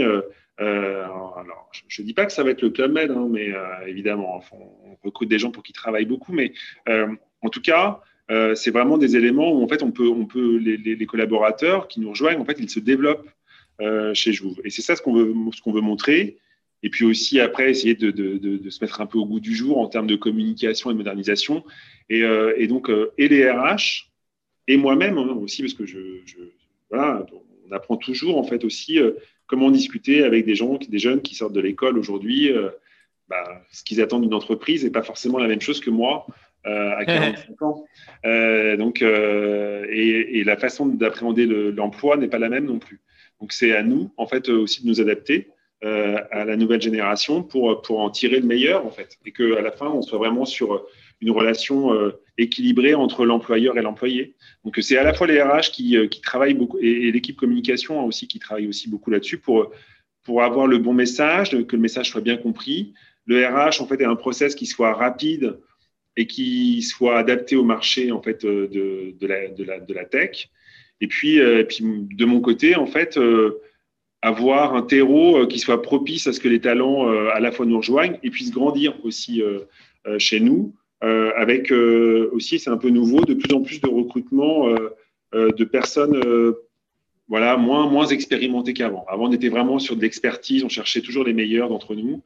alors, 0.57 1.43
je 1.87 2.01
ne 2.01 2.07
dis 2.07 2.13
pas 2.13 2.25
que 2.25 2.31
ça 2.31 2.43
va 2.43 2.51
être 2.51 2.61
le 2.61 2.69
Club 2.71 2.91
Med, 2.91 3.11
hein, 3.11 3.27
mais 3.29 3.51
évidemment, 3.87 4.41
on 4.51 4.97
recrute 5.03 5.29
des 5.29 5.39
gens 5.39 5.51
pour 5.51 5.63
qui 5.63 5.73
travaillent 5.73 6.05
beaucoup, 6.05 6.33
mais 6.33 6.53
en 6.87 7.49
tout 7.49 7.61
cas, 7.61 8.01
c'est 8.55 8.71
vraiment 8.71 8.97
des 8.97 9.15
éléments 9.15 9.51
où 9.51 9.63
en 9.63 9.67
fait 9.67 9.83
on 9.83 9.91
peut 9.91 10.57
les, 10.57 10.77
les, 10.77 11.05
collaborateurs 11.05 11.87
qui 11.87 11.99
nous 11.99 12.09
rejoignent, 12.09 12.39
en 12.39 12.45
fait, 12.45 12.57
ils 12.59 12.69
se 12.69 12.79
développent 12.79 13.29
chez 14.13 14.33
Jouve. 14.33 14.59
Et 14.63 14.69
c'est 14.69 14.81
ça 14.81 14.95
ce 14.95 15.01
qu'on 15.01 15.13
veut, 15.13 15.33
ce 15.53 15.61
qu'on 15.61 15.71
veut 15.71 15.81
montrer. 15.81 16.37
Et 16.83 16.89
puis 16.89 17.05
aussi, 17.05 17.39
après, 17.39 17.71
essayer 17.71 17.95
de, 17.95 18.11
de, 18.11 18.37
de, 18.37 18.69
se 18.69 18.83
mettre 18.83 18.99
un 18.99 19.05
peu 19.05 19.17
au 19.17 19.25
goût 19.25 19.39
du 19.39 19.55
jour 19.55 19.77
en 19.77 19.87
termes 19.87 20.05
de 20.05 20.17
communication 20.17 20.91
et 20.91 20.93
de 20.93 20.97
modernisation. 20.97 21.63
Et, 22.09 22.23
euh, 22.23 22.53
et 22.57 22.67
donc, 22.67 22.89
euh, 22.89 23.13
et 23.17 23.29
les 23.29 23.49
RH, 23.49 24.11
et 24.67 24.75
moi-même 24.75 25.17
hein, 25.17 25.37
aussi, 25.41 25.61
parce 25.61 25.73
que 25.73 25.85
je, 25.85 26.19
je, 26.25 26.39
voilà, 26.89 27.25
on 27.69 27.71
apprend 27.71 27.95
toujours, 27.95 28.37
en 28.37 28.43
fait, 28.43 28.65
aussi 28.65 28.99
euh, 28.99 29.13
comment 29.47 29.71
discuter 29.71 30.23
avec 30.23 30.45
des 30.45 30.55
gens, 30.55 30.77
des 30.77 30.99
jeunes 30.99 31.21
qui 31.21 31.35
sortent 31.35 31.53
de 31.53 31.61
l'école 31.61 31.97
aujourd'hui. 31.97 32.51
Bah, 33.29 33.63
ce 33.71 33.83
qu'ils 33.85 34.01
attendent 34.01 34.23
d'une 34.23 34.33
entreprise 34.33 34.83
n'est 34.83 34.91
pas 34.91 35.03
forcément 35.03 35.39
la 35.39 35.47
même 35.47 35.61
chose 35.61 35.79
que 35.79 35.89
moi 35.89 36.27
à 36.65 37.05
45 37.05 37.61
ans. 37.61 37.85
donc, 38.77 39.01
et, 39.01 40.39
et, 40.39 40.43
la 40.43 40.57
façon 40.57 40.85
d'appréhender 40.85 41.45
l'emploi 41.45 42.17
n'est 42.17 42.27
pas 42.27 42.39
la 42.39 42.49
même 42.49 42.65
non 42.65 42.79
plus. 42.79 42.99
Donc, 43.39 43.53
c'est 43.53 43.73
à 43.73 43.83
nous, 43.83 44.11
en 44.17 44.27
fait, 44.27 44.49
aussi 44.49 44.83
de 44.83 44.87
nous 44.87 44.99
adapter. 44.99 45.47
Euh, 45.83 46.17
à 46.31 46.45
la 46.45 46.55
nouvelle 46.55 46.81
génération 46.81 47.43
pour, 47.43 47.81
pour 47.81 47.99
en 47.99 48.09
tirer 48.09 48.39
le 48.39 48.45
meilleur, 48.45 48.85
en 48.85 48.89
fait. 48.89 49.17
Et 49.25 49.33
qu'à 49.33 49.61
la 49.61 49.71
fin, 49.71 49.87
on 49.87 50.01
soit 50.01 50.17
vraiment 50.17 50.45
sur 50.45 50.85
une 51.19 51.31
relation 51.31 51.93
euh, 51.93 52.11
équilibrée 52.37 52.93
entre 52.93 53.25
l'employeur 53.25 53.77
et 53.77 53.81
l'employé. 53.81 54.33
Donc, 54.63 54.77
c'est 54.79 54.95
à 54.95 55.03
la 55.03 55.13
fois 55.13 55.27
les 55.27 55.41
RH 55.41 55.71
qui, 55.73 55.97
euh, 55.97 56.07
qui 56.07 56.21
travaillent 56.21 56.53
beaucoup 56.53 56.79
et, 56.79 57.11
l'équipe 57.11 57.35
communication 57.35 58.05
aussi 58.05 58.29
qui 58.29 58.39
travaille 58.39 58.67
aussi 58.67 58.89
beaucoup 58.89 59.11
là-dessus 59.11 59.39
pour, 59.39 59.73
pour 60.23 60.41
avoir 60.41 60.67
le 60.67 60.77
bon 60.77 60.93
message, 60.93 61.49
que 61.49 61.75
le 61.75 61.81
message 61.81 62.11
soit 62.11 62.21
bien 62.21 62.37
compris. 62.37 62.93
Le 63.25 63.45
RH, 63.45 63.81
en 63.81 63.85
fait, 63.85 63.99
est 63.99 64.05
un 64.05 64.15
process 64.15 64.55
qui 64.55 64.67
soit 64.67 64.93
rapide 64.93 65.59
et 66.15 66.27
qui 66.27 66.81
soit 66.81 67.17
adapté 67.17 67.57
au 67.57 67.65
marché, 67.65 68.13
en 68.13 68.21
fait, 68.21 68.45
de, 68.45 68.69
de, 69.19 69.27
la, 69.27 69.49
de 69.49 69.93
la, 69.93 70.05
tech. 70.05 70.47
Et 71.01 71.07
puis, 71.07 71.39
et 71.39 71.65
puis, 71.65 71.83
de 71.83 72.23
mon 72.23 72.39
côté, 72.39 72.75
en 72.75 72.85
fait, 72.85 73.17
avoir 74.23 74.73
un 74.73 74.81
terreau 74.81 75.41
euh, 75.41 75.47
qui 75.47 75.59
soit 75.59 75.81
propice 75.81 76.27
à 76.27 76.33
ce 76.33 76.39
que 76.39 76.47
les 76.47 76.61
talents 76.61 77.09
euh, 77.09 77.29
à 77.33 77.41
la 77.41 77.51
fois 77.51 77.65
nous 77.65 77.77
rejoignent 77.77 78.17
et 78.23 78.29
puissent 78.29 78.51
grandir 78.51 78.93
aussi 79.03 79.43
euh, 79.43 79.59
chez 80.17 80.39
nous. 80.39 80.73
avec 81.01 81.71
aussi, 82.31 82.59
c'est 82.59 82.69
un 82.69 82.77
peu 82.77 82.89
nouveau, 82.89 83.25
de 83.25 83.33
plus 83.33 83.53
en 83.53 83.61
plus 83.61 83.81
de 83.81 83.89
recrutement 83.89 84.67
de 85.33 85.63
personnes 85.65 86.17
voilà, 87.27 87.57
moins, 87.57 87.89
moins 87.89 88.07
expérimentées 88.07 88.73
qu'avant. 88.73 89.05
Avant, 89.09 89.27
on 89.27 89.31
était 89.33 89.49
vraiment 89.49 89.79
sur 89.79 89.95
de 89.97 90.01
l'expertise, 90.01 90.63
on 90.63 90.69
cherchait 90.69 91.01
toujours 91.01 91.25
les 91.25 91.33
meilleurs 91.33 91.69
d'entre 91.69 91.95
nous. 91.95 92.21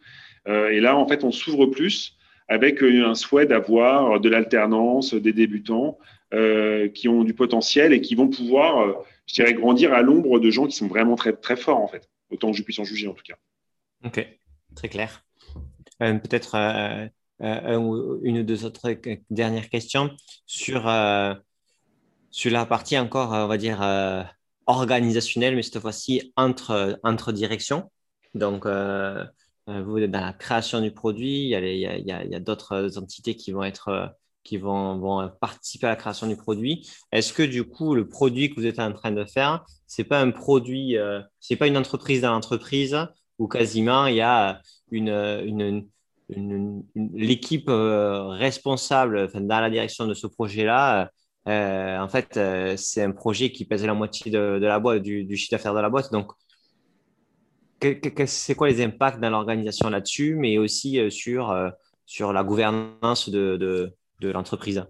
et 0.47 0.79
là, 0.79 0.95
en 0.95 1.07
fait, 1.07 1.23
on 1.23 1.31
s'ouvre 1.31 1.65
plus 1.67 2.17
avec 2.47 2.83
un 2.83 3.15
souhait 3.15 3.47
d'avoir 3.47 4.19
de 4.19 4.29
l'alternance, 4.29 5.13
des 5.13 5.33
débutants 5.33 5.97
qui 6.93 7.07
ont 7.09 7.23
du 7.23 7.33
potentiel 7.33 7.93
et 7.93 8.01
qui 8.01 8.13
vont 8.15 8.27
pouvoir 8.27 9.03
je 9.27 9.33
dirais, 9.35 9.53
grandir 9.53 9.93
à 9.93 10.01
l'ombre 10.01 10.39
de 10.39 10.49
gens 10.49 10.65
qui 10.65 10.75
sont 10.75 10.87
vraiment 10.87 11.15
très, 11.15 11.55
forts, 11.55 11.81
en 11.81 11.87
fait. 11.87 12.09
Autant 12.31 12.51
que 12.51 12.57
je 12.57 12.63
puisse 12.63 12.79
en 12.79 12.83
juger, 12.83 13.07
en 13.07 13.13
tout 13.13 13.23
cas. 13.23 13.35
Ok, 14.05 14.25
très 14.75 14.89
clair. 14.89 15.23
Euh, 16.01 16.13
peut-être 16.15 16.55
euh, 16.55 17.07
euh, 17.41 18.19
une 18.23 18.39
ou 18.39 18.43
deux 18.43 18.65
autres 18.65 18.95
dernières 19.29 19.69
questions 19.69 20.11
sur, 20.45 20.89
sur 22.31 22.51
la 22.51 22.65
partie 22.65 22.97
encore, 22.97 23.31
on 23.31 23.47
va 23.47 23.57
dire, 23.57 23.81
organisationnelle, 24.65 25.55
mais 25.55 25.63
cette 25.63 25.79
fois-ci 25.79 26.33
entre, 26.35 26.99
entre 27.03 27.31
directions. 27.31 27.91
Donc, 28.33 28.65
vous 28.65 30.07
dans 30.07 30.21
la 30.21 30.33
création 30.33 30.81
du 30.81 30.91
produit, 30.91 31.49
il 31.49 31.51
y 31.51 32.35
a 32.35 32.39
d'autres 32.39 32.97
entités 32.97 33.35
qui 33.35 33.51
vont 33.51 33.63
être 33.63 34.15
qui 34.47 34.57
vont, 34.57 35.29
participer 35.41 35.87
à 35.87 35.89
la 35.89 35.95
création 35.97 36.25
du 36.25 36.37
produit. 36.37 36.89
Est-ce 37.11 37.33
que 37.33 37.43
du 37.43 37.65
coup, 37.65 37.95
le 37.95 38.07
produit 38.07 38.49
que 38.49 38.55
vous 38.55 38.65
êtes 38.65 38.79
en 38.79 38.93
train 38.93 39.11
de 39.11 39.25
faire, 39.25 39.65
c'est 39.87 40.05
pas 40.05 40.21
un 40.21 40.31
produit, 40.31 40.97
euh, 40.97 41.21
c'est 41.41 41.57
pas 41.57 41.67
une 41.67 41.77
entreprise 41.77 42.21
dans 42.21 42.31
l'entreprise 42.31 42.97
où 43.39 43.47
quasiment 43.47 44.07
il 44.07 44.15
y 44.15 44.21
a 44.21 44.61
une, 44.89 45.89
une, 46.29 46.83
l'équipe 46.95 47.69
euh, 47.69 48.27
responsable 48.27 49.29
dans 49.33 49.59
la 49.59 49.69
direction 49.69 50.07
de 50.07 50.13
ce 50.13 50.27
projet-là. 50.27 51.11
Euh, 51.49 51.99
en 51.99 52.07
fait, 52.07 52.39
c'est 52.77 53.03
un 53.03 53.11
projet 53.11 53.51
qui 53.51 53.65
pèse 53.65 53.85
la 53.85 53.93
moitié 53.93 54.31
de 54.31 54.65
la 54.65 54.79
boîte, 54.79 55.03
du, 55.03 55.25
du 55.25 55.35
chiffre 55.35 55.51
d'affaires 55.51 55.73
de 55.73 55.81
la 55.81 55.89
boîte. 55.89 56.11
Donc, 56.11 56.31
c'est 58.25 58.55
quoi 58.55 58.69
les 58.69 58.81
impacts 58.81 59.19
dans 59.19 59.29
l'organisation 59.29 59.89
là-dessus, 59.89 60.35
mais 60.35 60.57
aussi 60.57 60.99
sur, 61.11 61.55
sur 62.05 62.33
la 62.33 62.43
gouvernance 62.43 63.29
de, 63.29 63.55
de, 63.57 63.93
de 64.19 64.29
l'entreprise 64.29 64.85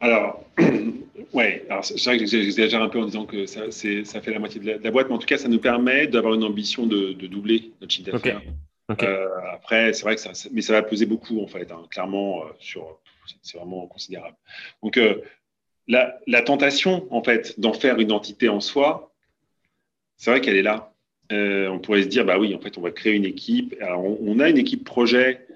Alors, 0.00 0.44
ouais, 1.32 1.64
alors 1.68 1.84
c'est 1.84 2.02
vrai 2.04 2.18
que 2.18 2.26
j'exagère 2.26 2.82
un 2.82 2.88
peu 2.88 3.00
en 3.00 3.06
disant 3.06 3.26
que 3.26 3.46
ça, 3.46 3.70
ça 3.70 4.20
fait 4.20 4.32
la 4.32 4.38
moitié 4.38 4.60
de 4.60 4.82
la, 4.82 4.90
boîte, 4.90 5.08
mais 5.08 5.14
en 5.14 5.18
tout 5.18 5.26
cas, 5.26 5.38
ça 5.38 5.48
nous 5.48 5.58
permet 5.58 6.06
d'avoir 6.06 6.34
une 6.34 6.44
ambition 6.44 6.86
de, 6.86 7.12
doubler 7.12 7.72
notre 7.80 7.92
chiffre 7.92 8.10
d'affaires. 8.12 8.42
Euh, 9.02 9.28
après, 9.52 9.92
c'est 9.92 10.02
vrai 10.02 10.14
que 10.14 10.20
ça, 10.20 10.32
mais 10.52 10.62
ça 10.62 10.72
va 10.72 10.82
peser 10.82 11.06
beaucoup, 11.06 11.40
en 11.40 11.46
fait, 11.46 11.70
hein, 11.72 11.86
clairement, 11.90 12.44
euh, 12.44 12.50
sur, 12.60 13.00
c'est 13.42 13.58
vraiment 13.58 13.86
considérable. 13.86 14.36
Donc, 14.82 14.96
euh, 14.96 15.22
la, 15.88 16.18
la, 16.26 16.42
tentation, 16.42 17.06
en 17.12 17.22
fait, 17.22 17.58
d'en 17.58 17.72
faire 17.72 17.98
une 17.98 18.12
entité 18.12 18.48
en 18.48 18.60
soi, 18.60 19.12
c'est 20.16 20.30
vrai 20.30 20.40
qu'elle 20.40 20.56
est 20.56 20.62
là. 20.62 20.92
on 21.30 21.80
pourrait 21.80 22.04
se 22.04 22.08
dire, 22.08 22.24
bah 22.24 22.38
oui, 22.38 22.54
en 22.54 22.60
fait, 22.60 22.78
on 22.78 22.80
va 22.80 22.92
créer 22.92 23.14
une 23.14 23.24
équipe. 23.24 23.74
Alors, 23.80 24.04
on 24.04 24.38
a 24.38 24.48
une 24.48 24.58
équipe 24.58 24.84
projet 24.84 25.46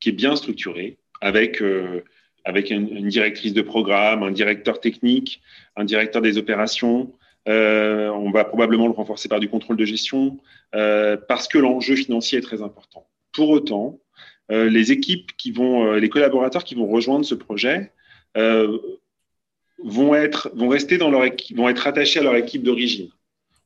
qui 0.00 0.10
est 0.10 0.12
bien 0.12 0.36
structurée, 0.36 0.98
avec, 1.20 1.62
euh, 1.62 2.04
avec 2.44 2.70
une, 2.70 3.08
directrice 3.08 3.52
de 3.52 3.62
programme, 3.62 4.22
un 4.22 4.30
directeur 4.30 4.80
technique, 4.80 5.40
un 5.76 5.84
directeur 5.84 6.22
des 6.22 6.38
opérations. 6.38 7.12
Euh, 7.48 8.08
on 8.10 8.30
va 8.30 8.44
probablement 8.44 8.86
le 8.86 8.92
renforcer 8.92 9.28
par 9.28 9.40
du 9.40 9.48
contrôle 9.48 9.76
de 9.76 9.84
gestion 9.84 10.38
euh, 10.74 11.16
parce 11.16 11.48
que 11.48 11.58
l'enjeu 11.58 11.96
financier 11.96 12.38
est 12.38 12.42
très 12.42 12.62
important. 12.62 13.06
Pour 13.32 13.50
autant, 13.50 14.00
les 14.50 14.92
équipes 14.92 15.36
qui 15.36 15.50
vont, 15.52 15.92
les 15.92 16.08
collaborateurs 16.08 16.64
qui 16.64 16.74
vont 16.74 16.86
rejoindre 16.86 17.26
ce 17.26 17.34
projet 17.34 17.92
vont, 18.34 20.14
être, 20.14 20.50
vont 20.54 20.68
rester 20.68 20.96
dans 20.96 21.10
leur 21.10 21.22
équipe, 21.24 21.54
vont 21.54 21.68
être 21.68 21.86
attachés 21.86 22.20
à 22.20 22.22
leur 22.22 22.34
équipe 22.34 22.62
d'origine. 22.62 23.10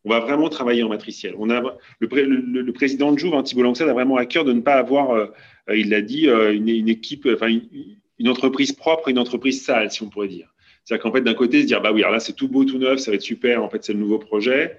On 0.05 0.11
va 0.11 0.21
vraiment 0.21 0.49
travailler 0.49 0.83
en 0.83 0.89
matriciel. 0.89 1.35
On 1.39 1.49
a, 1.49 1.63
le, 2.01 2.73
président 2.73 3.13
de 3.13 3.19
Jouve, 3.19 3.35
hein, 3.35 3.43
Thibault 3.43 3.63
Lancet, 3.63 3.85
a 3.85 3.93
vraiment 3.93 4.17
à 4.17 4.27
cœur 4.27 4.45
de 4.45 4.53
ne 4.53 4.61
pas 4.61 4.75
avoir 4.75 5.33
euh, 5.69 5.77
il 5.77 5.91
l'a 5.91 6.01
dit, 6.01 6.29
euh, 6.29 6.55
une, 6.55 6.89
équipe, 6.89 7.29
enfin 7.33 7.49
une, 7.49 8.29
entreprise 8.29 8.73
propre 8.73 9.09
et 9.09 9.11
une 9.13 9.19
entreprise 9.19 9.65
sale, 9.65 9.91
si 9.91 10.03
on 10.03 10.09
pourrait 10.09 10.29
dire. 10.29 10.49
C'est-à-dire 10.85 11.03
qu'en 11.03 11.13
fait, 11.13 11.21
d'un 11.21 11.35
côté, 11.35 11.63
se 11.63 11.67
dire, 11.67 11.81
bah 11.81 11.93
oui, 11.93 12.03
alors 12.03 12.13
là, 12.13 12.21
c'est 12.21 12.33
tout 12.33 12.49
beau, 12.49 12.65
tout 12.65 12.79
neuf, 12.79 12.99
ça 12.99 13.11
va 13.11 13.15
être 13.15 13.23
super, 13.23 13.63
en 13.63 13.69
fait, 13.69 13.85
c'est 13.85 13.93
le 13.93 14.01
nouveau 14.01 14.19
projet. 14.19 14.79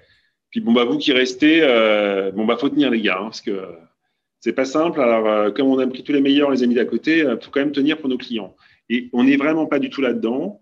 Puis 0.50 0.60
bon, 0.60 0.72
bah 0.72 0.84
vous 0.84 0.98
qui 0.98 1.12
restez, 1.12 1.60
euh, 1.62 2.30
bon, 2.30 2.44
bah 2.44 2.56
faut 2.56 2.68
tenir 2.68 2.90
les 2.90 3.00
gars, 3.00 3.18
hein, 3.18 3.24
parce 3.24 3.40
que 3.40 3.66
c'est 4.40 4.52
pas 4.52 4.66
simple. 4.66 5.00
Alors, 5.00 5.52
comme 5.54 5.68
on 5.68 5.78
a 5.78 5.86
pris 5.86 6.04
tous 6.04 6.12
les 6.12 6.20
meilleurs, 6.20 6.50
les 6.50 6.62
amis 6.62 6.74
d'à 6.74 6.84
côté, 6.84 7.18
il 7.20 7.38
faut 7.40 7.50
quand 7.50 7.60
même 7.60 7.72
tenir 7.72 7.98
pour 7.98 8.10
nos 8.10 8.18
clients. 8.18 8.54
Et 8.90 9.08
on 9.14 9.24
n'est 9.24 9.36
vraiment 9.36 9.66
pas 9.66 9.78
du 9.78 9.88
tout 9.88 10.02
là-dedans 10.02 10.60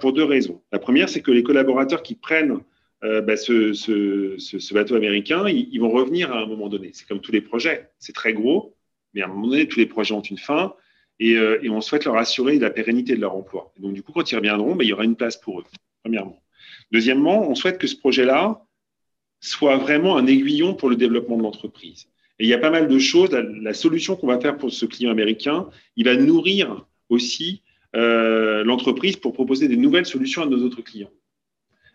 pour 0.00 0.14
deux 0.14 0.24
raisons. 0.24 0.62
La 0.72 0.78
première, 0.78 1.10
c'est 1.10 1.20
que 1.20 1.30
les 1.30 1.42
collaborateurs 1.42 2.02
qui 2.02 2.14
prennent 2.14 2.60
bah, 3.02 3.36
ce, 3.36 3.72
ce, 3.72 4.74
bateau 4.74 4.94
américain, 4.94 5.48
ils, 5.48 5.78
vont 5.80 5.90
revenir 5.90 6.32
à 6.32 6.40
un 6.40 6.46
moment 6.46 6.68
donné. 6.68 6.90
C'est 6.92 7.08
comme 7.08 7.20
tous 7.20 7.32
les 7.32 7.40
projets, 7.40 7.90
c'est 7.98 8.12
très 8.12 8.32
gros. 8.32 8.76
Mais 9.14 9.22
à 9.22 9.24
un 9.24 9.28
moment 9.28 9.48
donné, 9.48 9.66
tous 9.66 9.78
les 9.78 9.86
projets 9.86 10.14
ont 10.14 10.20
une 10.20 10.38
fin 10.38 10.74
et, 11.18 11.36
euh, 11.36 11.58
et 11.62 11.70
on 11.70 11.80
souhaite 11.80 12.04
leur 12.04 12.16
assurer 12.16 12.58
la 12.58 12.70
pérennité 12.70 13.14
de 13.14 13.20
leur 13.20 13.34
emploi. 13.34 13.72
donc, 13.78 13.94
du 13.94 14.02
coup, 14.02 14.12
quand 14.12 14.30
ils 14.30 14.36
reviendront, 14.36 14.74
ben, 14.74 14.84
il 14.84 14.88
y 14.88 14.92
aura 14.92 15.04
une 15.04 15.16
place 15.16 15.36
pour 15.36 15.60
eux, 15.60 15.64
premièrement. 16.02 16.42
Deuxièmement, 16.92 17.48
on 17.48 17.54
souhaite 17.54 17.78
que 17.78 17.86
ce 17.86 17.96
projet-là 17.96 18.64
soit 19.40 19.76
vraiment 19.76 20.16
un 20.16 20.26
aiguillon 20.26 20.74
pour 20.74 20.90
le 20.90 20.96
développement 20.96 21.36
de 21.36 21.42
l'entreprise. 21.42 22.08
Et 22.38 22.44
il 22.44 22.48
y 22.48 22.54
a 22.54 22.58
pas 22.58 22.70
mal 22.70 22.88
de 22.88 22.98
choses. 22.98 23.30
La, 23.30 23.74
solution 23.74 24.16
qu'on 24.16 24.26
va 24.26 24.40
faire 24.40 24.56
pour 24.56 24.72
ce 24.72 24.86
client 24.86 25.10
américain, 25.10 25.68
il 25.96 26.06
va 26.06 26.16
nourrir 26.16 26.86
aussi 27.08 27.62
euh, 27.96 28.64
l'entreprise 28.64 29.16
pour 29.16 29.32
proposer 29.32 29.68
des 29.68 29.76
nouvelles 29.76 30.06
solutions 30.06 30.42
à 30.42 30.46
nos 30.46 30.62
autres 30.64 30.82
clients 30.82 31.10
euh, 31.10 31.19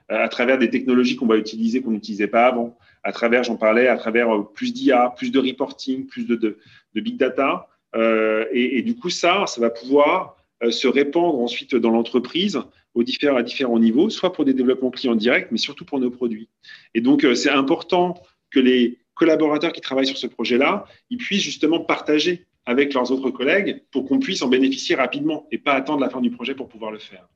à 0.09 0.29
travers 0.29 0.57
des 0.57 0.69
technologies 0.69 1.15
qu'on 1.15 1.25
va 1.25 1.37
utiliser 1.37 1.81
qu'on 1.81 1.91
n'utilisait 1.91 2.27
pas 2.27 2.45
avant, 2.45 2.77
à 3.03 3.11
travers, 3.11 3.43
j'en 3.43 3.55
parlais, 3.55 3.87
à 3.87 3.97
travers 3.97 4.35
euh, 4.35 4.43
plus 4.43 4.73
d'IA, 4.73 5.13
plus 5.15 5.31
de 5.31 5.39
reporting, 5.39 6.05
plus 6.05 6.25
de, 6.25 6.57
big 6.95 7.17
data. 7.17 7.67
Euh, 7.95 8.45
et, 8.51 8.81
du 8.81 8.95
coup, 8.95 9.09
ça, 9.09 9.45
ça 9.47 9.61
va 9.61 9.69
pouvoir 9.69 10.37
euh, 10.63 10.71
se 10.71 10.87
répandre 10.87 11.39
ensuite 11.39 11.75
dans 11.75 11.91
l'entreprise 11.91 12.59
différents, 13.03 13.37
à 13.37 13.43
différents 13.43 13.79
niveaux, 13.79 14.09
soit 14.09 14.31
pour 14.31 14.45
des 14.45 14.53
développements 14.53 14.91
clients 14.91 15.15
directs, 15.15 15.49
mais 15.51 15.57
surtout 15.57 15.85
pour 15.85 15.99
nos 15.99 16.09
produits. 16.09 16.49
Et 16.93 17.01
donc, 17.01 17.23
euh, 17.23 17.35
c'est 17.35 17.49
important 17.49 18.21
que 18.51 18.59
les 18.59 18.99
collaborateurs 19.15 19.73
qui 19.73 19.81
travaillent 19.81 20.07
sur 20.07 20.17
ce 20.17 20.27
projet-là, 20.27 20.85
ils 21.09 21.17
puissent 21.17 21.43
justement 21.43 21.79
partager 21.79 22.45
avec 22.65 22.93
leurs 22.93 23.11
autres 23.11 23.29
collègues 23.29 23.83
pour 23.91 24.05
qu'on 24.05 24.19
puisse 24.19 24.41
en 24.41 24.47
bénéficier 24.47 24.95
rapidement 24.95 25.47
et 25.51 25.57
pas 25.57 25.73
attendre 25.73 26.01
la 26.01 26.09
fin 26.09 26.21
du 26.21 26.31
projet 26.31 26.55
pour 26.55 26.67
pouvoir 26.67 26.91
le 26.91 26.99
faire. 26.99 27.27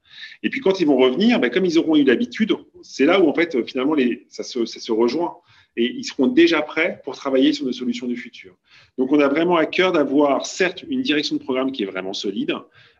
Et 0.43 0.49
puis 0.49 0.59
quand 0.59 0.79
ils 0.79 0.87
vont 0.87 0.97
revenir, 0.97 1.39
ben, 1.39 1.49
comme 1.49 1.65
ils 1.65 1.77
auront 1.77 1.95
eu 1.95 2.03
l'habitude, 2.03 2.55
c'est 2.81 3.05
là 3.05 3.19
où 3.21 3.29
en 3.29 3.33
fait 3.33 3.63
finalement 3.65 3.95
ça, 4.29 4.43
se, 4.43 4.91
rejoint 4.91 5.37
et 5.77 5.85
ils 5.85 6.03
seront 6.03 6.27
déjà 6.27 6.61
prêts 6.61 7.01
pour 7.03 7.15
travailler 7.15 7.53
sur 7.53 7.65
nos 7.65 7.71
solutions 7.71 8.07
du 8.07 8.17
futur. 8.17 8.55
Donc, 8.97 9.11
on 9.11 9.19
a 9.19 9.27
vraiment 9.27 9.55
à 9.55 9.65
cœur 9.65 9.91
d'avoir, 9.91 10.45
certes, 10.45 10.83
une 10.89 11.01
direction 11.01 11.35
de 11.35 11.41
programme 11.41 11.71
qui 11.71 11.83
est 11.83 11.85
vraiment 11.85 12.13
solide, 12.13 12.53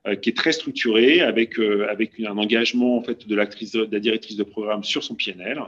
euh, 0.08 0.16
qui 0.16 0.30
est 0.30 0.38
très 0.38 0.52
structurée, 0.52 1.22
avec, 1.22 1.60
euh, 1.60 1.88
avec 1.90 2.20
un 2.20 2.38
engagement 2.38 2.98
en 2.98 3.04
fait, 3.04 3.28
de 3.28 3.36
la 3.36 4.00
directrice 4.00 4.38
de 4.38 4.44
programme 4.44 4.84
sur 4.84 5.04
son 5.04 5.16
PNL, 5.16 5.62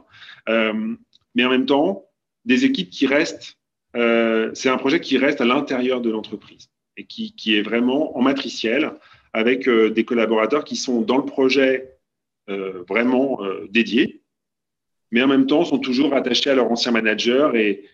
euh, 0.47 0.95
mais 1.35 1.43
en 1.43 1.49
même 1.49 1.65
temps, 1.65 2.05
des 2.45 2.65
équipes 2.65 2.89
qui 2.89 3.07
restent, 3.07 3.57
c'est 3.93 4.69
un 4.69 4.77
projet 4.77 4.99
qui 4.99 5.17
reste 5.17 5.41
à 5.41 5.45
l'intérieur 5.45 6.01
de 6.01 6.09
l'entreprise 6.09 6.69
et 6.97 7.05
qui, 7.05 7.35
qui, 7.35 7.55
est 7.57 7.61
vraiment 7.61 8.17
en 8.17 8.21
matriciel, 8.21 8.91
avec 9.33 9.67
des 9.69 10.05
collaborateurs 10.05 10.63
qui 10.63 10.75
sont 10.75 11.01
dans 11.01 11.17
le 11.17 11.25
projet 11.25 11.97
vraiment 12.47 13.39
dédiés, 13.69 14.21
mais 15.11 15.21
en 15.21 15.27
même 15.27 15.45
temps 15.45 15.65
sont 15.65 15.79
toujours 15.79 16.13
attachés 16.13 16.49
à 16.49 16.55
leur 16.55 16.71
ancien 16.71 16.91
manager 16.91 17.55
et, 17.55 17.87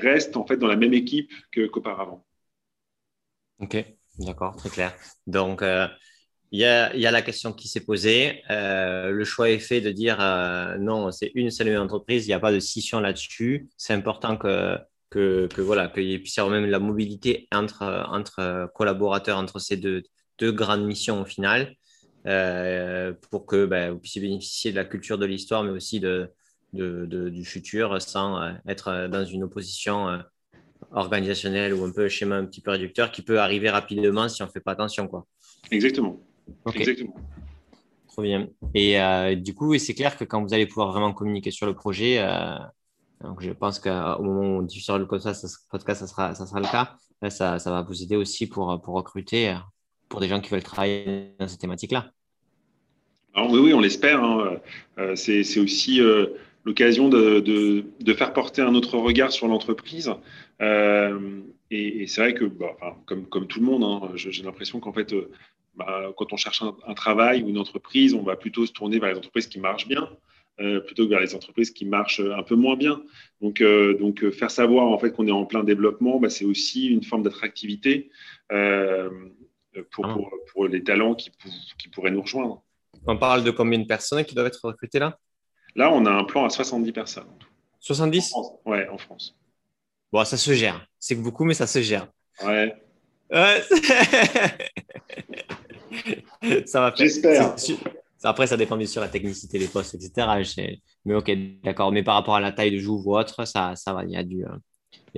restent 0.00 0.38
en 0.38 0.46
fait 0.46 0.56
dans 0.56 0.66
la 0.66 0.76
même 0.76 0.94
équipe 0.94 1.30
qu'auparavant. 1.52 2.24
ok, 3.60 3.84
d'accord, 4.18 4.56
très 4.56 4.70
clair. 4.70 4.94
Donc, 5.26 5.60
euh, 5.60 5.86
il 6.52 6.60
y, 6.60 6.64
a, 6.64 7.10
la 7.10 7.20
question 7.20 7.52
qui 7.52 7.68
s'est 7.68 7.84
posée. 7.84 8.42
Euh, 8.48 9.10
le 9.10 9.24
choix 9.24 9.50
est 9.50 9.58
fait 9.58 9.82
de 9.82 9.90
dire 9.90 10.16
euh, 10.22 10.78
non, 10.78 11.10
c'est 11.12 11.32
une 11.34 11.50
seule 11.50 11.76
entreprise, 11.76 12.24
il 12.24 12.28
n'y 12.28 12.34
a 12.34 12.40
pas 12.40 12.50
de 12.50 12.60
scission 12.60 12.98
là-dessus. 12.98 13.68
C'est 13.76 13.92
important 13.92 14.38
que, 14.38 14.78
que, 15.14 15.46
que 15.46 15.60
voilà, 15.60 15.88
qu'il 15.88 16.20
puisse 16.20 16.36
y 16.36 16.40
avoir 16.40 16.58
même 16.58 16.68
la 16.68 16.80
mobilité 16.80 17.48
entre, 17.52 18.06
entre 18.10 18.70
collaborateurs, 18.74 19.38
entre 19.38 19.58
ces 19.58 19.76
deux, 19.76 20.02
deux 20.38 20.52
grandes 20.52 20.84
missions 20.84 21.22
au 21.22 21.24
final, 21.24 21.74
pour 23.30 23.46
que 23.46 23.66
ben, 23.66 23.92
vous 23.92 23.98
puissiez 23.98 24.20
bénéficier 24.20 24.72
de 24.72 24.76
la 24.76 24.84
culture 24.84 25.18
de 25.18 25.26
l'histoire, 25.26 25.62
mais 25.62 25.70
aussi 25.70 26.00
de, 26.00 26.30
du 26.74 27.44
futur 27.44 28.00
sans 28.00 28.40
euh, 28.40 28.52
être 28.66 28.88
euh, 28.88 29.08
dans 29.08 29.24
une 29.24 29.44
opposition 29.44 30.08
euh, 30.08 30.18
organisationnelle 30.92 31.74
ou 31.74 31.84
un 31.84 31.92
peu 31.92 32.08
schéma 32.08 32.36
un 32.36 32.44
petit 32.44 32.60
peu 32.60 32.70
réducteur 32.70 33.10
qui 33.10 33.22
peut 33.22 33.40
arriver 33.40 33.70
rapidement 33.70 34.28
si 34.28 34.42
on 34.42 34.46
ne 34.46 34.50
fait 34.50 34.60
pas 34.60 34.72
attention. 34.72 35.08
Quoi. 35.08 35.26
Exactement. 35.70 36.20
Exactement. 36.74 37.14
Trop 38.08 38.22
bien. 38.22 38.48
Et 38.74 39.34
du 39.36 39.54
coup, 39.54 39.76
c'est 39.78 39.94
clair 39.94 40.16
que 40.16 40.24
quand 40.24 40.40
vous 40.40 40.54
allez 40.54 40.66
pouvoir 40.66 40.92
vraiment 40.92 41.12
communiquer 41.12 41.50
sur 41.50 41.66
le 41.66 41.74
projet, 41.74 42.24
donc 43.24 43.42
je 43.42 43.50
pense 43.50 43.78
qu'au 43.78 44.22
moment 44.22 44.40
où 44.40 44.58
on 44.58 44.62
diffusera 44.62 44.98
le 44.98 45.08
podcast, 45.08 45.46
ça, 45.46 46.06
sera, 46.06 46.34
ça 46.34 46.46
sera 46.46 46.60
le 46.60 46.66
cas. 46.66 46.96
ça, 47.30 47.58
ça, 47.58 47.70
va 47.70 47.82
vous 47.82 48.02
aider 48.02 48.16
aussi 48.16 48.46
pour, 48.46 48.80
pour 48.82 48.94
recruter 48.94 49.56
pour 50.08 50.20
des 50.20 50.28
gens 50.28 50.40
qui 50.40 50.50
veulent 50.50 50.62
travailler 50.62 51.34
dans 51.38 51.48
cette 51.48 51.60
thématique-là. 51.60 52.10
oui, 53.36 53.58
oui, 53.58 53.74
on 53.74 53.80
l'espère. 53.80 54.22
Hein. 54.22 54.60
c'est 55.16 55.58
aussi 55.58 56.00
l'occasion 56.64 57.08
de, 57.08 57.40
de, 57.40 58.14
faire 58.14 58.32
porter 58.32 58.62
un 58.62 58.74
autre 58.74 58.98
regard 58.98 59.32
sur 59.32 59.46
l'entreprise. 59.48 60.12
Euh, 60.60 61.40
et, 61.70 62.06
c'est 62.06 62.20
vrai 62.20 62.34
que, 62.34 62.44
bah, 62.44 62.76
comme, 63.06 63.26
comme, 63.26 63.46
tout 63.46 63.60
le 63.60 63.66
monde, 63.66 63.84
hein, 63.84 64.10
j'ai 64.14 64.42
l'impression 64.42 64.80
qu'en 64.80 64.92
fait, 64.92 65.12
euh, 65.12 65.30
bah, 65.74 66.12
quand 66.16 66.32
on 66.32 66.36
cherche 66.36 66.62
un, 66.62 66.94
travail 66.94 67.42
ou 67.42 67.48
une 67.48 67.58
entreprise, 67.58 68.14
on 68.14 68.22
va 68.22 68.36
plutôt 68.36 68.66
se 68.66 68.72
tourner 68.72 68.98
vers 68.98 69.10
les 69.10 69.18
entreprises 69.18 69.46
qui 69.46 69.60
marchent 69.60 69.88
bien. 69.88 70.08
Euh, 70.60 70.78
plutôt 70.78 71.04
que 71.04 71.10
vers 71.10 71.20
les 71.20 71.34
entreprises 71.34 71.72
qui 71.72 71.84
marchent 71.84 72.20
un 72.20 72.44
peu 72.44 72.54
moins 72.54 72.76
bien. 72.76 73.02
Donc, 73.40 73.60
donc 73.98 74.30
faire 74.30 74.52
savoir 74.52 74.86
en 74.86 74.98
fait 74.98 75.10
qu'on 75.10 75.26
est 75.26 75.32
en 75.32 75.44
plein 75.44 75.64
développement, 75.64 76.20
bah, 76.20 76.30
c'est 76.30 76.44
aussi 76.44 76.86
une 76.86 77.02
forme 77.02 77.24
d'attractivité 77.24 78.10
pour, 78.48 80.06
ah. 80.06 80.12
pour, 80.12 80.30
pour, 80.52 80.68
les 80.68 80.84
talents 80.84 81.16
qui, 81.16 81.32
qui 81.76 81.88
pourraient 81.88 82.12
nous 82.12 82.22
rejoindre. 82.22 82.62
On 83.06 83.16
parle 83.16 83.42
de 83.42 83.50
combien 83.50 83.80
de 83.80 83.86
personnes 83.86 84.24
qui 84.24 84.34
doivent 84.34 84.46
être 84.46 84.64
recrutées 84.64 85.00
là? 85.00 85.18
Là, 85.76 85.92
on 85.92 86.06
a 86.06 86.10
un 86.10 86.24
plan 86.24 86.44
à 86.44 86.50
70 86.50 86.92
personnes. 86.92 87.28
70 87.80 88.32
Oui, 88.64 88.78
en 88.90 88.98
France. 88.98 89.36
Bon, 90.12 90.24
ça 90.24 90.36
se 90.36 90.52
gère. 90.54 90.86
C'est 90.98 91.16
beaucoup, 91.16 91.44
mais 91.44 91.54
ça 91.54 91.66
se 91.66 91.82
gère. 91.82 92.06
Ouais. 92.44 92.74
ça 96.66 96.80
va 96.80 96.92
faire. 96.92 96.96
J'espère. 96.96 97.56
Après, 98.24 98.46
ça 98.46 98.56
dépend 98.56 98.76
bien 98.76 98.86
sûr 98.86 99.00
de 99.02 99.06
la 99.06 99.12
technicité 99.12 99.58
des 99.58 99.68
postes, 99.68 99.94
etc. 99.94 100.80
Mais 101.04 101.14
ok, 101.14 101.30
d'accord. 101.62 101.92
Mais 101.92 102.02
par 102.02 102.14
rapport 102.14 102.36
à 102.36 102.40
la 102.40 102.52
taille 102.52 102.70
de 102.70 102.78
joue 102.78 103.02
ou 103.04 103.16
autre, 103.16 103.46
ça, 103.46 103.74
ça 103.76 103.92
va. 103.92 104.04
Il 104.04 104.10
y 104.10 104.16
a 104.16 104.22
du. 104.22 104.44
Euh, 104.44 104.48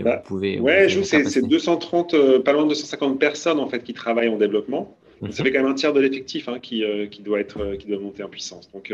bah, 0.02 0.16
vous 0.16 0.28
pouvez, 0.28 0.60
ouais, 0.60 0.88
joue, 0.88 1.04
c'est 1.04 1.46
230, 1.46 2.14
euh, 2.14 2.40
pas 2.40 2.52
loin 2.52 2.64
de 2.64 2.68
250 2.68 3.18
personnes 3.18 3.58
en 3.58 3.68
fait 3.68 3.82
qui 3.82 3.94
travaillent 3.94 4.28
en 4.28 4.36
développement. 4.36 4.96
Ça 5.20 5.26
mhm. 5.26 5.32
fait 5.32 5.52
quand 5.52 5.62
même 5.62 5.72
un 5.72 5.74
tiers 5.74 5.94
de 5.94 6.00
l'effectif 6.00 6.48
hein, 6.48 6.58
qui, 6.60 6.84
euh, 6.84 7.06
qui, 7.06 7.22
doit 7.22 7.40
être, 7.40 7.76
qui 7.76 7.86
doit 7.86 7.98
monter 7.98 8.22
en 8.22 8.28
puissance. 8.28 8.70
Donc, 8.72 8.92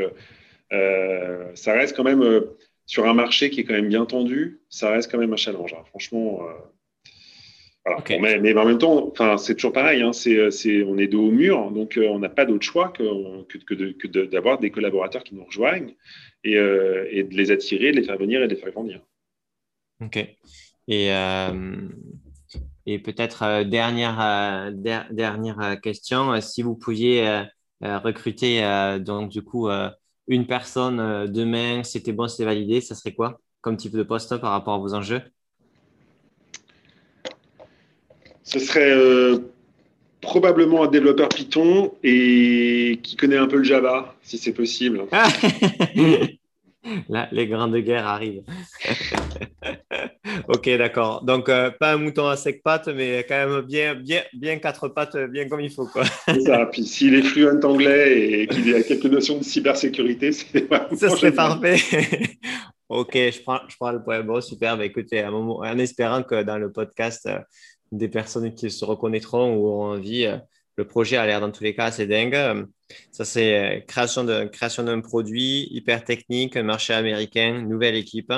euh, 0.72 1.50
ça 1.54 1.72
reste 1.72 1.96
quand 1.96 2.04
même 2.04 2.42
sur 2.86 3.08
un 3.08 3.14
marché 3.14 3.50
qui 3.50 3.60
est 3.60 3.64
quand 3.64 3.74
même 3.74 3.88
bien 3.88 4.06
tendu, 4.06 4.60
ça 4.68 4.90
reste 4.90 5.10
quand 5.10 5.18
même 5.18 5.32
un 5.32 5.36
challenge. 5.36 5.74
Hein. 5.74 5.82
Franchement, 5.86 6.40
euh, 7.88 8.18
mais, 8.20 8.54
en 8.54 8.64
même 8.64 8.78
temps, 8.78 9.08
enfin, 9.08 9.36
c'est 9.38 9.54
toujours 9.54 9.72
pareil. 9.72 10.02
Hein. 10.02 10.12
c'est, 10.12 10.84
on 10.84 10.98
est 10.98 11.08
dos 11.08 11.28
au 11.28 11.30
mur, 11.30 11.70
donc 11.70 11.98
on 12.00 12.18
n'a 12.18 12.28
pas 12.28 12.44
d'autre 12.44 12.64
choix 12.64 12.90
que, 12.90 13.42
que, 13.64 14.06
d'avoir 14.24 14.58
des 14.58 14.70
collaborateurs 14.70 15.24
qui 15.24 15.34
nous 15.34 15.44
rejoignent 15.44 15.94
et, 16.44 16.52
et, 16.52 17.24
de 17.24 17.36
les 17.36 17.50
attirer, 17.50 17.90
de 17.90 17.96
les 17.96 18.04
faire 18.04 18.18
venir 18.18 18.42
et 18.42 18.46
de 18.46 18.54
les 18.54 18.60
faire 18.60 18.70
grandir. 18.70 19.00
Ok. 20.00 20.16
Et, 20.88 21.08
et 22.86 22.98
peut-être 22.98 23.64
dernière, 23.64 24.72
dernière 25.10 25.80
question, 25.82 26.40
si 26.40 26.62
vous 26.62 26.76
pouviez 26.76 27.42
recruter 27.80 28.62
donc 29.00 29.30
du 29.30 29.42
coup 29.42 29.68
une 30.28 30.46
personne 30.46 31.00
euh, 31.00 31.26
demain, 31.26 31.82
c'était 31.84 32.12
bon, 32.12 32.28
c'était 32.28 32.44
validé, 32.44 32.80
ça 32.80 32.94
serait 32.94 33.14
quoi 33.14 33.38
comme 33.60 33.76
type 33.76 33.92
de 33.92 34.02
poste 34.02 34.36
par 34.38 34.50
rapport 34.50 34.74
à 34.74 34.78
vos 34.78 34.94
enjeux? 34.94 35.22
Ce 38.44 38.58
serait 38.58 38.92
euh, 38.92 39.38
probablement 40.20 40.84
un 40.84 40.88
développeur 40.88 41.28
Python 41.28 41.92
et 42.02 42.98
qui 43.02 43.16
connaît 43.16 43.36
un 43.36 43.46
peu 43.46 43.56
le 43.56 43.64
Java, 43.64 44.14
si 44.22 44.38
c'est 44.38 44.52
possible. 44.52 45.04
Là, 47.08 47.28
les 47.30 47.46
grandes 47.46 47.76
guerres 47.76 48.08
arrivent. 48.08 48.42
ok, 50.48 50.68
d'accord. 50.76 51.22
Donc, 51.22 51.48
euh, 51.48 51.70
pas 51.70 51.92
un 51.92 51.96
mouton 51.96 52.26
à 52.26 52.36
sec 52.36 52.60
pattes, 52.62 52.88
mais 52.88 53.24
quand 53.28 53.46
même 53.46 53.60
bien, 53.60 53.94
bien, 53.94 54.22
bien 54.32 54.58
quatre 54.58 54.88
pattes, 54.88 55.16
bien 55.30 55.48
comme 55.48 55.60
il 55.60 55.70
faut. 55.70 55.86
Quoi. 55.86 56.04
ça. 56.44 56.66
Puis 56.66 56.84
s'il 56.84 57.14
est 57.14 57.22
fluent 57.22 57.64
anglais 57.64 58.40
et 58.40 58.46
qu'il 58.48 58.74
a 58.74 58.82
quelques 58.82 59.06
notions 59.06 59.38
de 59.38 59.44
cybersécurité, 59.44 60.32
c'est 60.32 60.68
Ça 60.96 61.10
serait 61.10 61.30
parfait. 61.30 61.76
ok, 62.88 63.12
je 63.14 63.42
prends, 63.42 63.60
je 63.68 63.76
prends 63.76 63.92
le 63.92 64.02
point. 64.02 64.20
Bon, 64.22 64.40
super. 64.40 64.76
Bah, 64.76 64.84
écoutez, 64.84 65.24
en 65.24 65.78
espérant 65.78 66.24
que 66.24 66.42
dans 66.42 66.58
le 66.58 66.72
podcast, 66.72 67.26
euh, 67.26 67.38
des 67.92 68.08
personnes 68.08 68.52
qui 68.54 68.70
se 68.70 68.84
reconnaîtront 68.84 69.54
ou 69.54 69.66
auront 69.66 69.92
envie, 69.92 70.24
euh, 70.24 70.38
le 70.76 70.86
projet 70.86 71.16
a 71.16 71.26
l'air 71.26 71.40
dans 71.40 71.50
tous 71.50 71.62
les 71.62 71.74
cas 71.74 71.84
assez 71.84 72.06
dingue. 72.06 72.66
Ça, 73.10 73.24
c'est 73.24 73.84
création 73.86 74.24
d'un 74.24 74.48
création 74.48 75.00
produit 75.02 75.68
hyper 75.70 76.04
technique, 76.04 76.56
un 76.56 76.62
marché 76.62 76.94
américain, 76.94 77.62
nouvelle 77.62 77.94
équipe. 77.94 78.32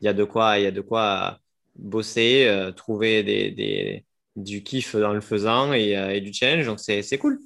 Il 0.00 0.04
y 0.04 0.08
a 0.08 0.12
de 0.12 0.24
quoi, 0.24 0.58
il 0.58 0.64
y 0.64 0.66
a 0.66 0.70
de 0.70 0.80
quoi 0.80 1.40
bosser, 1.76 2.46
euh, 2.46 2.70
trouver 2.72 3.22
des, 3.22 3.50
des, 3.50 4.04
du 4.36 4.62
kiff 4.62 4.96
dans 4.96 5.12
le 5.12 5.20
faisant 5.20 5.72
et, 5.72 5.96
euh, 5.96 6.14
et 6.14 6.20
du 6.20 6.32
change. 6.32 6.66
Donc, 6.66 6.80
c'est 6.80 7.18
cool. 7.18 7.38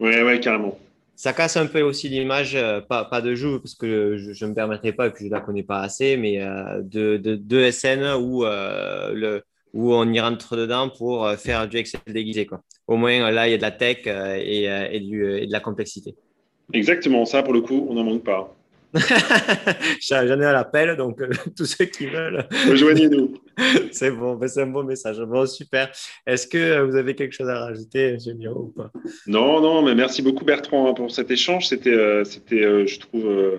Oui, 0.00 0.20
ouais, 0.22 0.40
carrément. 0.40 0.78
Ça 1.16 1.32
casse 1.32 1.56
un 1.56 1.66
peu 1.66 1.82
aussi 1.82 2.08
l'image, 2.08 2.54
euh, 2.56 2.80
pas, 2.80 3.04
pas, 3.04 3.20
de 3.20 3.34
jeu, 3.34 3.60
parce 3.60 3.74
que 3.74 4.16
je 4.16 4.44
ne 4.44 4.50
me 4.50 4.54
permettrai 4.54 4.92
pas, 4.92 5.06
et 5.06 5.10
puis 5.10 5.24
je 5.24 5.30
ne 5.30 5.34
la 5.34 5.40
connais 5.40 5.62
pas 5.62 5.80
assez, 5.80 6.16
mais 6.16 6.38
de, 6.38 7.16
de, 7.16 7.36
de, 7.36 7.70
SN 7.70 8.14
où, 8.18 8.44
le, 8.44 9.42
où 9.72 9.94
on 9.94 10.10
y 10.12 10.20
rentre 10.20 10.56
dedans 10.56 10.88
pour 10.88 11.28
faire 11.32 11.68
du 11.68 11.78
Excel 11.78 12.00
déguisé. 12.06 12.46
Quoi 12.46 12.62
au 12.86 12.96
moins 12.96 13.30
là, 13.30 13.48
il 13.48 13.52
y 13.52 13.54
a 13.54 13.56
de 13.56 13.62
la 13.62 13.70
tech 13.70 13.98
euh, 14.06 14.36
et, 14.36 14.70
euh, 14.70 14.88
et, 14.90 15.00
du, 15.00 15.36
et, 15.38 15.46
de 15.46 15.52
la 15.52 15.60
complexité. 15.60 16.14
Exactement, 16.72 17.24
ça 17.24 17.42
pour 17.42 17.52
le 17.52 17.60
coup, 17.60 17.86
on 17.88 17.94
n'en 17.94 18.04
manque 18.04 18.24
pas. 18.24 18.54
J'en 20.06 20.38
ai 20.38 20.44
à 20.44 20.52
l'appel, 20.52 20.96
donc 20.96 21.20
euh, 21.20 21.30
tous 21.56 21.64
ceux 21.64 21.86
qui 21.86 22.06
veulent. 22.06 22.46
Rejoignez-nous. 22.68 23.34
c'est 23.92 24.10
bon, 24.10 24.34
ben, 24.34 24.48
c'est 24.48 24.62
un 24.62 24.66
bon 24.66 24.84
message. 24.84 25.18
Bon, 25.20 25.46
super. 25.46 25.90
Est-ce 26.26 26.46
que 26.46 26.82
vous 26.82 26.96
avez 26.96 27.14
quelque 27.14 27.32
chose 27.32 27.48
à 27.48 27.58
rajouter, 27.58 28.18
Génial 28.18 28.52
ou 28.52 28.68
pas? 28.68 28.90
Non, 29.26 29.60
non, 29.62 29.82
mais 29.82 29.94
merci 29.94 30.20
beaucoup 30.20 30.44
Bertrand 30.44 30.90
hein, 30.90 30.94
pour 30.94 31.10
cet 31.10 31.30
échange. 31.30 31.68
C'était, 31.68 32.22
c'était 32.24 32.86
je 32.86 33.00
trouve, 33.00 33.58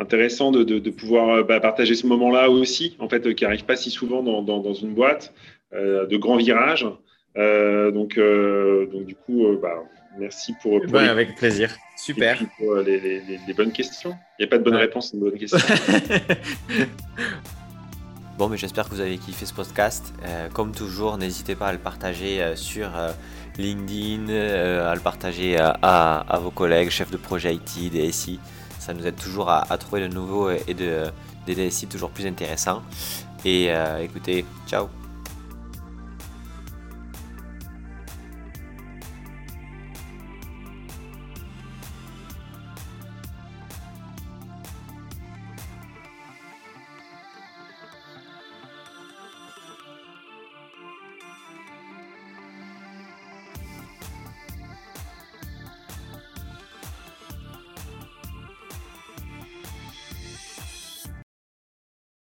intéressant 0.00 0.50
de, 0.50 0.64
de, 0.64 0.90
pouvoir 0.90 1.44
bah, 1.44 1.60
partager 1.60 1.94
ce 1.94 2.06
moment-là 2.06 2.50
aussi, 2.50 2.96
en 2.98 3.08
fait, 3.08 3.34
qui 3.34 3.44
n'arrive 3.44 3.64
pas 3.64 3.76
si 3.76 3.90
souvent 3.90 4.22
dans, 4.22 4.42
dans, 4.42 4.58
dans 4.60 4.74
une 4.74 4.94
boîte, 4.94 5.32
de 5.72 6.16
grands 6.16 6.36
virages. 6.36 6.86
Euh, 7.36 7.90
donc, 7.90 8.18
euh, 8.18 8.86
donc, 8.92 9.06
du 9.06 9.14
coup, 9.14 9.46
euh, 9.46 9.58
bah, 9.60 9.74
merci 10.18 10.54
pour. 10.62 10.80
pour 10.82 10.98
Avec 10.98 11.36
plaisir. 11.36 11.74
Super. 11.96 12.40
Pour 12.58 12.76
les, 12.76 12.98
les, 13.46 13.54
bonnes 13.54 13.72
questions. 13.72 14.16
Il 14.38 14.42
n'y 14.42 14.46
a 14.46 14.48
pas 14.48 14.58
de 14.58 14.64
bonne 14.64 14.76
réponse, 14.76 15.10
c'est 15.10 15.16
une 15.16 15.22
bonne 15.22 15.38
question. 15.38 15.58
Bon, 18.38 18.48
mais 18.48 18.56
j'espère 18.56 18.88
que 18.88 18.94
vous 18.94 19.02
avez 19.02 19.18
kiffé 19.18 19.44
ce 19.44 19.52
podcast. 19.52 20.14
comme 20.54 20.72
toujours, 20.72 21.18
n'hésitez 21.18 21.54
pas 21.54 21.66
à 21.66 21.72
le 21.72 21.78
partager 21.78 22.40
sur 22.54 22.88
LinkedIn, 23.58 24.30
à 24.30 24.94
le 24.94 25.00
partager 25.02 25.58
à, 25.58 25.68
à, 25.72 26.38
vos 26.38 26.50
collègues, 26.50 26.88
chefs 26.88 27.10
de 27.10 27.18
projet 27.18 27.54
IT, 27.54 27.92
DSI 27.92 28.40
ça 28.80 28.94
nous 28.94 29.06
aide 29.06 29.16
toujours 29.16 29.50
à, 29.50 29.78
trouver 29.78 30.08
de 30.08 30.12
nouveaux 30.12 30.50
et 30.50 30.74
de, 30.74 31.04
des 31.46 31.54
DSI 31.54 31.86
toujours 31.86 32.10
plus 32.10 32.26
intéressants. 32.26 32.82
Et 33.44 33.66
euh, 33.70 34.02
écoutez, 34.02 34.44
ciao 34.66 34.88